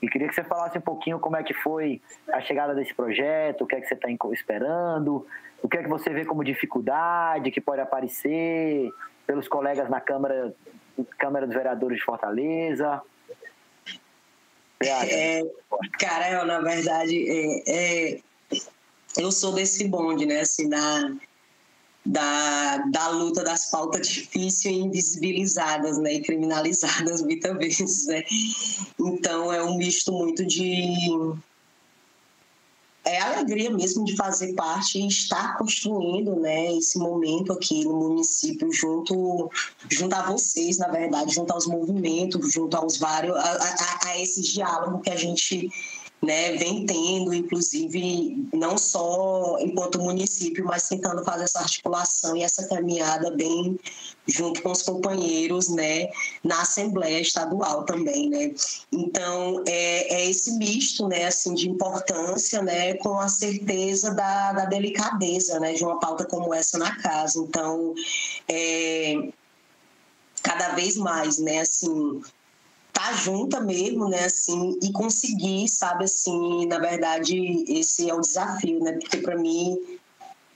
E 0.00 0.08
queria 0.08 0.28
que 0.28 0.34
você 0.34 0.44
falasse 0.44 0.78
um 0.78 0.80
pouquinho 0.80 1.18
como 1.18 1.36
é 1.36 1.42
que 1.42 1.52
foi 1.52 2.00
a 2.32 2.40
chegada 2.40 2.74
desse 2.74 2.94
projeto, 2.94 3.62
o 3.62 3.66
que 3.66 3.76
é 3.76 3.80
que 3.80 3.86
você 3.86 3.94
está 3.94 4.08
esperando, 4.32 5.26
o 5.62 5.68
que 5.68 5.76
é 5.76 5.82
que 5.82 5.88
você 5.88 6.10
vê 6.10 6.24
como 6.24 6.44
dificuldade 6.44 7.50
que 7.50 7.60
pode 7.60 7.80
aparecer 7.80 8.90
pelos 9.26 9.48
colegas 9.48 9.88
na 9.90 10.00
Câmara, 10.00 10.54
Câmara 11.18 11.46
dos 11.46 11.54
Vereadores 11.54 11.98
de 11.98 12.04
Fortaleza. 12.04 13.02
É, 14.80 15.42
cara, 15.98 16.30
eu, 16.30 16.46
na 16.46 16.60
verdade, 16.60 17.26
é, 17.28 18.14
é 18.14 18.20
eu 19.18 19.32
sou 19.32 19.52
desse 19.52 19.88
bonde, 19.88 20.26
né? 20.26 20.40
Assim, 20.40 20.68
da, 22.06 22.78
da 22.78 23.08
luta 23.08 23.42
das 23.42 23.70
pautas 23.70 24.08
difíceis 24.08 24.76
e 24.76 24.80
invisibilizadas, 24.80 25.98
né? 25.98 26.14
E 26.14 26.22
criminalizadas 26.22 27.22
muitas 27.22 27.56
vezes, 27.58 28.06
né? 28.06 28.22
Então, 28.98 29.52
é 29.52 29.62
um 29.62 29.76
misto 29.76 30.12
muito 30.12 30.44
de 30.46 31.36
é 33.06 33.20
alegria 33.20 33.70
mesmo 33.70 34.04
de 34.04 34.16
fazer 34.16 34.52
parte 34.54 34.98
e 34.98 35.06
estar 35.06 35.56
construindo 35.56 36.34
né, 36.40 36.74
esse 36.76 36.98
momento 36.98 37.52
aqui 37.52 37.84
no 37.84 37.94
município 37.94 38.70
junto, 38.72 39.48
junto 39.88 40.12
a 40.12 40.22
vocês, 40.32 40.78
na 40.78 40.88
verdade, 40.88 41.32
junto 41.32 41.52
aos 41.52 41.68
movimentos, 41.68 42.52
junto 42.52 42.76
aos 42.76 42.98
vários, 42.98 43.36
a, 43.36 43.40
a, 43.40 44.08
a 44.08 44.20
esse 44.20 44.42
diálogo 44.42 45.00
que 45.00 45.10
a 45.10 45.14
gente 45.14 45.70
né, 46.26 46.56
vem 46.56 46.84
tendo, 46.84 47.32
inclusive, 47.32 48.48
não 48.52 48.76
só 48.76 49.56
enquanto 49.60 50.00
município, 50.00 50.64
mas 50.64 50.88
tentando 50.88 51.24
fazer 51.24 51.44
essa 51.44 51.60
articulação 51.60 52.36
e 52.36 52.42
essa 52.42 52.66
caminhada 52.66 53.30
bem 53.30 53.78
junto 54.26 54.60
com 54.60 54.72
os 54.72 54.82
companheiros, 54.82 55.68
né, 55.68 56.08
na 56.42 56.62
Assembleia 56.62 57.20
Estadual 57.20 57.84
também, 57.84 58.28
né. 58.28 58.52
Então, 58.90 59.62
é, 59.66 60.14
é 60.14 60.28
esse 60.28 60.52
misto, 60.58 61.06
né, 61.06 61.26
assim, 61.26 61.54
de 61.54 61.70
importância, 61.70 62.60
né, 62.60 62.94
com 62.94 63.20
a 63.20 63.28
certeza 63.28 64.12
da, 64.12 64.52
da 64.52 64.64
delicadeza, 64.64 65.60
né, 65.60 65.74
de 65.74 65.84
uma 65.84 66.00
pauta 66.00 66.24
como 66.24 66.52
essa 66.52 66.76
na 66.76 66.96
casa. 66.96 67.38
Então, 67.38 67.94
é, 68.48 69.28
cada 70.42 70.74
vez 70.74 70.96
mais, 70.96 71.38
né, 71.38 71.60
assim, 71.60 72.20
tá 72.96 73.12
junta 73.12 73.60
mesmo, 73.60 74.08
né, 74.08 74.24
assim, 74.24 74.78
e 74.82 74.90
conseguir, 74.90 75.68
sabe, 75.68 76.04
assim, 76.04 76.64
na 76.64 76.78
verdade, 76.78 77.36
esse 77.68 78.08
é 78.08 78.14
o 78.14 78.20
desafio, 78.22 78.80
né, 78.80 78.92
porque 78.92 79.18
para 79.18 79.36
mim 79.36 79.78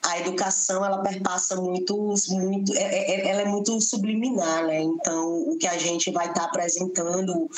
a 0.02 0.18
educação 0.18 0.82
ela 0.82 1.02
perpassa 1.02 1.56
muito, 1.56 1.94
muito 2.30 2.74
é, 2.74 2.80
é, 2.80 3.10
é, 3.10 3.28
ela 3.28 3.42
é 3.42 3.44
muito 3.44 3.78
subliminar, 3.82 4.66
né, 4.66 4.80
então 4.80 5.50
o 5.50 5.58
que 5.58 5.66
a 5.66 5.76
gente 5.76 6.10
vai 6.10 6.28
estar 6.28 6.40
tá 6.40 6.46
apresentando 6.46 7.50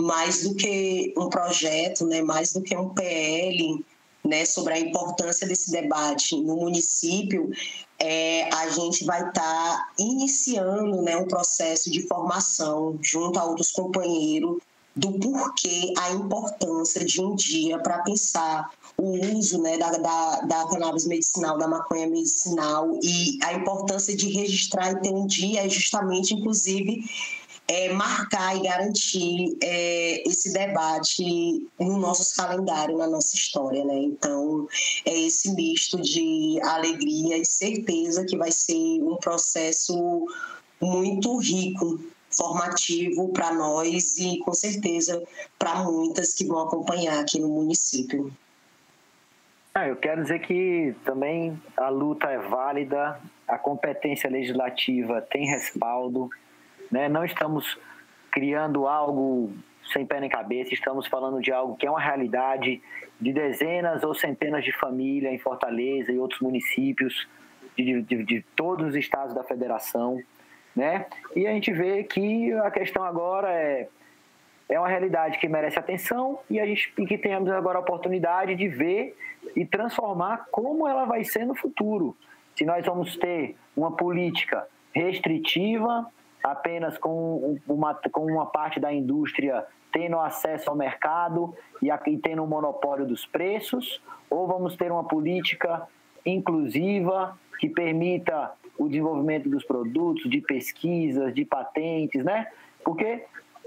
mais 0.00 0.44
do 0.44 0.54
que 0.54 1.12
um 1.18 1.28
projeto, 1.28 2.06
né, 2.06 2.22
mais 2.22 2.52
do 2.52 2.62
que 2.62 2.76
um 2.76 2.90
PL, 2.90 3.84
né, 4.24 4.44
sobre 4.44 4.74
a 4.74 4.78
importância 4.78 5.46
desse 5.46 5.70
debate 5.70 6.36
no 6.40 6.56
município, 6.56 7.50
é, 7.98 8.48
a 8.54 8.68
gente 8.70 9.04
vai 9.04 9.20
estar 9.20 9.32
tá 9.32 9.88
iniciando 9.98 11.02
né, 11.02 11.16
um 11.16 11.26
processo 11.26 11.90
de 11.90 12.06
formação 12.06 12.98
junto 13.02 13.38
a 13.38 13.44
outros 13.44 13.70
companheiros 13.70 14.58
do 14.98 15.12
porquê 15.12 15.92
a 15.96 16.10
importância 16.10 17.04
de 17.04 17.20
um 17.20 17.34
dia 17.36 17.78
para 17.78 18.02
pensar 18.02 18.70
o 18.96 19.36
uso 19.36 19.62
né, 19.62 19.78
da, 19.78 19.92
da, 19.92 20.40
da, 20.40 20.68
cannabis 20.68 21.06
medicinal, 21.06 21.56
da 21.56 21.68
maconha 21.68 22.08
medicinal 22.08 22.98
e 23.00 23.38
a 23.44 23.52
importância 23.54 24.16
de 24.16 24.28
registrar 24.28 24.90
e 24.92 25.00
ter 25.00 25.10
um 25.10 25.24
dia 25.24 25.64
é 25.64 25.68
justamente, 25.68 26.34
inclusive, 26.34 27.04
é, 27.68 27.92
marcar 27.92 28.56
e 28.56 28.62
garantir 28.62 29.58
é, 29.62 30.26
esse 30.26 30.52
debate 30.54 31.68
no 31.78 31.98
nosso 31.98 32.34
calendário, 32.34 32.96
na 32.96 33.06
nossa 33.06 33.36
história, 33.36 33.84
né? 33.84 33.98
Então, 33.98 34.66
é 35.04 35.14
esse 35.20 35.54
misto 35.54 36.00
de 36.00 36.58
alegria 36.62 37.36
e 37.36 37.44
certeza 37.44 38.24
que 38.24 38.38
vai 38.38 38.50
ser 38.50 39.02
um 39.02 39.16
processo 39.16 40.26
muito 40.80 41.36
rico, 41.38 42.00
formativo 42.30 43.28
para 43.32 43.52
nós 43.52 44.16
e, 44.16 44.38
com 44.38 44.54
certeza, 44.54 45.22
para 45.58 45.82
muitas 45.84 46.32
que 46.32 46.46
vão 46.46 46.60
acompanhar 46.60 47.20
aqui 47.20 47.38
no 47.38 47.48
município. 47.48 48.32
Ah, 49.74 49.86
eu 49.86 49.96
quero 49.96 50.22
dizer 50.22 50.40
que 50.40 50.94
também 51.04 51.60
a 51.76 51.88
luta 51.88 52.28
é 52.28 52.38
válida, 52.38 53.20
a 53.46 53.58
competência 53.58 54.28
legislativa 54.28 55.20
tem 55.30 55.46
respaldo, 55.46 56.30
né? 56.90 57.08
Não 57.08 57.24
estamos 57.24 57.78
criando 58.30 58.86
algo 58.86 59.52
sem 59.92 60.04
pé 60.04 60.20
nem 60.20 60.28
cabeça, 60.28 60.74
estamos 60.74 61.06
falando 61.06 61.40
de 61.40 61.50
algo 61.50 61.76
que 61.76 61.86
é 61.86 61.90
uma 61.90 62.00
realidade 62.00 62.82
de 63.20 63.32
dezenas 63.32 64.04
ou 64.04 64.14
centenas 64.14 64.64
de 64.64 64.72
famílias 64.72 65.32
em 65.32 65.38
Fortaleza 65.38 66.12
e 66.12 66.18
outros 66.18 66.40
municípios 66.40 67.26
de, 67.76 68.02
de, 68.02 68.24
de 68.24 68.42
todos 68.54 68.88
os 68.88 68.96
estados 68.96 69.34
da 69.34 69.42
federação. 69.42 70.20
Né? 70.76 71.06
E 71.34 71.46
a 71.46 71.52
gente 71.52 71.72
vê 71.72 72.04
que 72.04 72.52
a 72.52 72.70
questão 72.70 73.02
agora 73.02 73.50
é 73.50 73.88
é 74.68 74.78
uma 74.78 74.88
realidade 74.88 75.38
que 75.38 75.48
merece 75.48 75.78
atenção 75.78 76.38
e 76.50 76.60
a 76.60 76.66
gente 76.66 76.92
e 76.98 77.06
que 77.06 77.16
tenhamos 77.16 77.50
agora 77.50 77.78
a 77.78 77.80
oportunidade 77.80 78.54
de 78.54 78.68
ver 78.68 79.16
e 79.56 79.64
transformar 79.64 80.46
como 80.50 80.86
ela 80.86 81.06
vai 81.06 81.24
ser 81.24 81.46
no 81.46 81.54
futuro. 81.54 82.14
Se 82.54 82.64
nós 82.64 82.84
vamos 82.84 83.16
ter 83.16 83.56
uma 83.74 83.96
política 83.96 84.66
restritiva 84.92 86.06
apenas 86.42 86.96
com 86.98 87.58
uma, 87.66 87.94
com 87.94 88.26
uma 88.26 88.46
parte 88.46 88.78
da 88.80 88.92
indústria 88.92 89.66
tendo 89.92 90.18
acesso 90.18 90.68
ao 90.70 90.76
mercado 90.76 91.54
e, 91.82 91.88
e 91.88 92.18
tendo 92.18 92.42
um 92.42 92.46
monopólio 92.46 93.06
dos 93.06 93.24
preços, 93.26 94.02
ou 94.28 94.46
vamos 94.46 94.76
ter 94.76 94.92
uma 94.92 95.04
política 95.04 95.86
inclusiva 96.24 97.38
que 97.58 97.68
permita 97.68 98.52
o 98.76 98.88
desenvolvimento 98.88 99.48
dos 99.48 99.64
produtos, 99.64 100.30
de 100.30 100.40
pesquisas, 100.40 101.34
de 101.34 101.44
patentes, 101.44 102.22
né? 102.24 102.46
Porque 102.84 103.24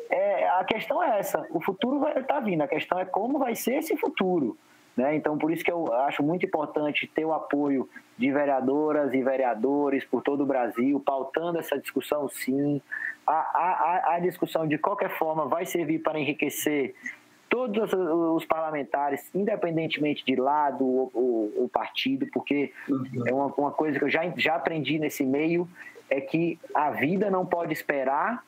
é, 0.10 0.48
a 0.50 0.64
questão 0.64 1.04
é 1.04 1.20
essa, 1.20 1.46
o 1.52 1.62
futuro 1.62 2.00
vai 2.00 2.12
estar 2.12 2.36
tá 2.36 2.40
vindo, 2.40 2.62
a 2.62 2.68
questão 2.68 3.00
é 3.00 3.06
como 3.06 3.38
vai 3.38 3.56
ser 3.56 3.76
esse 3.76 3.98
futuro. 3.98 4.58
Né? 4.96 5.16
Então, 5.16 5.38
por 5.38 5.52
isso 5.52 5.64
que 5.64 5.72
eu 5.72 5.92
acho 5.94 6.22
muito 6.22 6.46
importante 6.46 7.08
ter 7.08 7.26
o 7.26 7.34
apoio 7.34 7.90
de 8.18 8.32
vereadoras 8.32 9.14
e 9.14 9.24
vereadores 9.24 10.04
por 10.04 10.22
todo 10.22 10.44
o 10.44 10.46
Brasil, 10.46 11.00
pautando 11.00 11.60
essa 11.60 11.78
discussão, 11.78 12.28
sim. 12.30 12.82
A, 13.26 13.34
a, 13.34 14.16
a 14.16 14.20
discussão, 14.20 14.68
de 14.68 14.78
qualquer 14.78 15.10
forma, 15.18 15.46
vai 15.46 15.66
servir 15.66 16.00
para 16.00 16.20
enriquecer 16.20 16.96
todos 17.50 17.92
os 17.94 18.46
parlamentares, 18.46 19.30
independentemente 19.36 20.24
de 20.26 20.36
lado 20.38 20.86
ou, 21.14 21.70
partido, 21.72 22.26
porque 22.32 22.72
uhum. 22.88 23.24
é 23.28 23.34
uma, 23.34 23.48
uma, 23.58 23.72
coisa 23.72 24.00
que 24.00 24.06
eu 24.06 24.10
já, 24.10 24.22
já 24.38 24.56
aprendi 24.56 24.98
nesse 24.98 25.26
meio, 25.26 25.68
é 26.10 26.22
que 26.22 26.58
a 26.74 26.92
vida 26.92 27.30
não 27.30 27.46
pode 27.46 27.74
esperar 27.74 28.44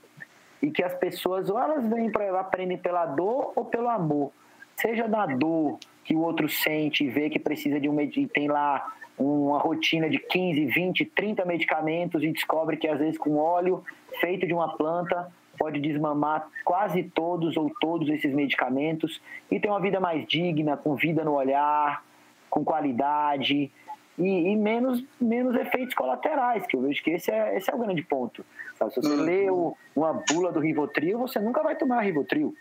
e 0.62 0.72
que 0.72 0.82
as 0.82 0.94
pessoas 0.96 1.50
ou 1.50 1.60
elas 1.60 1.86
vêm 1.86 2.10
para 2.10 2.40
aprendem 2.40 2.78
pela 2.78 3.06
dor 3.06 3.52
ou 3.56 3.66
pelo 3.66 3.90
amor. 3.90 4.32
Seja 4.78 5.08
da 5.08 5.26
dor 5.26 5.78
que 6.04 6.16
o 6.16 6.22
outro 6.22 6.50
sente 6.50 7.04
e 7.04 7.10
vê 7.10 7.30
que 7.30 7.40
precisa 7.40 7.80
de 7.80 7.90
um 7.90 7.96
tem 8.34 8.48
lá 8.48 8.94
uma 9.18 9.60
rotina 9.60 10.10
de 10.10 10.18
15, 10.18 10.66
20, 10.66 11.06
30 11.06 11.46
medicamentos 11.46 12.24
e 12.24 12.32
descobre 12.32 12.78
que 12.78 12.88
às 12.88 13.00
vezes 13.00 13.18
com 13.18 13.38
óleo 13.38 13.84
feito 14.20 14.48
de 14.48 14.54
uma 14.54 14.76
planta 14.76 15.32
pode 15.58 15.80
desmamar 15.80 16.48
quase 16.66 17.04
todos 17.04 17.56
ou 17.56 17.72
todos 17.80 18.10
esses 18.10 18.34
medicamentos 18.34 19.22
e 19.52 19.60
ter 19.60 19.70
uma 19.70 19.80
vida 19.80 20.00
mais 20.00 20.28
digna, 20.28 20.76
com 20.76 20.96
vida 20.96 21.24
no 21.24 21.34
olhar, 21.34 22.04
com 22.50 22.66
qualidade 22.66 23.72
e, 24.18 24.52
e 24.52 24.56
menos, 24.56 25.04
menos 25.20 25.56
efeitos 25.56 25.94
colaterais, 25.94 26.66
que 26.66 26.76
eu 26.76 26.82
vejo 26.82 27.04
que 27.04 27.12
esse 27.12 27.32
é, 27.32 27.58
esse 27.58 27.70
é 27.70 27.76
o 27.76 27.80
grande 27.80 28.02
ponto. 28.04 28.46
Sabe? 28.78 28.94
Se 28.94 29.02
você 29.02 29.14
uhum. 29.14 29.22
lê 29.22 29.50
o, 29.50 29.78
uma 29.96 30.14
bula 30.14 30.52
do 30.52 30.60
Rivotril, 30.60 31.18
você 31.18 31.40
nunca 31.40 31.62
vai 31.62 31.76
tomar 31.76 32.02
Rivotril, 32.02 32.56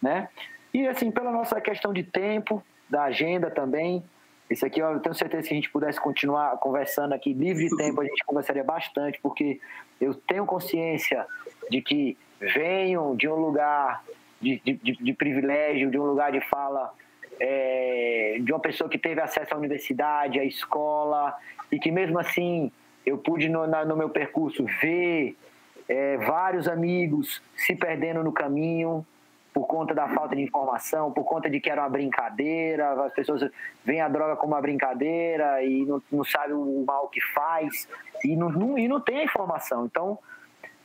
né? 0.00 0.28
E 0.72 0.86
assim, 0.86 1.10
pela 1.10 1.30
nossa 1.30 1.60
questão 1.60 1.92
de 1.92 2.02
tempo, 2.02 2.62
da 2.88 3.04
agenda 3.04 3.50
também. 3.50 4.02
Isso 4.48 4.64
aqui 4.64 4.80
eu 4.80 5.00
tenho 5.00 5.14
certeza 5.14 5.48
que 5.48 5.54
a 5.54 5.56
gente 5.56 5.70
pudesse 5.70 6.00
continuar 6.00 6.56
conversando 6.58 7.12
aqui 7.12 7.32
livre 7.32 7.68
de 7.68 7.76
tempo, 7.76 8.00
a 8.00 8.04
gente 8.04 8.24
conversaria 8.24 8.62
bastante, 8.62 9.18
porque 9.20 9.60
eu 10.00 10.14
tenho 10.14 10.46
consciência 10.46 11.26
de 11.68 11.82
que 11.82 12.16
venho 12.40 13.16
de 13.16 13.28
um 13.28 13.34
lugar 13.34 14.04
de, 14.40 14.60
de, 14.64 14.74
de 14.74 15.12
privilégio, 15.14 15.90
de 15.90 15.98
um 15.98 16.04
lugar 16.04 16.30
de 16.30 16.40
fala, 16.40 16.92
é, 17.40 18.38
de 18.40 18.52
uma 18.52 18.60
pessoa 18.60 18.88
que 18.88 18.98
teve 18.98 19.20
acesso 19.20 19.52
à 19.54 19.56
universidade, 19.56 20.38
à 20.38 20.44
escola, 20.44 21.34
e 21.70 21.78
que 21.78 21.90
mesmo 21.90 22.18
assim 22.18 22.70
eu 23.04 23.18
pude 23.18 23.48
no, 23.48 23.66
na, 23.66 23.84
no 23.84 23.96
meu 23.96 24.10
percurso 24.10 24.64
ver 24.80 25.36
é, 25.88 26.16
vários 26.18 26.68
amigos 26.68 27.42
se 27.56 27.74
perdendo 27.74 28.22
no 28.22 28.32
caminho, 28.32 29.04
por 29.56 29.66
conta 29.66 29.94
da 29.94 30.06
falta 30.06 30.36
de 30.36 30.42
informação, 30.42 31.10
por 31.10 31.24
conta 31.24 31.48
de 31.48 31.58
que 31.58 31.70
era 31.70 31.80
uma 31.80 31.88
brincadeira, 31.88 33.06
as 33.06 33.12
pessoas 33.14 33.50
veem 33.82 34.02
a 34.02 34.08
droga 34.08 34.36
como 34.36 34.52
uma 34.52 34.60
brincadeira 34.60 35.64
e 35.64 35.82
não, 35.86 36.02
não 36.12 36.22
sabem 36.22 36.54
o 36.54 36.84
mal 36.86 37.08
que 37.08 37.22
faz 37.32 37.88
e 38.22 38.36
não, 38.36 38.50
não, 38.50 38.78
e 38.78 38.86
não 38.86 39.00
tem 39.00 39.20
a 39.20 39.24
informação. 39.24 39.86
Então, 39.86 40.18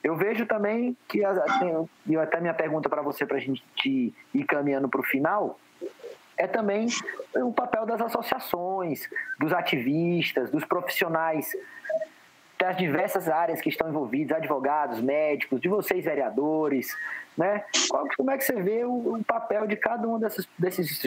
eu 0.01 0.15
vejo 0.15 0.45
também 0.45 0.95
que, 1.05 1.19
e 1.19 2.15
até 2.15 2.39
minha 2.39 2.53
pergunta 2.53 2.88
para 2.88 3.01
você, 3.01 3.26
para 3.26 3.36
a 3.36 3.41
gente 3.41 4.15
ir 4.34 4.43
caminhando 4.45 4.88
para 4.88 5.01
o 5.01 5.03
final, 5.03 5.59
é 6.38 6.47
também 6.47 6.88
o 7.36 7.51
papel 7.51 7.86
das 7.86 7.99
associações, 7.99 9.09
dos 9.38 9.51
ativistas, 9.51 10.49
dos 10.49 10.63
profissionais 10.63 11.51
das 12.62 12.78
diversas 12.78 13.28
áreas 13.28 13.59
que 13.59 13.70
estão 13.70 13.89
envolvidas, 13.89 14.38
advogados, 14.38 15.01
médicos, 15.01 15.59
de 15.59 15.68
vocês 15.68 16.05
vereadores, 16.05 16.95
né? 17.36 17.66
Como 18.16 18.30
é 18.30 18.38
que 18.38 18.43
você 18.43 18.53
vê 18.53 18.86
o, 18.86 19.16
o 19.16 19.24
papel 19.24 19.66
de 19.66 19.76
cada 19.76 20.07
uma 20.07 20.20
dessas 20.20 20.47
desses 20.59 21.01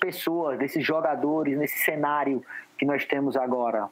pessoas, 0.00 0.58
desses 0.58 0.84
jogadores 0.84 1.58
nesse 1.58 1.78
cenário 1.84 2.42
que 2.78 2.86
nós 2.86 3.04
temos 3.04 3.36
agora? 3.36 3.90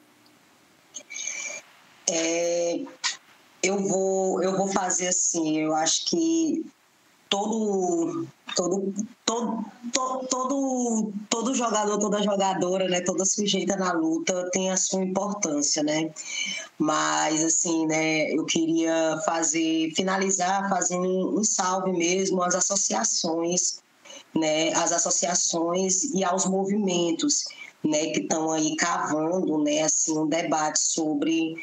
É, 2.09 2.81
eu 3.61 3.77
vou 3.77 4.41
eu 4.41 4.57
vou 4.57 4.67
fazer 4.67 5.09
assim, 5.09 5.59
eu 5.59 5.75
acho 5.75 6.07
que 6.07 6.65
todo 7.33 8.27
todo 8.55 8.93
todo 9.25 10.27
todo 10.29 11.11
todo 11.29 11.55
jogador, 11.55 11.97
toda 11.97 12.21
jogadora, 12.21 12.87
né, 12.87 13.01
toda 13.01 13.25
sujeita 13.25 13.75
na 13.75 13.91
luta 13.91 14.51
tem 14.51 14.69
a 14.69 14.77
sua 14.77 15.03
importância, 15.03 15.81
né? 15.81 16.11
Mas 16.77 17.43
assim, 17.43 17.87
né, 17.87 18.31
eu 18.31 18.45
queria 18.45 19.19
fazer 19.25 19.91
finalizar 19.95 20.69
fazendo 20.69 21.39
um 21.39 21.43
salve 21.43 21.91
mesmo 21.91 22.43
às 22.43 22.53
associações, 22.53 23.81
né, 24.35 24.71
às 24.73 24.91
associações 24.91 26.03
e 26.13 26.23
aos 26.23 26.45
movimentos, 26.45 27.45
né, 27.83 28.11
que 28.11 28.19
estão 28.19 28.51
aí 28.51 28.75
cavando, 28.75 29.57
né, 29.63 29.81
assim, 29.81 30.15
um 30.15 30.27
debate 30.27 30.77
sobre 30.79 31.55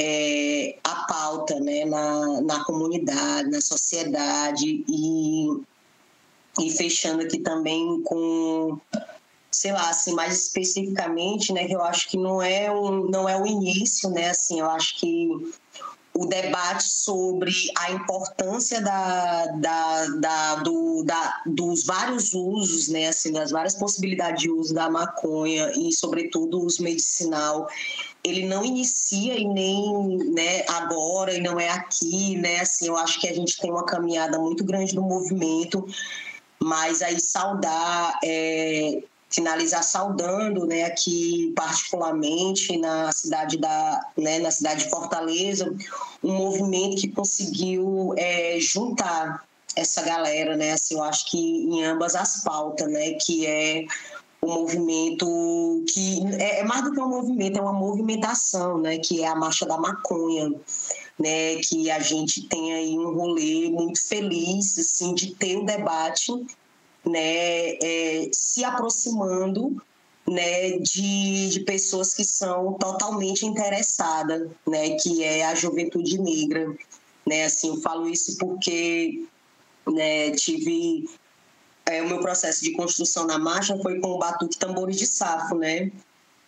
é, 0.00 0.78
a 0.84 0.94
pauta 1.06 1.58
né, 1.60 1.84
na, 1.84 2.40
na 2.42 2.64
comunidade, 2.64 3.50
na 3.50 3.60
sociedade 3.60 4.84
e, 4.88 5.60
e 6.60 6.70
fechando 6.70 7.22
aqui 7.22 7.38
também 7.38 8.02
com 8.02 8.78
sei 9.50 9.72
lá, 9.72 9.88
assim, 9.90 10.14
mais 10.14 10.40
especificamente, 10.40 11.52
né, 11.52 11.66
que 11.66 11.74
eu 11.74 11.82
acho 11.82 12.08
que 12.08 12.16
não 12.16 12.40
é 12.40 12.70
um, 12.70 13.08
não 13.08 13.28
é 13.28 13.40
o 13.40 13.46
início, 13.46 14.10
né, 14.10 14.30
assim, 14.30 14.60
eu 14.60 14.70
acho 14.70 14.96
que 14.98 15.52
o 16.18 16.26
debate 16.26 16.82
sobre 16.82 17.52
a 17.76 17.92
importância 17.92 18.80
da, 18.80 19.46
da, 19.46 20.06
da, 20.06 20.54
do, 20.56 21.04
da, 21.04 21.42
dos 21.46 21.84
vários 21.84 22.34
usos, 22.34 22.88
né, 22.88 23.06
assim, 23.06 23.30
das 23.30 23.52
várias 23.52 23.76
possibilidades 23.76 24.42
de 24.42 24.50
uso 24.50 24.74
da 24.74 24.90
maconha 24.90 25.70
e, 25.76 25.92
sobretudo, 25.92 26.58
o 26.58 26.64
uso 26.64 26.82
medicinal, 26.82 27.68
ele 28.24 28.46
não 28.46 28.64
inicia 28.64 29.38
e 29.38 29.44
nem 29.44 30.18
né, 30.32 30.64
agora 30.68 31.32
e 31.32 31.40
não 31.40 31.60
é 31.60 31.68
aqui, 31.68 32.36
né? 32.36 32.60
Assim, 32.60 32.88
eu 32.88 32.96
acho 32.96 33.20
que 33.20 33.28
a 33.28 33.34
gente 33.34 33.60
tem 33.60 33.70
uma 33.70 33.86
caminhada 33.86 34.40
muito 34.40 34.64
grande 34.64 34.96
no 34.96 35.02
movimento, 35.02 35.86
mas 36.60 37.00
aí 37.00 37.20
saudar, 37.20 38.18
é, 38.24 39.02
finalizar 39.30 39.82
saudando, 39.82 40.66
né, 40.66 40.84
aqui 40.84 41.52
particularmente 41.54 42.76
na 42.78 43.12
cidade 43.12 43.58
da, 43.58 44.00
né, 44.16 44.38
na 44.38 44.50
cidade 44.50 44.84
de 44.84 44.90
Fortaleza, 44.90 45.74
um 46.22 46.32
movimento 46.32 47.00
que 47.00 47.08
conseguiu 47.08 48.14
é, 48.16 48.58
juntar 48.58 49.46
essa 49.78 50.02
galera, 50.02 50.56
né? 50.56 50.72
Assim, 50.72 50.94
eu 50.94 51.02
acho 51.02 51.30
que 51.30 51.38
em 51.38 51.84
ambas 51.84 52.14
as 52.14 52.42
pautas, 52.42 52.90
né? 52.90 53.12
Que 53.12 53.46
é 53.46 53.86
o 54.40 54.48
movimento 54.48 55.84
que 55.88 56.20
é, 56.38 56.60
é, 56.60 56.64
mais 56.64 56.84
do 56.84 56.92
que 56.92 57.00
um 57.00 57.08
movimento, 57.08 57.58
é 57.58 57.62
uma 57.62 57.72
movimentação, 57.72 58.78
né? 58.78 58.98
Que 58.98 59.22
é 59.22 59.28
a 59.28 59.34
marcha 59.34 59.66
da 59.66 59.78
maconha, 59.78 60.50
né? 61.18 61.56
Que 61.56 61.90
a 61.90 62.00
gente 62.00 62.42
tem 62.48 62.74
aí 62.74 62.98
um 62.98 63.14
rolê 63.14 63.70
muito 63.70 64.04
feliz, 64.06 64.78
assim, 64.78 65.14
de 65.14 65.34
ter 65.34 65.56
o 65.56 65.62
um 65.62 65.64
debate, 65.64 66.32
né? 67.04 67.76
É, 67.82 68.30
se 68.32 68.64
aproximando, 68.64 69.80
né? 70.26 70.78
De, 70.78 71.48
de 71.48 71.60
pessoas 71.60 72.14
que 72.14 72.24
são 72.24 72.74
totalmente 72.74 73.46
interessadas, 73.46 74.48
né? 74.66 74.96
Que 74.96 75.22
é 75.24 75.44
a 75.46 75.54
juventude 75.54 76.18
negra, 76.18 76.74
né? 77.26 77.44
Assim, 77.44 77.68
eu 77.68 77.80
falo 77.80 78.08
isso 78.08 78.36
porque 78.38 79.26
né, 79.86 80.30
tive 80.32 81.08
é, 81.86 82.02
o 82.02 82.08
meu 82.08 82.20
processo 82.20 82.62
de 82.62 82.72
construção 82.72 83.26
na 83.26 83.38
marcha 83.38 83.76
foi 83.78 83.98
com 84.00 84.08
o 84.08 84.18
batuque 84.18 84.58
tambores 84.58 84.96
de 84.96 85.06
safo, 85.06 85.54
né? 85.54 85.90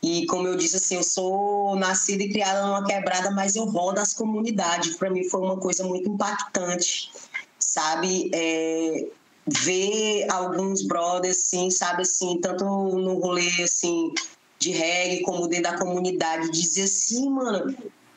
E 0.02 0.26
como 0.26 0.46
eu 0.46 0.56
disse, 0.56 0.76
assim, 0.76 0.96
eu 0.96 1.02
sou 1.02 1.76
nascida 1.76 2.22
e 2.22 2.30
criada 2.30 2.66
numa 2.66 2.84
quebrada, 2.84 3.30
mas 3.30 3.56
eu 3.56 3.64
rodo 3.64 4.00
as 4.00 4.14
comunidades. 4.14 4.96
Para 4.96 5.10
mim 5.10 5.28
foi 5.28 5.40
uma 5.40 5.58
coisa 5.58 5.84
muito 5.84 6.08
impactante, 6.08 7.10
sabe? 7.58 8.30
É, 8.34 9.06
ver 9.46 10.30
alguns 10.30 10.82
brothers, 10.82 11.38
assim, 11.38 11.70
sabe, 11.70 12.02
assim, 12.02 12.38
tanto 12.40 12.64
no 12.64 13.18
rolê, 13.18 13.62
assim, 13.62 14.12
de 14.58 14.70
reggae 14.70 15.22
como 15.22 15.48
dentro 15.48 15.72
da 15.72 15.78
comunidade, 15.78 16.50
dizer 16.50 16.82
assim, 16.82 17.28
mano, 17.30 17.74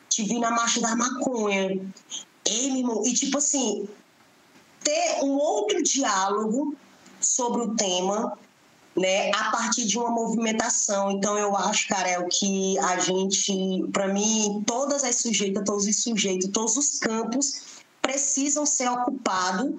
te 0.09 0.23
vi 0.23 0.39
na 0.39 0.51
marcha 0.51 0.81
da 0.81 0.95
maconha. 0.95 1.79
Ele, 2.45 2.83
e 3.05 3.13
tipo 3.13 3.37
assim, 3.37 3.87
ter 4.83 5.23
um 5.23 5.31
outro 5.37 5.81
diálogo 5.81 6.75
sobre 7.21 7.61
o 7.61 7.75
tema, 7.75 8.37
né, 8.95 9.31
a 9.31 9.51
partir 9.51 9.85
de 9.85 9.97
uma 9.97 10.11
movimentação. 10.11 11.11
Então, 11.11 11.37
eu 11.37 11.55
acho, 11.55 11.87
cara, 11.87 12.09
é 12.09 12.19
o 12.19 12.27
que 12.27 12.77
a 12.79 12.99
gente, 12.99 13.87
para 13.91 14.09
mim, 14.09 14.63
todas 14.67 15.03
as 15.03 15.15
sujeitas, 15.15 15.63
todos 15.65 15.87
os 15.87 16.03
sujeitos, 16.03 16.49
todos 16.51 16.77
os 16.77 16.99
campos 16.99 17.81
precisam 18.01 18.65
ser 18.65 18.89
ocupados, 18.89 19.73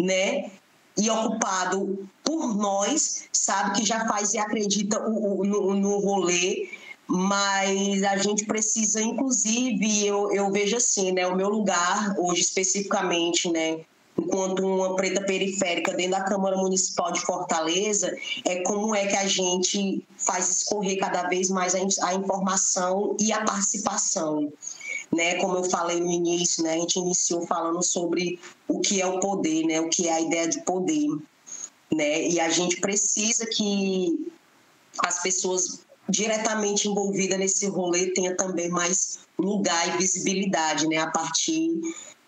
né, 0.00 0.50
e 0.96 1.10
ocupado 1.10 2.08
por 2.24 2.56
nós, 2.56 3.24
sabe, 3.32 3.78
que 3.78 3.86
já 3.86 4.06
faz 4.08 4.34
e 4.34 4.38
acredita 4.38 5.00
o, 5.00 5.40
o, 5.40 5.44
no, 5.44 5.74
no 5.74 5.98
rolê, 5.98 6.68
mas 7.06 8.02
a 8.02 8.16
gente 8.16 8.44
precisa, 8.44 9.00
inclusive, 9.00 10.06
eu, 10.06 10.32
eu 10.32 10.50
vejo 10.50 10.76
assim, 10.76 11.12
né, 11.12 11.26
o 11.26 11.36
meu 11.36 11.48
lugar 11.48 12.16
hoje 12.18 12.40
especificamente, 12.40 13.50
né, 13.50 13.80
enquanto 14.18 14.66
uma 14.66 14.96
preta 14.96 15.22
periférica 15.22 15.92
dentro 15.92 16.12
da 16.12 16.22
Câmara 16.22 16.56
Municipal 16.56 17.12
de 17.12 17.20
Fortaleza, 17.20 18.16
é 18.44 18.62
como 18.62 18.94
é 18.94 19.06
que 19.06 19.16
a 19.16 19.26
gente 19.26 20.04
faz 20.16 20.62
escorrer 20.62 20.98
cada 20.98 21.28
vez 21.28 21.50
mais 21.50 21.74
a, 21.74 22.08
a 22.08 22.14
informação 22.14 23.16
e 23.20 23.32
a 23.32 23.44
participação. 23.44 24.52
Né, 25.16 25.36
como 25.36 25.56
eu 25.56 25.64
falei 25.64 25.98
no 25.98 26.10
início, 26.10 26.62
né, 26.62 26.74
a 26.74 26.78
gente 26.78 26.98
iniciou 26.98 27.46
falando 27.46 27.82
sobre 27.82 28.38
o 28.68 28.80
que 28.80 29.00
é 29.00 29.06
o 29.06 29.18
poder, 29.18 29.64
né, 29.64 29.80
o 29.80 29.88
que 29.88 30.06
é 30.06 30.12
a 30.12 30.20
ideia 30.20 30.46
de 30.46 30.60
poder, 30.60 31.08
né, 31.90 32.28
e 32.28 32.38
a 32.38 32.50
gente 32.50 32.82
precisa 32.82 33.46
que 33.46 34.30
as 34.98 35.22
pessoas 35.22 35.80
diretamente 36.06 36.86
envolvidas 36.86 37.38
nesse 37.38 37.66
rolê 37.66 38.12
tenham 38.12 38.36
também 38.36 38.68
mais 38.68 39.20
lugar 39.38 39.94
e 39.94 39.98
visibilidade, 39.98 40.86
né, 40.86 40.98
a 40.98 41.10
partir 41.10 41.80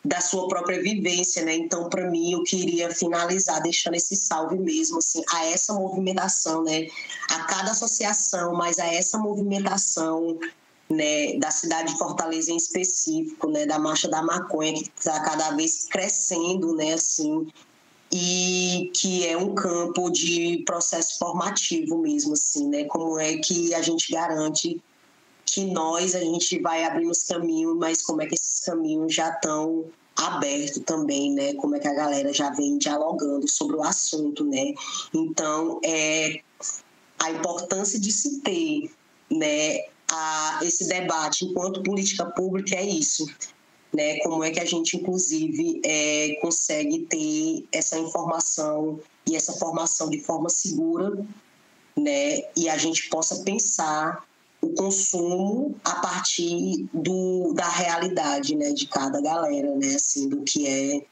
da 0.05 0.21
sua 0.21 0.49
própria 0.49 0.81
vivência, 0.81 1.45
né? 1.45 1.55
Então, 1.55 1.91
para 1.91 2.11
mim, 2.11 2.33
eu 2.33 2.43
queria 2.45 2.91
finalizar 2.91 3.61
deixando 3.61 3.97
esse 3.97 4.17
salve 4.17 4.57
mesmo, 4.59 4.99
assim, 4.99 5.23
a 5.35 5.45
essa 5.47 5.75
movimentação, 5.75 6.63
né? 6.63 6.87
A 7.31 7.41
cada 7.45 7.73
associação, 7.73 8.55
mas 8.55 8.79
a 8.79 8.87
essa 8.87 9.19
movimentação, 9.19 10.39
né? 10.89 11.39
Da 11.39 11.51
cidade 11.51 11.93
de 11.93 11.99
Fortaleza 11.99 12.51
em 12.51 12.57
específico, 12.57 13.49
né? 13.49 13.67
Da 13.67 13.79
Marcha 13.79 14.09
da 14.09 14.23
Maconha, 14.23 14.75
que 14.75 14.91
está 14.97 15.21
cada 15.21 15.51
vez 15.51 15.87
crescendo, 15.87 16.75
né? 16.75 16.95
Assim, 16.95 17.47
e 18.11 18.91
que 18.95 19.27
é 19.27 19.37
um 19.37 19.55
campo 19.55 20.11
de 20.11 20.63
processo 20.65 21.19
formativo 21.19 21.99
mesmo, 21.99 22.33
assim, 22.33 22.69
né? 22.69 22.85
Como 22.85 23.19
é 23.19 23.37
que 23.37 23.75
a 23.75 23.83
gente 23.83 24.11
garante 24.11 24.83
que 25.45 25.65
nós 25.65 26.15
a 26.15 26.21
gente 26.21 26.61
vai 26.61 26.85
abrindo 26.85 27.11
os 27.11 27.25
caminhos, 27.25 27.77
mas 27.77 28.03
como 28.03 28.23
é 28.23 28.27
que 28.27 28.35
esses 28.35 28.61
caminhos 28.61 29.15
já 29.15 29.31
estão 29.31 29.85
abertos 30.17 30.83
também, 30.85 31.33
né? 31.33 31.55
Como 31.55 31.77
é 31.77 31.79
que 31.79 31.89
a 31.89 31.95
galera 31.95 32.33
já 32.33 32.51
vem 32.51 32.79
dialogando 32.79 33.47
sobre 33.49 33.77
o 33.77 33.83
assunto, 33.83 34.45
né? 34.45 34.75
Então, 35.15 35.81
é 35.85 36.41
a 37.19 37.31
importância 37.31 37.99
de 37.99 38.13
se 38.13 38.41
ter, 38.41 38.91
né, 39.31 39.81
a, 40.11 40.61
esse 40.63 40.89
debate 40.89 41.45
enquanto 41.45 41.83
política 41.83 42.25
pública 42.27 42.77
é 42.77 42.85
isso, 42.85 43.27
né? 43.93 44.19
Como 44.21 44.43
é 44.43 44.51
que 44.51 44.61
a 44.61 44.65
gente, 44.65 44.97
inclusive, 44.97 45.81
é, 45.85 46.37
consegue 46.41 47.01
ter 47.01 47.67
essa 47.73 47.99
informação 47.99 49.01
e 49.27 49.37
essa 49.37 49.53
formação 49.55 50.11
de 50.11 50.21
forma 50.21 50.49
segura, 50.49 51.25
né? 51.97 52.43
E 52.57 52.69
a 52.69 52.77
gente 52.77 53.09
possa 53.09 53.43
pensar 53.43 54.27
o 54.61 54.71
consumo 54.71 55.77
a 55.85 55.97
partir 55.97 56.89
do, 56.93 57.53
da 57.55 57.69
realidade 57.69 58.57
né, 58.57 58.73
de 58.73 58.87
cada 58.87 59.21
galera, 59.21 59.75
né? 59.77 59.95
Assim, 59.95 60.29
do 60.29 60.43
que 60.43 60.67
é 60.67 61.03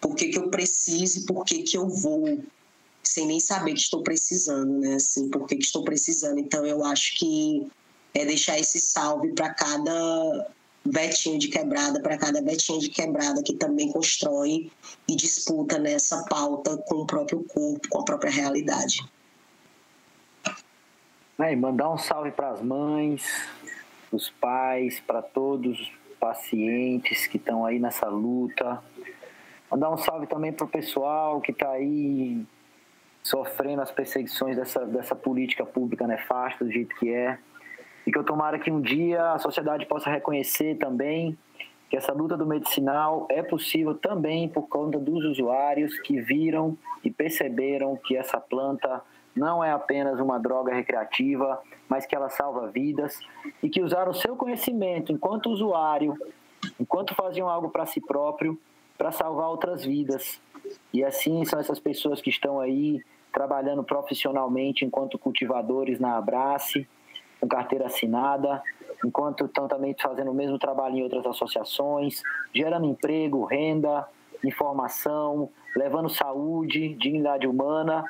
por 0.00 0.14
que, 0.14 0.28
que 0.28 0.38
eu 0.38 0.50
preciso 0.50 1.20
e 1.20 1.26
por 1.26 1.44
que, 1.44 1.62
que 1.62 1.76
eu 1.76 1.88
vou, 1.88 2.38
sem 3.02 3.26
nem 3.26 3.40
saber 3.40 3.72
que 3.72 3.80
estou 3.80 4.02
precisando, 4.02 4.78
né? 4.78 4.94
Assim, 4.94 5.28
por 5.28 5.46
que, 5.46 5.56
que 5.56 5.64
estou 5.64 5.82
precisando. 5.82 6.38
Então 6.38 6.66
eu 6.66 6.84
acho 6.84 7.18
que 7.18 7.66
é 8.16 8.24
deixar 8.24 8.58
esse 8.58 8.80
salve 8.80 9.32
para 9.32 9.52
cada 9.52 10.50
vetinho 10.84 11.38
de 11.38 11.48
quebrada, 11.48 12.00
para 12.00 12.16
cada 12.16 12.40
vetinha 12.40 12.78
de 12.78 12.88
quebrada 12.88 13.42
que 13.42 13.54
também 13.54 13.92
constrói 13.92 14.70
e 15.08 15.16
disputa 15.16 15.78
nessa 15.78 16.24
pauta 16.24 16.76
com 16.78 16.96
o 16.96 17.06
próprio 17.06 17.44
corpo, 17.44 17.88
com 17.88 18.00
a 18.00 18.04
própria 18.04 18.30
realidade. 18.30 19.04
E 21.38 21.56
mandar 21.56 21.90
um 21.90 21.98
salve 21.98 22.30
para 22.30 22.50
as 22.50 22.62
mães, 22.62 23.22
os 24.10 24.30
pais, 24.30 24.98
para 25.00 25.20
todos 25.20 25.78
os 25.78 25.92
pacientes 26.18 27.26
que 27.26 27.36
estão 27.36 27.66
aí 27.66 27.78
nessa 27.78 28.08
luta. 28.08 28.82
Mandar 29.70 29.90
um 29.90 29.98
salve 29.98 30.26
também 30.26 30.52
para 30.52 30.64
o 30.64 30.68
pessoal 30.68 31.40
que 31.42 31.52
está 31.52 31.72
aí 31.72 32.42
sofrendo 33.22 33.82
as 33.82 33.90
perseguições 33.90 34.56
dessa, 34.56 34.86
dessa 34.86 35.14
política 35.14 35.66
pública 35.66 36.06
nefasta 36.06 36.64
do 36.64 36.72
jeito 36.72 36.96
que 36.96 37.12
é. 37.12 37.38
E 38.06 38.12
que 38.12 38.18
eu 38.18 38.24
tomara 38.24 38.58
que 38.58 38.70
um 38.70 38.80
dia 38.80 39.32
a 39.32 39.38
sociedade 39.38 39.86
possa 39.86 40.08
reconhecer 40.08 40.76
também 40.76 41.36
que 41.88 41.96
essa 41.96 42.12
luta 42.12 42.36
do 42.36 42.46
medicinal 42.46 43.26
é 43.28 43.42
possível 43.42 43.94
também 43.94 44.48
por 44.48 44.68
conta 44.68 44.98
dos 44.98 45.24
usuários 45.24 45.98
que 46.00 46.20
viram 46.20 46.76
e 47.04 47.10
perceberam 47.10 47.96
que 47.96 48.16
essa 48.16 48.40
planta 48.40 49.02
não 49.34 49.62
é 49.62 49.70
apenas 49.70 50.18
uma 50.18 50.38
droga 50.38 50.74
recreativa, 50.74 51.60
mas 51.88 52.06
que 52.06 52.16
ela 52.16 52.28
salva 52.28 52.68
vidas 52.68 53.20
e 53.62 53.68
que 53.68 53.82
usaram 53.82 54.12
seu 54.12 54.34
conhecimento 54.34 55.12
enquanto 55.12 55.50
usuário, 55.50 56.16
enquanto 56.80 57.14
faziam 57.14 57.48
algo 57.48 57.68
para 57.68 57.86
si 57.86 58.00
próprio, 58.00 58.58
para 58.96 59.12
salvar 59.12 59.48
outras 59.48 59.84
vidas. 59.84 60.40
E 60.92 61.04
assim 61.04 61.44
são 61.44 61.60
essas 61.60 61.78
pessoas 61.78 62.20
que 62.20 62.30
estão 62.30 62.58
aí 62.58 63.04
trabalhando 63.32 63.84
profissionalmente 63.84 64.84
enquanto 64.84 65.18
cultivadores 65.18 66.00
na 66.00 66.16
Abrace, 66.16 66.88
com 67.46 67.48
carteira 67.48 67.86
assinada, 67.86 68.60
enquanto 69.04 69.46
estão 69.46 69.68
também 69.68 69.94
fazendo 70.00 70.30
o 70.32 70.34
mesmo 70.34 70.58
trabalho 70.58 70.96
em 70.96 71.02
outras 71.02 71.24
associações, 71.24 72.22
gerando 72.52 72.86
emprego, 72.86 73.44
renda, 73.44 74.06
informação, 74.44 75.48
levando 75.76 76.08
saúde, 76.08 76.94
dignidade 76.94 77.46
humana. 77.46 78.04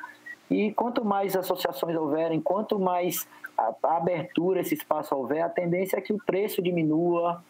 E 0.49 0.71
quanto 0.73 1.05
mais 1.05 1.35
associações 1.35 1.95
houverem, 1.95 2.41
quanto 2.41 2.79
mais 2.79 3.27
abertura, 3.83 4.61
esse 4.61 4.73
espaço 4.73 5.15
houver, 5.15 5.41
a 5.41 5.49
tendência 5.49 5.97
é 5.97 6.01
que 6.01 6.13
o 6.13 6.17
preço 6.17 6.61
diminua, 6.61 7.43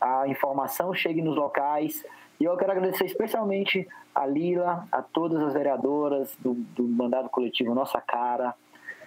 a 0.00 0.26
informação 0.28 0.94
chegue 0.94 1.20
nos 1.20 1.36
locais. 1.36 2.04
E 2.38 2.44
eu 2.44 2.56
quero 2.56 2.72
agradecer 2.72 3.04
especialmente 3.04 3.86
a 4.14 4.26
Lila, 4.26 4.86
a 4.92 5.02
todas 5.02 5.42
as 5.42 5.52
vereadoras 5.54 6.36
do, 6.38 6.54
do 6.54 6.84
mandado 6.84 7.28
coletivo 7.28 7.74
Nossa 7.74 8.00
Cara, 8.00 8.54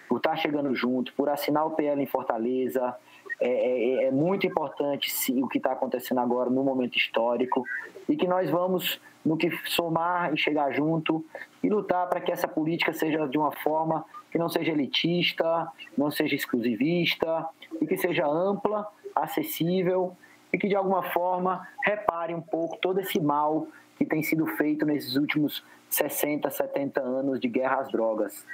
por 0.10 0.18
estar 0.18 0.36
chegando 0.36 0.74
junto, 0.74 1.14
por 1.14 1.30
assinar 1.30 1.68
o 1.68 1.72
PL 1.72 2.02
em 2.02 2.08
Fortaleza, 2.08 2.96
é, 3.40 3.48
é, 3.48 4.04
é 4.06 4.12
muito 4.12 4.48
importante 4.48 5.12
sim, 5.12 5.44
o 5.44 5.48
que 5.48 5.60
está 5.60 5.72
acontecendo 5.72 6.20
agora 6.20 6.50
no 6.50 6.64
momento 6.64 6.98
histórico 6.98 7.64
e 8.10 8.18
que 8.18 8.28
nós 8.28 8.50
vamos 8.50 9.00
no 9.24 9.38
que 9.38 9.52
somar 9.68 10.34
e 10.34 10.38
chegar 10.38 10.74
junto 10.74 11.24
e 11.62 11.70
lutar 11.70 12.10
para 12.10 12.20
que 12.20 12.32
essa 12.32 12.48
política 12.48 12.92
seja 12.92 13.28
de 13.28 13.38
uma 13.38 13.52
forma 13.52 14.04
que 14.32 14.40
não 14.40 14.50
seja 14.50 14.72
elitista, 14.72 15.72
não 15.96 16.10
seja 16.10 16.36
exclusivista 16.36 17.48
e 17.80 17.86
que 17.86 17.96
seja 17.96 18.26
ampla, 18.26 18.88
acessível 19.16 20.18
e 20.52 20.58
que 20.58 20.68
de 20.68 20.76
alguma 20.76 21.04
forma 21.04 21.68
repare 21.84 22.34
um 22.34 22.42
pouco 22.42 22.78
todo 22.78 23.00
esse 23.00 23.20
mal 23.20 23.68
que 23.98 24.06
tem 24.06 24.24
sido 24.24 24.48
feito 24.48 24.86
nesses 24.86 25.16
últimos 25.16 25.64
60, 25.90 26.50
70 26.50 27.02
anos 27.02 27.40
de 27.40 27.48
guerra 27.48 27.82
às 27.82 27.92
drogas. 27.92 28.46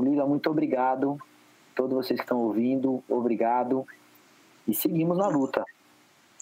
Lila, 0.00 0.26
muito 0.26 0.50
obrigado. 0.50 1.18
Todos 1.74 1.94
vocês 1.94 2.18
que 2.18 2.24
estão 2.24 2.38
ouvindo, 2.38 3.02
obrigado 3.08 3.86
e 4.66 4.74
seguimos 4.74 5.16
na 5.16 5.28
luta. 5.28 5.64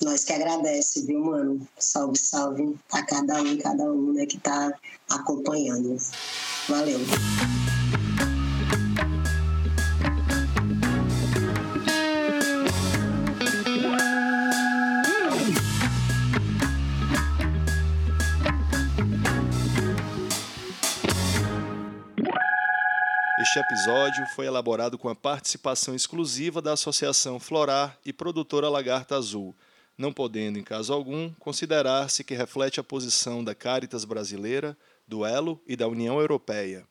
Nós 0.03 0.25
que 0.25 0.33
agradece, 0.33 1.07
viu, 1.07 1.25
mano? 1.25 1.67
Salve, 1.79 2.19
salve 2.19 2.77
a 2.93 3.03
cada 3.03 3.41
um, 3.41 3.57
cada 3.59 3.85
um, 3.85 4.13
né, 4.13 4.27
que 4.27 4.39
tá 4.39 4.73
acompanhando. 5.09 5.97
Valeu. 6.69 6.99
Episódio 23.87 24.27
foi 24.35 24.47
elaborado 24.47 24.99
com 24.99 25.09
a 25.09 25.15
participação 25.15 25.95
exclusiva 25.95 26.61
da 26.61 26.73
Associação 26.73 27.39
Florar 27.39 27.97
e 28.05 28.13
Produtora 28.13 28.69
Lagarta 28.69 29.15
Azul, 29.15 29.55
não 29.97 30.13
podendo, 30.13 30.59
em 30.59 30.65
caso 30.65 30.93
algum, 30.93 31.33
considerar-se 31.35 32.25
que 32.25 32.35
reflete 32.35 32.81
a 32.81 32.85
posição 32.85 33.45
da 33.45 33.55
Caritas 33.55 34.05
brasileira, 34.05 34.77
do 35.07 35.25
Elo 35.25 35.63
e 35.69 35.77
da 35.77 35.87
União 35.87 36.19
Europeia. 36.19 36.85